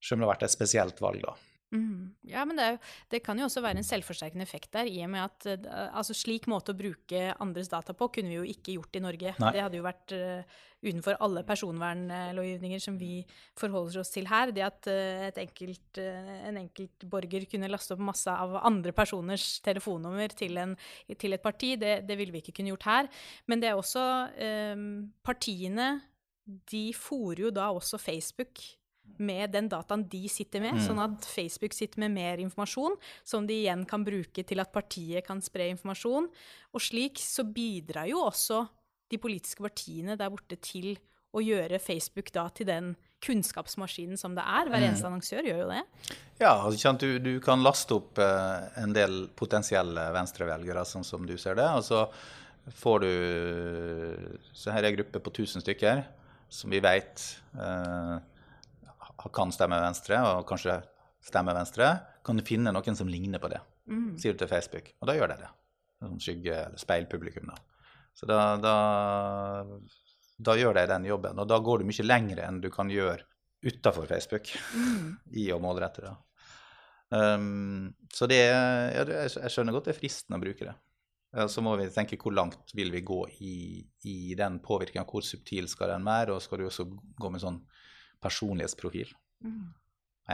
Selv 0.00 0.18
om 0.18 0.22
det 0.22 0.28
har 0.28 0.34
vært 0.36 0.48
et 0.48 0.54
spesielt 0.54 1.00
valg, 1.02 1.22
da. 1.26 1.36
Mm. 1.68 2.14
Ja, 2.24 2.46
men 2.48 2.56
det, 2.56 2.78
det, 3.12 3.20
kan 3.24 3.36
jo 3.36 3.44
også 3.44 3.60
være 3.60 3.82
en 3.82 3.86
selvforsterkende 3.86 4.44
effekt 4.46 4.70
der, 4.72 4.88
i 4.88 5.02
og 5.04 5.10
med 5.12 5.26
at 5.26 5.66
uh, 5.66 5.90
altså 6.00 6.16
slik 6.16 6.48
måte 6.48 6.72
å 6.72 6.78
bruke 6.78 7.26
andres 7.44 7.68
data 7.68 7.92
på 7.96 8.08
kunne 8.14 8.32
vi 8.32 8.38
jo 8.38 8.46
ikke 8.48 8.78
gjort 8.78 8.96
i 8.96 9.02
Norge. 9.04 9.34
Nei. 9.36 9.52
Det 9.52 9.64
hadde 9.64 9.80
jo 9.80 9.84
vært 9.84 10.14
uh, 10.16 10.56
utenfor 10.78 11.18
alle 11.24 11.42
personvernlovgivninger 11.44 12.80
som 12.80 12.96
vi 13.00 13.20
forholder 13.58 14.00
oss 14.00 14.14
til 14.14 14.30
her. 14.30 14.54
Det 14.56 14.64
at 14.64 14.88
uh, 14.88 15.28
enkelt, 15.44 16.00
en 16.00 16.60
enkelt 16.62 17.08
borger 17.12 17.44
kunne 17.50 17.70
laste 17.70 17.96
opp 17.96 18.04
masse 18.08 18.32
av 18.32 18.56
andre 18.62 18.94
personers 18.96 19.58
telefonnummer 19.64 20.32
til, 20.38 20.56
en, 20.62 20.76
til 21.20 21.36
et 21.36 21.44
parti, 21.44 21.74
det, 21.80 21.98
det, 22.08 22.16
ville 22.20 22.32
vi 22.32 22.44
ikke 22.44 22.56
kunne 22.60 22.72
gjort 22.72 22.88
her. 22.88 23.12
Men 23.50 23.60
det 23.60 23.72
er 23.72 23.78
også 23.78 24.06
Partiene 25.24 25.88
de 26.70 26.88
fòrer 26.96 27.42
jo 27.44 27.50
da 27.52 27.68
også 27.76 27.98
Facebook 28.00 28.62
med 29.16 29.50
den 29.54 29.68
dataen 29.70 30.04
de 30.10 30.22
sitter 30.30 30.62
med, 30.62 30.78
sånn 30.84 31.00
at 31.02 31.26
Facebook 31.26 31.74
sitter 31.76 32.04
med 32.04 32.14
mer 32.14 32.42
informasjon, 32.42 32.96
som 33.26 33.46
de 33.48 33.56
igjen 33.64 33.84
kan 33.88 34.04
bruke 34.06 34.44
til 34.46 34.62
at 34.62 34.72
partiet 34.74 35.26
kan 35.26 35.42
spre 35.44 35.70
informasjon. 35.72 36.28
Og 36.74 36.84
slik 36.84 37.20
så 37.22 37.46
bidrar 37.48 38.10
jo 38.10 38.22
også 38.26 38.64
de 39.08 39.20
politiske 39.20 39.64
partiene 39.64 40.18
der 40.20 40.32
borte 40.32 40.58
til 40.60 40.94
å 41.36 41.42
gjøre 41.44 41.80
Facebook 41.82 42.30
da 42.32 42.46
til 42.54 42.68
den 42.68 42.94
kunnskapsmaskinen 43.24 44.18
som 44.20 44.36
det 44.36 44.44
er. 44.46 44.70
Hver 44.70 44.84
eneste 44.86 45.08
annonsør 45.08 45.48
gjør 45.48 45.62
jo 45.64 45.70
det. 45.72 45.82
Ja, 46.38 46.54
altså, 46.54 46.92
du, 47.00 47.08
du, 47.22 47.32
kan 47.44 47.64
laste 47.64 47.98
opp 47.98 48.20
eh, 48.22 48.68
en 48.80 48.94
del 48.96 49.26
potensielle 49.36 50.08
venstrevelgere, 50.14 50.86
sånn 50.86 51.06
som 51.06 51.26
du 51.28 51.34
ser 51.40 51.58
det. 51.58 51.66
Og 51.74 51.84
så 51.84 52.06
får 52.78 53.04
du 53.04 53.12
Så 54.52 54.72
her 54.74 54.84
er 54.84 54.92
en 54.92 54.98
gruppe 54.98 55.22
på 55.24 55.32
1000 55.32 55.64
stykker 55.64 56.02
som 56.48 56.72
vi 56.72 56.80
vet 56.84 57.24
eh, 57.60 58.16
kan 59.18 59.52
stemme 59.54 59.80
Venstre, 59.82 60.20
og 60.22 60.46
kanskje 60.48 60.80
stemme 61.24 61.54
Venstre. 61.56 61.92
Kan 62.24 62.38
du 62.38 62.46
finne 62.46 62.72
noen 62.74 62.98
som 62.98 63.10
ligner 63.10 63.42
på 63.42 63.50
det? 63.52 63.60
Mm. 63.90 64.12
Sier 64.20 64.36
du 64.36 64.42
til 64.42 64.50
Facebook. 64.50 64.92
Og 65.00 65.10
da 65.10 65.16
gjør 65.16 65.32
de 65.32 65.40
det. 65.42 65.50
Sånn 65.98 66.20
skygge- 66.22 66.60
eller 66.66 66.78
speilpublikum. 66.78 67.50
da. 67.50 67.56
Så 68.14 68.26
da, 68.26 68.56
da 68.62 68.74
da 70.38 70.54
gjør 70.58 70.76
de 70.78 70.86
den 70.90 71.08
jobben. 71.08 71.38
Og 71.38 71.48
da 71.50 71.58
går 71.62 71.82
du 71.82 71.88
mye 71.88 72.06
lenger 72.06 72.42
enn 72.46 72.60
du 72.62 72.70
kan 72.70 72.90
gjøre 72.90 73.26
utafor 73.66 74.06
Facebook 74.06 74.52
mm. 74.74 75.06
i 75.42 75.48
å 75.54 75.60
målrette 75.62 76.04
det. 76.06 76.14
Um, 77.08 77.94
så 78.12 78.28
det, 78.30 78.42
ja, 78.44 79.06
jeg 79.08 79.50
skjønner 79.50 79.74
godt 79.74 79.88
det 79.88 79.96
er 79.96 79.98
fristende 79.98 80.38
å 80.38 80.44
bruke 80.44 80.68
det. 80.68 80.76
Så 81.52 81.60
må 81.60 81.74
vi 81.76 81.90
tenke 81.92 82.16
hvor 82.16 82.32
langt 82.32 82.72
vil 82.72 82.88
vi 82.94 83.02
gå 83.04 83.18
i, 83.44 83.56
i 84.08 84.34
den 84.38 84.62
påvirkninga. 84.64 85.04
Hvor 85.08 85.24
subtil 85.26 85.68
skal 85.68 85.92
den 85.92 86.06
være? 86.08 86.32
Og 86.32 86.40
skal 86.40 86.62
du 86.62 86.68
også 86.68 86.86
gå 86.88 87.30
med 87.32 87.42
sånn 87.42 87.58
personlighetsprofil? 88.24 89.12
Mm. 89.44 89.68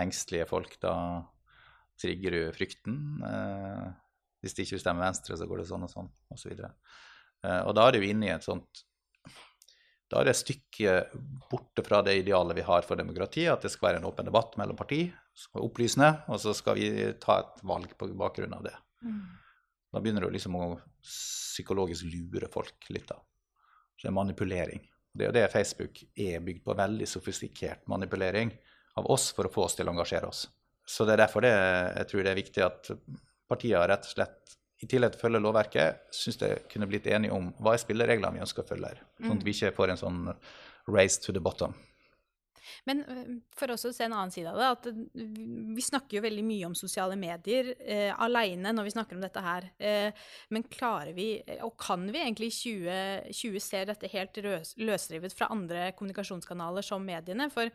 Engstelige 0.01 0.49
folk, 0.51 0.79
da 0.83 0.95
trigger 2.01 2.35
du 2.35 2.41
frykten. 2.57 2.97
Eh, 3.27 3.85
hvis 4.43 4.57
det 4.57 4.67
ikke 4.67 4.81
stemmer 4.83 5.07
venstre, 5.09 5.37
så 5.39 5.47
går 5.49 5.63
det 5.63 5.69
sånn 5.71 5.87
og 5.87 5.93
sånn, 5.93 6.11
osv. 6.35 6.53
Og, 6.53 6.97
uh, 7.47 7.61
og 7.63 7.71
da 7.77 7.87
er 7.87 7.97
du 7.97 8.05
inne 8.05 8.29
i 8.29 8.35
et 8.35 8.45
sånt 8.45 8.85
da 10.15 10.21
er 10.21 10.29
det 10.29 10.35
et 10.35 10.43
stykke 10.43 10.93
borte 11.51 11.83
fra 11.83 11.99
det 12.05 12.19
idealet 12.21 12.59
vi 12.59 12.67
har 12.67 12.85
for 12.87 13.01
demokrati, 13.01 13.49
at 13.51 13.65
det 13.65 13.73
skal 13.73 13.89
være 13.89 14.03
en 14.03 14.09
åpen 14.11 14.29
debatt 14.29 14.53
mellom 14.61 14.77
parti, 14.79 15.07
som 15.35 15.59
er 15.59 15.65
opplysende, 15.65 16.11
og 16.31 16.39
så 16.39 16.53
skal 16.55 16.77
vi 16.79 16.91
ta 17.23 17.41
et 17.41 17.63
valg 17.67 17.97
på 17.99 18.11
bakgrunn 18.21 18.55
av 18.55 18.67
det. 18.69 18.75
Mm. 19.03 19.23
Da 19.91 20.03
begynner 20.05 20.27
du 20.27 20.35
liksom 20.35 20.55
å 20.59 20.69
psykologisk 21.03 22.07
lure 22.13 22.51
folk 22.53 22.91
litt, 22.95 23.09
da. 23.09 23.19
Så 23.97 24.07
det 24.07 24.13
er 24.13 24.19
manipulering. 24.21 24.85
Det 25.15 25.25
er 25.25 25.31
jo 25.31 25.37
det 25.37 25.51
Facebook 25.53 26.01
er 26.19 26.43
bygd 26.43 26.65
på, 26.65 26.75
veldig 26.75 27.07
sofistikert 27.07 27.85
manipulering 27.91 28.51
av 28.99 29.07
oss 29.11 29.29
for 29.35 29.47
å 29.47 29.53
få 29.53 29.69
oss 29.69 29.79
til 29.79 29.87
å 29.87 29.95
engasjere 29.95 30.31
oss. 30.31 30.49
Så 30.85 31.07
det 31.07 31.15
er 31.15 31.23
derfor 31.25 31.45
det, 31.45 31.53
jeg 31.55 32.11
tror 32.11 32.25
det 32.25 32.33
er 32.33 32.41
viktig 32.41 32.65
at 32.67 32.91
partiene 33.49 33.87
rett 33.89 34.09
og 34.09 34.15
slett 34.17 34.57
i 34.83 34.89
tillegg 34.91 35.15
til 35.15 35.21
å 35.21 35.23
følge 35.23 35.41
lovverket, 35.41 36.05
syns 36.13 36.41
jeg 36.43 36.65
kunne 36.71 36.89
blitt 36.91 37.07
enige 37.09 37.33
om 37.37 37.53
hva 37.63 37.77
er 37.77 37.83
spillereglene 37.83 38.35
vi 38.35 38.43
ønsker 38.45 38.65
å 38.65 38.69
følge 38.69 38.91
her. 38.91 39.03
Sånn 39.23 39.39
at 39.39 39.47
vi 39.47 39.55
ikke 39.55 39.75
får 39.77 39.95
en 39.95 40.01
sånn 40.03 40.21
race 40.91 41.23
to 41.23 41.33
the 41.33 41.41
bottom. 41.41 41.77
Men 42.89 43.03
for 43.55 43.75
også 43.75 43.91
å 43.91 43.97
se 43.97 44.07
en 44.07 44.17
annen 44.17 44.33
side 44.35 44.51
av 44.51 44.61
det, 44.61 44.71
at 44.75 44.89
vi 45.77 45.85
snakker 45.85 46.19
jo 46.19 46.25
veldig 46.25 46.45
mye 46.47 46.69
om 46.69 46.77
sosiale 46.79 47.17
medier 47.19 47.73
eh, 47.81 48.11
aleine 48.25 48.73
når 48.75 48.89
vi 48.89 48.95
snakker 48.97 49.19
om 49.19 49.25
dette 49.25 49.45
her. 49.45 49.69
Eh, 49.79 50.27
men 50.55 50.67
klarer 50.71 51.15
vi, 51.17 51.29
og 51.65 51.75
kan 51.81 52.07
vi 52.11 52.23
egentlig 52.23 52.51
i 52.53 52.57
2020 53.35 53.65
se 53.65 53.85
dette 53.91 54.11
helt 54.15 54.41
løsrevet 54.45 55.37
fra 55.37 55.51
andre 55.55 55.91
kommunikasjonskanaler 55.99 56.87
som 56.87 57.05
mediene? 57.05 57.51
For 57.53 57.71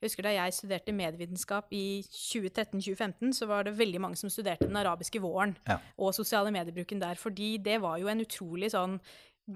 jeg 0.00 0.08
husker 0.08 0.24
da 0.24 0.32
jeg 0.32 0.56
studerte 0.56 0.96
medievitenskap 0.96 1.74
i 1.76 2.00
2013-2015, 2.08 3.34
så 3.36 3.48
var 3.50 3.66
det 3.66 3.76
veldig 3.76 4.00
mange 4.00 4.16
som 4.16 4.32
studerte 4.32 4.68
den 4.68 4.78
arabiske 4.80 5.20
våren 5.20 5.52
ja. 5.68 5.76
og 6.00 6.14
sosiale 6.16 6.52
mediebruken 6.54 7.02
der. 7.02 7.20
Fordi 7.20 7.58
det 7.60 7.80
var 7.82 7.98
jo 8.00 8.08
en 8.08 8.24
utrolig 8.24 8.72
sånn 8.72 8.96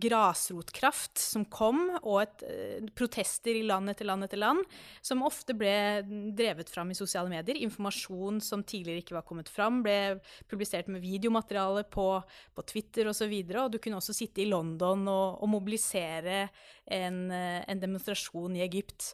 grasrotkraft 0.01 1.21
som 1.21 1.45
kom, 1.51 1.81
og 2.03 2.21
et, 2.23 2.45
uh, 2.47 2.89
protester 2.97 3.57
i 3.59 3.65
land 3.67 3.93
etter 3.93 4.09
land 4.09 4.27
etter 4.27 4.41
land, 4.41 4.65
som 5.05 5.25
ofte 5.27 5.57
ble 5.59 6.03
drevet 6.37 6.73
fram 6.73 6.91
i 6.93 6.99
sosiale 6.99 7.31
medier. 7.33 7.61
Informasjon 7.67 8.41
som 8.45 8.65
tidligere 8.67 9.05
ikke 9.05 9.19
var 9.19 9.27
kommet 9.29 9.53
fram, 9.53 9.83
ble 9.85 10.19
publisert 10.51 10.91
med 10.93 11.05
videomateriale 11.05 11.87
på, 11.91 12.09
på 12.55 12.67
Twitter 12.71 13.11
osv. 13.11 13.31
Og, 13.31 13.55
så 13.55 13.63
og 13.65 13.73
du 13.75 13.81
kunne 13.83 14.01
også 14.03 14.17
sitte 14.17 14.45
i 14.45 14.51
London 14.51 15.07
og, 15.11 15.41
og 15.45 15.55
mobilisere 15.55 16.49
en, 16.85 17.25
uh, 17.31 17.63
en, 17.63 17.81
demonstrasjon 17.83 18.59
i 18.59 18.65
Egypt. 18.65 19.13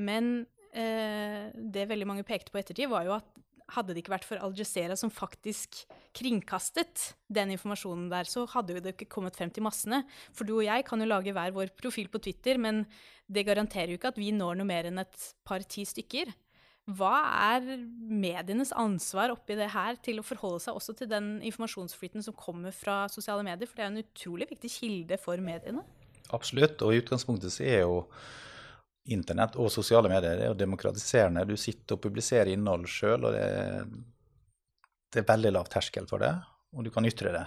Men 0.00 0.46
eh, 0.72 1.50
det 1.52 1.88
veldig 1.90 2.08
mange 2.08 2.26
pekte 2.26 2.52
på 2.52 2.60
ettertid, 2.62 2.90
var 2.90 3.06
jo 3.06 3.16
at 3.18 3.41
hadde 3.74 3.94
det 3.94 4.02
ikke 4.02 4.14
vært 4.14 4.26
for 4.28 4.42
Al 4.42 4.54
Jazeera 4.56 4.96
som 4.98 5.12
faktisk 5.12 5.82
kringkastet 6.16 7.12
den 7.32 7.54
informasjonen 7.54 8.10
der, 8.12 8.28
så 8.28 8.44
hadde 8.52 8.76
jo 8.76 8.84
det 8.84 8.94
ikke 8.94 9.10
kommet 9.12 9.38
frem 9.38 9.52
til 9.52 9.64
massene. 9.64 10.02
For 10.36 10.48
du 10.48 10.58
og 10.58 10.66
jeg 10.66 10.86
kan 10.88 11.00
jo 11.00 11.08
lage 11.08 11.34
hver 11.34 11.54
vår 11.56 11.72
profil 11.78 12.10
på 12.12 12.20
Twitter, 12.22 12.60
men 12.60 12.84
det 13.32 13.46
garanterer 13.48 13.94
jo 13.94 14.00
ikke 14.00 14.12
at 14.12 14.20
vi 14.20 14.32
når 14.36 14.60
noe 14.60 14.68
mer 14.68 14.90
enn 14.90 15.00
et 15.02 15.28
par-ti 15.48 15.86
stykker. 15.88 16.32
Hva 16.90 17.14
er 17.54 17.66
medienes 17.78 18.72
ansvar 18.74 19.30
oppi 19.30 19.54
det 19.54 19.70
her 19.70 19.98
til 20.02 20.18
å 20.18 20.26
forholde 20.26 20.64
seg 20.64 20.78
også 20.78 20.96
til 20.98 21.10
den 21.12 21.36
informasjonsflyten 21.46 22.24
som 22.26 22.34
kommer 22.34 22.74
fra 22.74 23.04
sosiale 23.12 23.44
medier? 23.46 23.70
For 23.70 23.78
det 23.78 23.84
er 23.86 23.92
en 23.92 24.02
utrolig 24.02 24.48
viktig 24.50 24.70
kilde 24.80 25.18
for 25.22 25.38
mediene. 25.42 25.84
Absolutt, 26.34 26.82
og 26.82 26.94
i 26.94 27.02
utgangspunktet 27.02 27.54
så 27.54 27.68
er 27.68 27.84
jo 27.84 28.02
Internett 29.10 29.56
og 29.58 29.72
sosiale 29.74 30.10
medier 30.10 30.38
er 30.38 30.50
jo 30.52 30.58
demokratiserende. 30.58 31.42
Du 31.48 31.56
sitter 31.58 31.96
og 31.96 32.04
publiserer 32.04 32.52
innhold 32.52 32.86
sjøl, 32.90 33.26
og 33.26 33.34
det 33.34 33.42
er, 33.42 33.88
det 35.10 35.22
er, 35.22 35.30
veldig 35.32 35.52
lav 35.56 35.70
terskel 35.72 36.06
for 36.10 36.22
det. 36.22 36.30
Og 36.76 36.86
du 36.86 36.92
kan 36.94 37.06
ytre 37.08 37.32
det. 37.34 37.46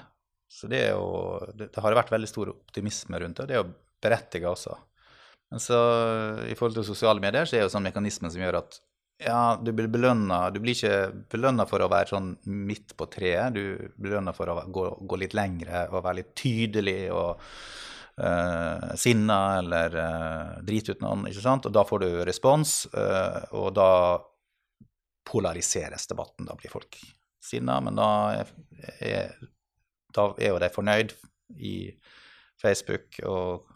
Så 0.52 0.68
det, 0.72 0.84
jo, 0.92 1.06
det, 1.56 1.70
det 1.72 1.84
har 1.84 1.96
vært 1.96 2.12
veldig 2.12 2.30
stor 2.30 2.52
optimisme 2.52 3.22
rundt 3.22 3.40
det, 3.40 3.46
og 3.46 3.50
det 3.50 3.56
er 3.56 3.64
jo 3.64 3.72
berettiget 4.04 4.52
også. 4.52 4.76
Men 5.54 5.64
så 5.64 5.80
i 6.50 6.58
forhold 6.58 6.82
til 6.82 6.90
sosiale 6.90 7.24
medier 7.24 7.48
så 7.48 7.56
er 7.56 7.64
det 7.64 7.70
jo 7.70 7.74
sånn 7.78 7.88
mekanisme 7.88 8.32
som 8.34 8.44
gjør 8.44 8.60
at 8.60 8.82
ja, 9.24 9.56
du 9.64 9.72
blir 9.72 9.88
belønna 9.88 10.50
Du 10.52 10.60
blir 10.60 10.76
ikke 10.76 11.14
belønna 11.32 11.64
for 11.70 11.80
å 11.80 11.88
være 11.88 12.12
sånn 12.12 12.34
midt 12.52 12.96
på 13.00 13.08
treet. 13.08 13.56
Du 13.56 13.62
blir 13.96 14.10
belønna 14.10 14.34
for 14.36 14.52
å 14.52 14.58
gå, 14.68 14.86
gå 15.08 15.20
litt 15.22 15.36
lengre 15.38 15.86
og 15.92 16.02
være 16.02 16.20
litt 16.20 16.34
tydelig 16.36 17.00
og 17.16 17.40
uh, 18.22 18.96
sinna 18.96 19.58
eller 19.60 19.96
uh, 19.96 20.64
drit 20.64 20.90
ut 20.90 21.04
noen, 21.04 21.28
ikke 21.30 21.44
sant? 21.44 21.68
og 21.68 21.76
da 21.76 21.84
får 21.88 22.04
du 22.06 22.10
respons, 22.28 22.78
uh, 22.96 23.44
og 23.58 23.74
da 23.76 23.92
polariseres 25.26 26.08
debatten. 26.08 26.48
Da 26.48 26.56
blir 26.58 26.74
folk 26.74 27.00
sinna, 27.44 27.80
men 27.84 27.98
da 28.00 28.10
er, 28.42 28.52
er, 29.00 29.32
da 30.16 30.30
er 30.40 30.54
jo 30.54 30.62
de 30.62 30.72
fornøyd 30.74 31.16
i 31.56 31.78
Facebook 32.62 33.20
og 33.28 33.72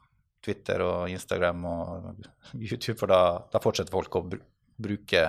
Twitter 0.45 0.81
og 0.85 1.09
Instagram 1.11 1.65
og 1.67 2.11
YouTube, 2.69 2.99
for 3.01 3.11
da, 3.11 3.23
da 3.51 3.61
fortsetter 3.63 3.93
folk 3.93 4.15
å 4.15 4.27
bruke 4.79 5.25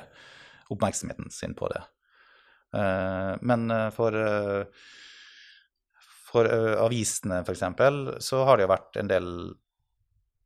oppmerksomheten 0.70 1.32
sin 1.34 1.56
på 1.58 1.70
det. 1.72 1.82
Uh, 2.70 3.34
men 3.42 3.66
for 3.90 4.14
uh, 4.14 4.84
for 6.30 6.46
uh, 6.46 6.78
avisene, 6.84 7.42
f.eks., 7.42 8.22
så 8.24 8.44
har 8.46 8.58
det 8.58 8.66
jo 8.66 8.74
vært 8.74 9.02
en 9.02 9.10
del 9.10 9.32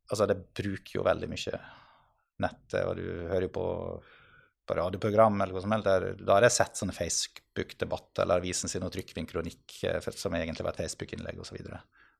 Altså, 0.05 0.27
det 0.29 0.35
bruker 0.53 0.99
jo 0.99 1.03
veldig 1.05 1.27
mye 1.31 1.59
nettet, 2.43 2.83
og 2.85 2.99
du 2.99 3.05
hører 3.25 3.47
jo 3.47 3.53
på, 3.55 3.63
på 4.69 4.75
radioprogram 4.77 5.39
eller 5.41 5.55
hva 5.55 5.63
som 5.63 5.73
helst. 5.73 5.87
Der, 5.87 6.05
da 6.19 6.35
har 6.35 6.45
jeg 6.45 6.53
sett 6.53 6.77
sånne 6.77 6.93
Facebook-debatter 6.93 8.21
eller 8.21 8.43
avisen 8.43 8.69
sin 8.69 8.85
og 8.85 8.93
trykker 8.93 9.17
en 9.17 9.29
kronikk 9.31 9.79
som 10.13 10.35
egentlig 10.37 10.67
var 10.67 10.75
et 10.75 10.83
Facebook-innlegg 10.83 11.41
osv. 11.41 11.49
Så, 11.49 11.57
videre. 11.57 11.79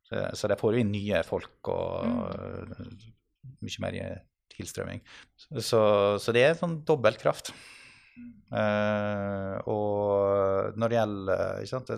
så 0.09 0.23
Så 0.33 0.49
det 0.49 0.57
får 0.57 0.73
jo 0.73 0.81
inn 0.81 0.95
nye 0.95 1.21
folk 1.27 1.69
og 1.75 2.09
mm. 2.09 3.05
mye 3.67 3.85
mer 3.85 3.99
tilstrømming. 4.55 5.03
Så, 5.37 5.81
så, 6.21 6.35
det 6.35 6.45
er 6.45 6.57
sånn 6.59 6.79
dobbeltkraft. 6.87 7.53
Uh, 8.49 9.59
og 9.69 10.77
når 10.79 10.91
det 10.91 10.99
gjelder 10.99 11.61
ikke 11.61 11.73
sant, 11.73 11.93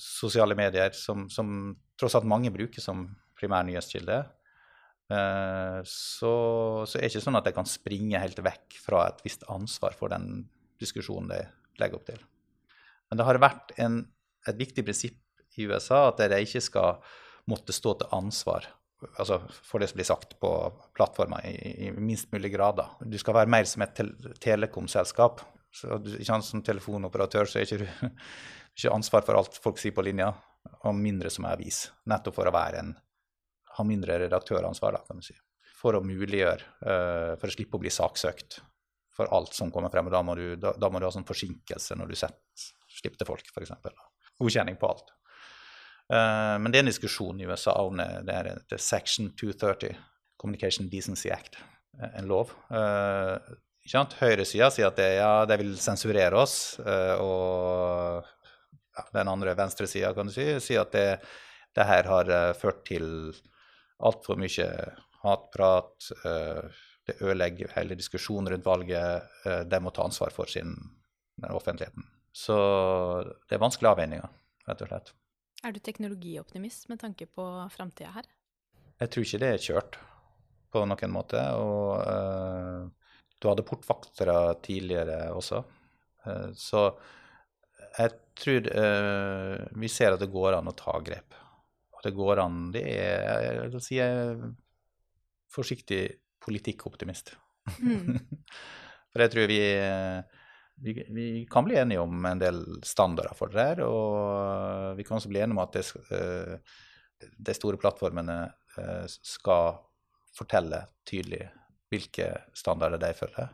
sosiale 0.00 0.56
medier, 0.58 0.94
som, 0.96 1.28
som, 1.30 1.74
tross 2.00 2.16
alt 2.18 2.28
mange 2.28 2.52
bruker 2.54 2.82
som 2.82 3.06
primær 3.38 3.66
nyhetskilde, 3.68 4.20
eh, 5.12 5.80
så, 5.88 6.34
så, 6.86 6.98
er 6.98 7.04
det 7.04 7.12
ikke 7.12 7.24
sånn 7.26 7.40
at 7.40 7.48
de 7.48 7.54
kan 7.56 7.68
springe 7.68 8.22
helt 8.22 8.40
vekk 8.44 8.78
fra 8.82 9.06
et 9.10 9.20
visst 9.26 9.44
ansvar 9.52 9.96
for 9.98 10.12
den 10.14 10.46
diskusjonen 10.80 11.30
de 11.32 11.42
legger 11.80 12.00
opp 12.00 12.08
til. 12.08 12.22
Men 13.10 13.20
det 13.20 13.28
har 13.28 13.42
vært 13.42 13.74
en, 13.82 14.00
et 14.48 14.58
viktig 14.58 14.86
prinsipp 14.86 15.20
i 15.60 15.68
USA 15.70 16.08
at 16.08 16.24
de 16.32 16.40
ikke 16.42 16.64
skal 16.64 16.98
måtte 17.50 17.76
stå 17.76 17.98
til 18.00 18.16
ansvar 18.16 18.66
altså 19.20 19.40
for 19.64 19.82
det 19.82 19.90
som 19.90 19.98
blir 19.98 20.08
sagt 20.08 20.36
på 20.40 20.50
plattformer 20.96 21.44
i, 21.48 21.54
i, 21.86 21.90
minst 21.92 22.30
mulig 22.32 22.52
grad. 22.54 22.80
Du 23.00 23.18
skal 23.20 23.36
være 23.38 23.52
mer 23.52 23.66
som 23.68 23.84
et 23.84 23.94
tel 23.96 24.12
telekomselskap. 24.42 25.42
Så 25.74 25.98
sant, 26.22 26.44
Som 26.46 26.62
telefonoperatør 26.62 27.48
så 27.50 27.60
er 27.60 27.66
ikke 27.66 27.82
du 27.82 27.86
ikke 28.74 28.92
ansvar 28.94 29.24
for 29.26 29.38
alt 29.38 29.58
folk 29.62 29.80
sier 29.82 29.94
på 29.94 30.04
linja, 30.06 30.30
og 30.86 30.94
mindre 30.96 31.30
som 31.30 31.46
avis. 31.48 31.88
Nettopp 32.10 32.38
for 32.38 32.50
å 32.50 32.54
være 32.54 32.82
en, 32.82 32.94
ha 33.78 33.86
mindre 33.86 34.20
redaktøransvar, 34.24 34.96
da, 34.96 35.02
kan 35.06 35.20
du 35.20 35.26
si. 35.26 35.36
for 35.84 35.98
å 35.98 36.04
muliggjøre, 36.06 36.70
uh, 36.86 37.32
for 37.36 37.50
å 37.50 37.52
slippe 37.52 37.76
å 37.76 37.82
bli 37.82 37.92
saksøkt 37.92 38.62
for 39.14 39.30
alt 39.36 39.52
som 39.54 39.70
kommer 39.70 39.92
frem. 39.92 40.08
og 40.08 40.14
Da 40.14 40.22
må 40.26 40.34
du, 40.38 40.46
da, 40.56 40.72
da 40.80 40.88
må 40.90 40.98
du 40.98 41.06
ha 41.06 41.12
sånn 41.12 41.26
forsinkelse 41.28 41.98
når 41.98 42.10
du 42.10 42.16
setter 42.18 42.70
slipper 42.94 43.20
til 43.20 43.28
folk, 43.28 43.50
f.eks. 43.50 43.74
Godkjenning 44.40 44.78
på 44.80 44.88
alt. 44.90 45.12
Uh, 46.08 46.56
men 46.62 46.70
det 46.70 46.80
er 46.80 46.86
en 46.86 46.90
diskusjon 46.90 47.38
i 47.40 47.46
USA 47.50 47.76
om 47.82 48.00
det, 48.00 48.08
det 48.26 48.38
er 48.40 48.80
Section 48.80 49.30
230, 49.38 49.94
Communication 50.40 50.88
Decency 50.90 51.30
Act, 51.34 51.60
en 52.00 52.30
lov. 52.30 52.54
Uh, 52.72 53.36
Høyresida 53.92 54.70
sier 54.72 54.88
at 54.88 54.96
det, 54.96 55.10
ja, 55.18 55.44
det 55.48 55.58
vil 55.60 55.74
sensurere 55.80 56.38
oss, 56.40 56.78
uh, 56.80 57.16
og 57.20 58.28
ja, 58.96 59.04
den 59.12 59.30
andre 59.30 59.56
venstresida 59.58 60.14
kan 60.16 60.30
du 60.30 60.34
si, 60.34 60.46
sier 60.64 60.86
at 60.86 60.94
det, 60.94 61.08
det 61.76 61.86
her 61.88 62.08
har 62.08 62.30
ført 62.56 62.84
til 62.88 63.06
altfor 64.04 64.38
mye 64.40 64.68
hatprat. 65.24 66.10
det 67.06 67.16
ødelegger 67.20 67.72
hele 67.74 67.96
diskusjonen 67.98 68.52
rundt 68.52 68.66
valget. 68.66 69.28
de 69.66 69.80
må 69.80 69.90
ta 69.90 70.04
ansvar 70.04 70.30
for 70.30 70.46
sin 70.46 70.76
offentligheten. 71.42 72.04
Så 72.34 72.56
det 73.48 73.56
er 73.56 73.62
vanskelige 73.62 73.94
avveininger, 73.94 74.30
rett 74.68 74.82
og 74.82 74.90
slett. 74.90 75.12
Er 75.64 75.72
du 75.72 75.80
teknologioptimist 75.80 76.90
med 76.90 77.00
tanke 77.00 77.26
på 77.26 77.44
framtida 77.72 78.10
her? 78.18 78.26
Jeg 79.00 79.10
tror 79.10 79.26
ikke 79.26 79.40
det 79.40 79.50
er 79.50 79.62
kjørt 79.62 79.98
på 80.74 80.82
noen 80.90 81.14
måte. 81.14 81.40
Og 81.56 82.90
du 83.44 83.50
hadde 83.50 83.66
portvaktere 83.68 84.36
tidligere 84.64 85.28
også. 85.36 85.62
Uh, 86.24 86.50
så 86.56 86.86
jeg 87.98 88.14
tror 88.40 88.68
uh, 88.72 89.64
vi 89.78 89.90
ser 89.92 90.16
at 90.16 90.22
det 90.22 90.32
går 90.32 90.58
an 90.58 90.70
å 90.72 90.76
ta 90.78 90.96
grep. 91.04 91.36
Og 91.94 92.04
det 92.04 92.14
går 92.16 92.40
an 92.42 92.56
Det 92.74 92.82
er 92.90 93.44
Jeg 93.44 93.68
vil 93.74 93.84
si 93.84 93.98
jeg 94.00 94.22
er 94.24 94.40
forsiktig 95.54 96.02
politikkoptimist. 96.44 97.36
Mm. 97.78 98.18
For 99.14 99.22
jeg 99.22 99.32
tror 99.32 99.52
vi 99.52 99.60
vi, 100.74 101.06
vi, 101.08 101.46
kan 101.50 101.64
bli 101.64 101.76
enige 101.76 102.00
om 102.00 102.24
en 102.24 102.38
del 102.38 102.64
standarder 102.82 103.34
for 103.38 103.52
det 103.52 103.66
her. 103.68 103.82
Og 103.86 104.96
vi 104.98 105.06
kan 105.06 105.18
også 105.18 105.30
bli 105.30 105.42
enige 105.42 105.56
om 105.56 105.62
at 105.62 105.78
eh, 105.78 106.78
de 107.48 107.56
store 107.56 107.80
plattformene 107.80 108.38
eh, 108.78 109.04
skal 109.06 109.78
fortelle 110.34 110.82
tydelig 111.06 111.46
hvilke 111.92 112.30
standarder 112.56 113.00
de 113.02 113.12
følger. 113.16 113.52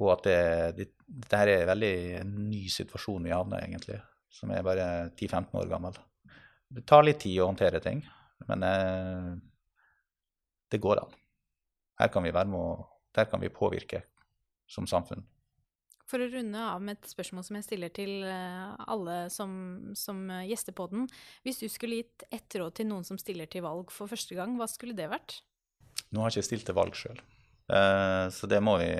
Og 0.00 0.14
at 0.14 0.26
det, 0.26 0.38
det, 0.78 0.86
dette 1.04 1.40
er 1.42 1.52
en 1.58 1.70
veldig 1.74 1.94
ny 2.28 2.62
situasjon 2.72 3.26
vi 3.26 3.34
havner 3.34 3.64
egentlig, 3.66 3.98
som 4.32 4.52
er 4.54 4.64
bare 4.64 4.86
10-15 5.12 5.58
år 5.60 5.68
gammel. 5.70 5.98
Det 6.70 6.86
tar 6.88 7.04
litt 7.04 7.20
tid 7.24 7.40
å 7.42 7.50
håndtere 7.50 7.82
ting, 7.84 8.00
men 8.48 8.64
eh, 8.64 9.32
det 10.70 10.80
går 10.80 11.02
an. 11.02 11.18
Her 12.00 12.08
kan 12.14 12.24
vi 12.24 12.32
være 12.32 12.48
med 12.48 12.62
og 12.62 12.86
der 13.16 13.26
kan 13.28 13.42
vi 13.42 13.52
påvirke 13.52 14.04
som 14.70 14.86
samfunn. 14.88 15.24
For 16.10 16.22
å 16.22 16.30
runde 16.30 16.58
av 16.58 16.80
med 16.82 16.98
et 16.98 17.10
spørsmål 17.10 17.44
som 17.46 17.58
jeg 17.58 17.66
stiller 17.68 17.92
til 17.94 18.24
eh, 18.26 18.70
alle 18.90 19.28
som, 19.30 19.52
som 19.98 20.24
eh, 20.30 20.48
gjester 20.50 20.74
på 20.74 20.88
den. 20.90 21.06
Hvis 21.46 21.60
du 21.62 21.68
skulle 21.70 22.00
gitt 22.00 22.24
ett 22.34 22.56
råd 22.58 22.80
til 22.80 22.88
noen 22.90 23.06
som 23.06 23.18
stiller 23.20 23.50
til 23.50 23.62
valg 23.66 23.92
for 23.94 24.10
første 24.10 24.34
gang, 24.38 24.56
hva 24.58 24.66
skulle 24.70 24.96
det 24.98 25.10
vært? 25.12 25.38
Nå 26.10 26.22
har 26.22 26.30
jeg 26.32 26.40
ikke 26.40 26.48
stilt 26.48 26.66
til 26.68 26.76
valg 26.78 26.96
sjøl, 26.98 27.20
eh, 27.70 28.26
så 28.34 28.48
det 28.50 28.58
må 28.64 28.76
vi 28.80 28.90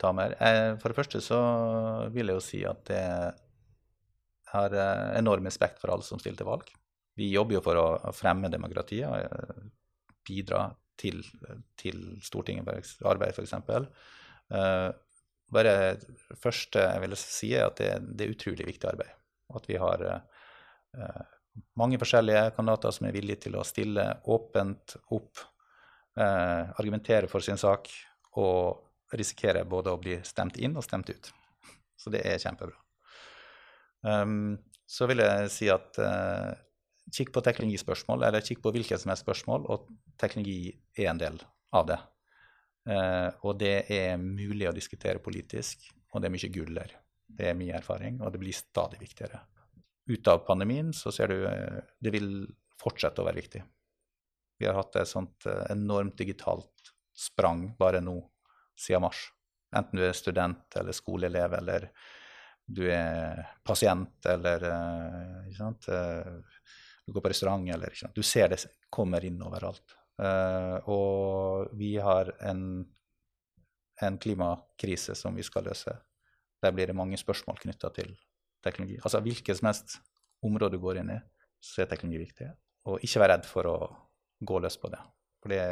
ta 0.00 0.12
med. 0.16 0.36
For 0.82 0.90
det 0.90 0.98
første 0.98 1.22
så 1.24 1.40
vil 2.14 2.30
jeg 2.30 2.38
jo 2.38 2.44
si 2.44 2.62
at 2.68 2.94
jeg 2.94 3.32
har 4.54 4.76
enorm 5.18 5.48
respekt 5.48 5.80
for 5.82 5.90
alle 5.90 6.06
som 6.06 6.20
stiller 6.22 6.38
til 6.38 6.50
valg. 6.50 6.68
Vi 7.18 7.32
jobber 7.32 7.56
jo 7.56 7.62
for 7.62 7.78
å 7.78 8.14
fremme 8.14 8.50
demokratiet 8.50 9.10
og 9.10 9.70
bidra 10.26 10.68
til, 10.98 11.22
til 11.78 12.04
Stortingets 12.22 13.00
arbeid, 13.06 13.34
f.eks. 13.34 13.54
Bare 15.54 15.74
det 15.76 16.38
første 16.40 16.82
jeg 16.82 17.02
vil 17.04 17.16
si, 17.20 17.52
er 17.54 17.68
at 17.68 17.80
det, 17.80 17.90
det, 18.16 18.26
er 18.26 18.34
utrolig 18.34 18.66
viktig 18.68 18.88
arbeid. 18.90 19.12
At 19.54 19.68
vi 19.68 19.78
har 19.80 20.04
eh, 20.08 21.24
mange 21.78 22.00
forskjellige 22.00 22.54
kandidater 22.56 22.94
som 22.96 23.08
er 23.08 23.16
villige 23.16 23.44
til 23.46 23.58
å 23.58 23.66
stille 23.66 24.06
åpent 24.32 24.96
opp, 25.14 25.38
eh, 25.38 25.53
argumentere 26.14 27.26
for 27.26 27.42
sin 27.42 27.58
sak 27.58 27.88
og 28.38 29.16
risikere 29.18 29.64
både 29.66 29.92
å 29.92 30.00
bli 30.00 30.18
stemt 30.26 30.58
inn 30.62 30.76
og 30.78 30.84
stemt 30.86 31.10
ut. 31.10 31.30
Så 31.98 32.12
det 32.12 32.22
er 32.28 32.40
kjempebra. 32.42 32.76
Um, 34.04 34.56
så 34.84 35.08
vil 35.08 35.22
jeg 35.24 35.50
si 35.52 35.70
at 35.72 35.96
uh, 36.02 36.52
kikk 37.14 37.32
på 37.34 37.42
teknologispørsmål, 37.44 38.26
eller 38.26 38.44
kikk 38.44 38.60
på 38.64 38.72
hvilket 38.74 39.00
som 39.00 39.12
helst 39.12 39.24
spørsmål, 39.24 39.64
og 39.72 39.88
teknologi 40.20 40.74
er 40.98 41.08
en 41.12 41.22
del 41.22 41.40
av 41.74 41.88
det. 41.88 42.00
Uh, 42.84 43.30
og 43.46 43.56
det 43.62 43.76
er 43.94 44.20
mulig 44.20 44.68
å 44.68 44.76
diskutere 44.76 45.22
politisk, 45.24 45.88
og 46.12 46.20
det 46.20 46.28
er 46.28 46.36
mye 46.36 46.52
gull 46.52 46.76
der. 46.76 46.96
Det 47.24 47.48
er 47.50 47.58
mye 47.58 47.78
erfaring, 47.78 48.20
og 48.20 48.34
det 48.34 48.42
blir 48.42 48.56
stadig 48.56 49.00
viktigere. 49.00 49.40
Ut 50.10 50.28
av 50.28 50.44
pandemien 50.44 50.92
så 50.92 51.12
ser 51.14 51.32
du 51.32 51.46
uh, 51.48 51.80
det 52.04 52.12
vil 52.12 52.28
fortsette 52.80 53.22
å 53.22 53.28
være 53.30 53.40
viktig. 53.40 53.64
Vi 54.58 54.68
har 54.68 54.78
hatt 54.78 54.96
et 55.00 55.10
sånt 55.10 55.46
uh, 55.48 55.64
enormt 55.72 56.18
digitalt 56.18 56.92
sprang 57.14 57.68
bare 57.78 58.00
nå 58.02 58.18
siden 58.80 59.04
mars. 59.06 59.28
Enten 59.74 59.98
du 59.98 60.04
er 60.06 60.14
student 60.16 60.76
eller 60.78 60.94
skoleelev 60.94 61.54
eller 61.58 61.88
du 62.64 62.86
er 62.90 63.42
pasient 63.66 64.26
eller 64.26 64.62
ikke 65.44 65.58
sant? 65.58 65.88
du 67.04 67.12
går 67.12 67.24
på 67.24 67.30
restaurant 67.32 67.68
eller? 67.68 67.92
Du 68.14 68.22
ser 68.22 68.48
det 68.48 68.62
kommer 68.90 69.24
inn 69.26 69.42
overalt. 69.44 69.94
Og 70.88 71.74
vi 71.76 71.96
har 72.00 72.30
en, 72.48 72.84
en, 74.00 74.18
klimakrise 74.18 75.14
som 75.18 75.36
vi 75.36 75.44
skal 75.44 75.66
løse. 75.68 75.92
Der 76.62 76.72
blir 76.72 76.88
det 76.88 76.96
mange 76.96 77.18
spørsmål 77.20 77.60
knytta 77.66 77.90
til 77.98 78.14
teknologi. 78.64 78.96
Altså 79.02 79.20
hvilket 79.20 79.58
som 79.58 79.68
helst 79.68 79.98
område 80.44 80.78
du 80.78 80.82
går 80.82 81.02
inn 81.02 81.12
i, 81.18 81.20
så 81.60 81.84
er 81.84 81.90
teknologi 81.90 82.24
viktig. 82.24 82.48
Og 82.88 83.04
ikke 83.04 83.20
vær 83.20 83.34
redd 83.34 83.48
for 83.48 83.68
å 83.68 83.76
gå 84.46 84.60
løs 84.62 84.76
på 84.80 84.90
det. 84.92 85.00
For 85.42 85.52
det, 85.52 85.62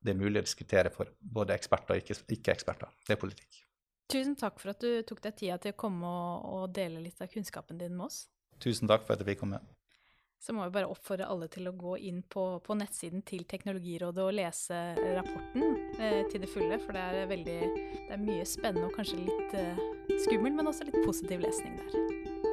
det 0.00 0.14
er 0.14 0.20
mulig 0.20 0.42
å 0.42 0.46
diskutere 0.46 0.92
for 0.94 1.10
både 1.20 1.56
eksperter 1.56 1.96
og 1.96 2.14
ikke-eksperter. 2.36 2.94
Ikke 3.00 3.12
det 3.12 3.16
er 3.16 3.24
politikk. 3.24 3.60
Tusen 4.10 4.34
takk 4.38 4.58
for 4.58 4.72
at 4.72 4.82
du 4.82 5.02
tok 5.06 5.20
deg 5.22 5.36
tida 5.38 5.58
til 5.62 5.74
å 5.74 5.78
komme 5.78 6.06
og, 6.06 6.48
og 6.54 6.72
dele 6.74 7.02
litt 7.04 7.20
av 7.22 7.30
kunnskapen 7.30 7.78
din 7.78 7.94
med 7.94 8.08
oss. 8.08 8.24
Tusen 8.60 8.90
takk 8.90 9.06
for 9.06 9.14
at 9.14 9.22
jeg 9.22 9.32
fikk 9.32 9.44
komme 9.44 9.62
så 10.40 10.54
må 10.56 10.64
vi 10.64 10.72
bare 10.72 10.88
oppfordre 10.88 11.28
alle 11.28 11.50
til 11.52 11.68
å 11.68 11.74
gå 11.76 11.98
inn 12.08 12.22
på, 12.24 12.44
på 12.64 12.76
nettsiden 12.80 13.20
til 13.28 13.44
Teknologirådet 13.48 14.24
og 14.24 14.32
lese 14.38 14.78
rapporten 15.18 15.66
eh, 16.00 16.22
til 16.32 16.40
det 16.40 16.48
fulle. 16.48 16.78
For 16.80 16.96
det 16.96 17.02
er, 17.04 17.28
veldig, 17.28 17.58
det 18.06 18.14
er 18.16 18.22
mye 18.22 18.46
spennende 18.48 18.88
og 18.88 18.96
kanskje 18.96 19.20
litt 19.20 19.56
eh, 19.60 19.82
skummel, 20.24 20.56
men 20.56 20.72
også 20.72 20.88
litt 20.88 20.96
positiv 21.04 21.44
lesning 21.44 21.76
der. 21.82 22.48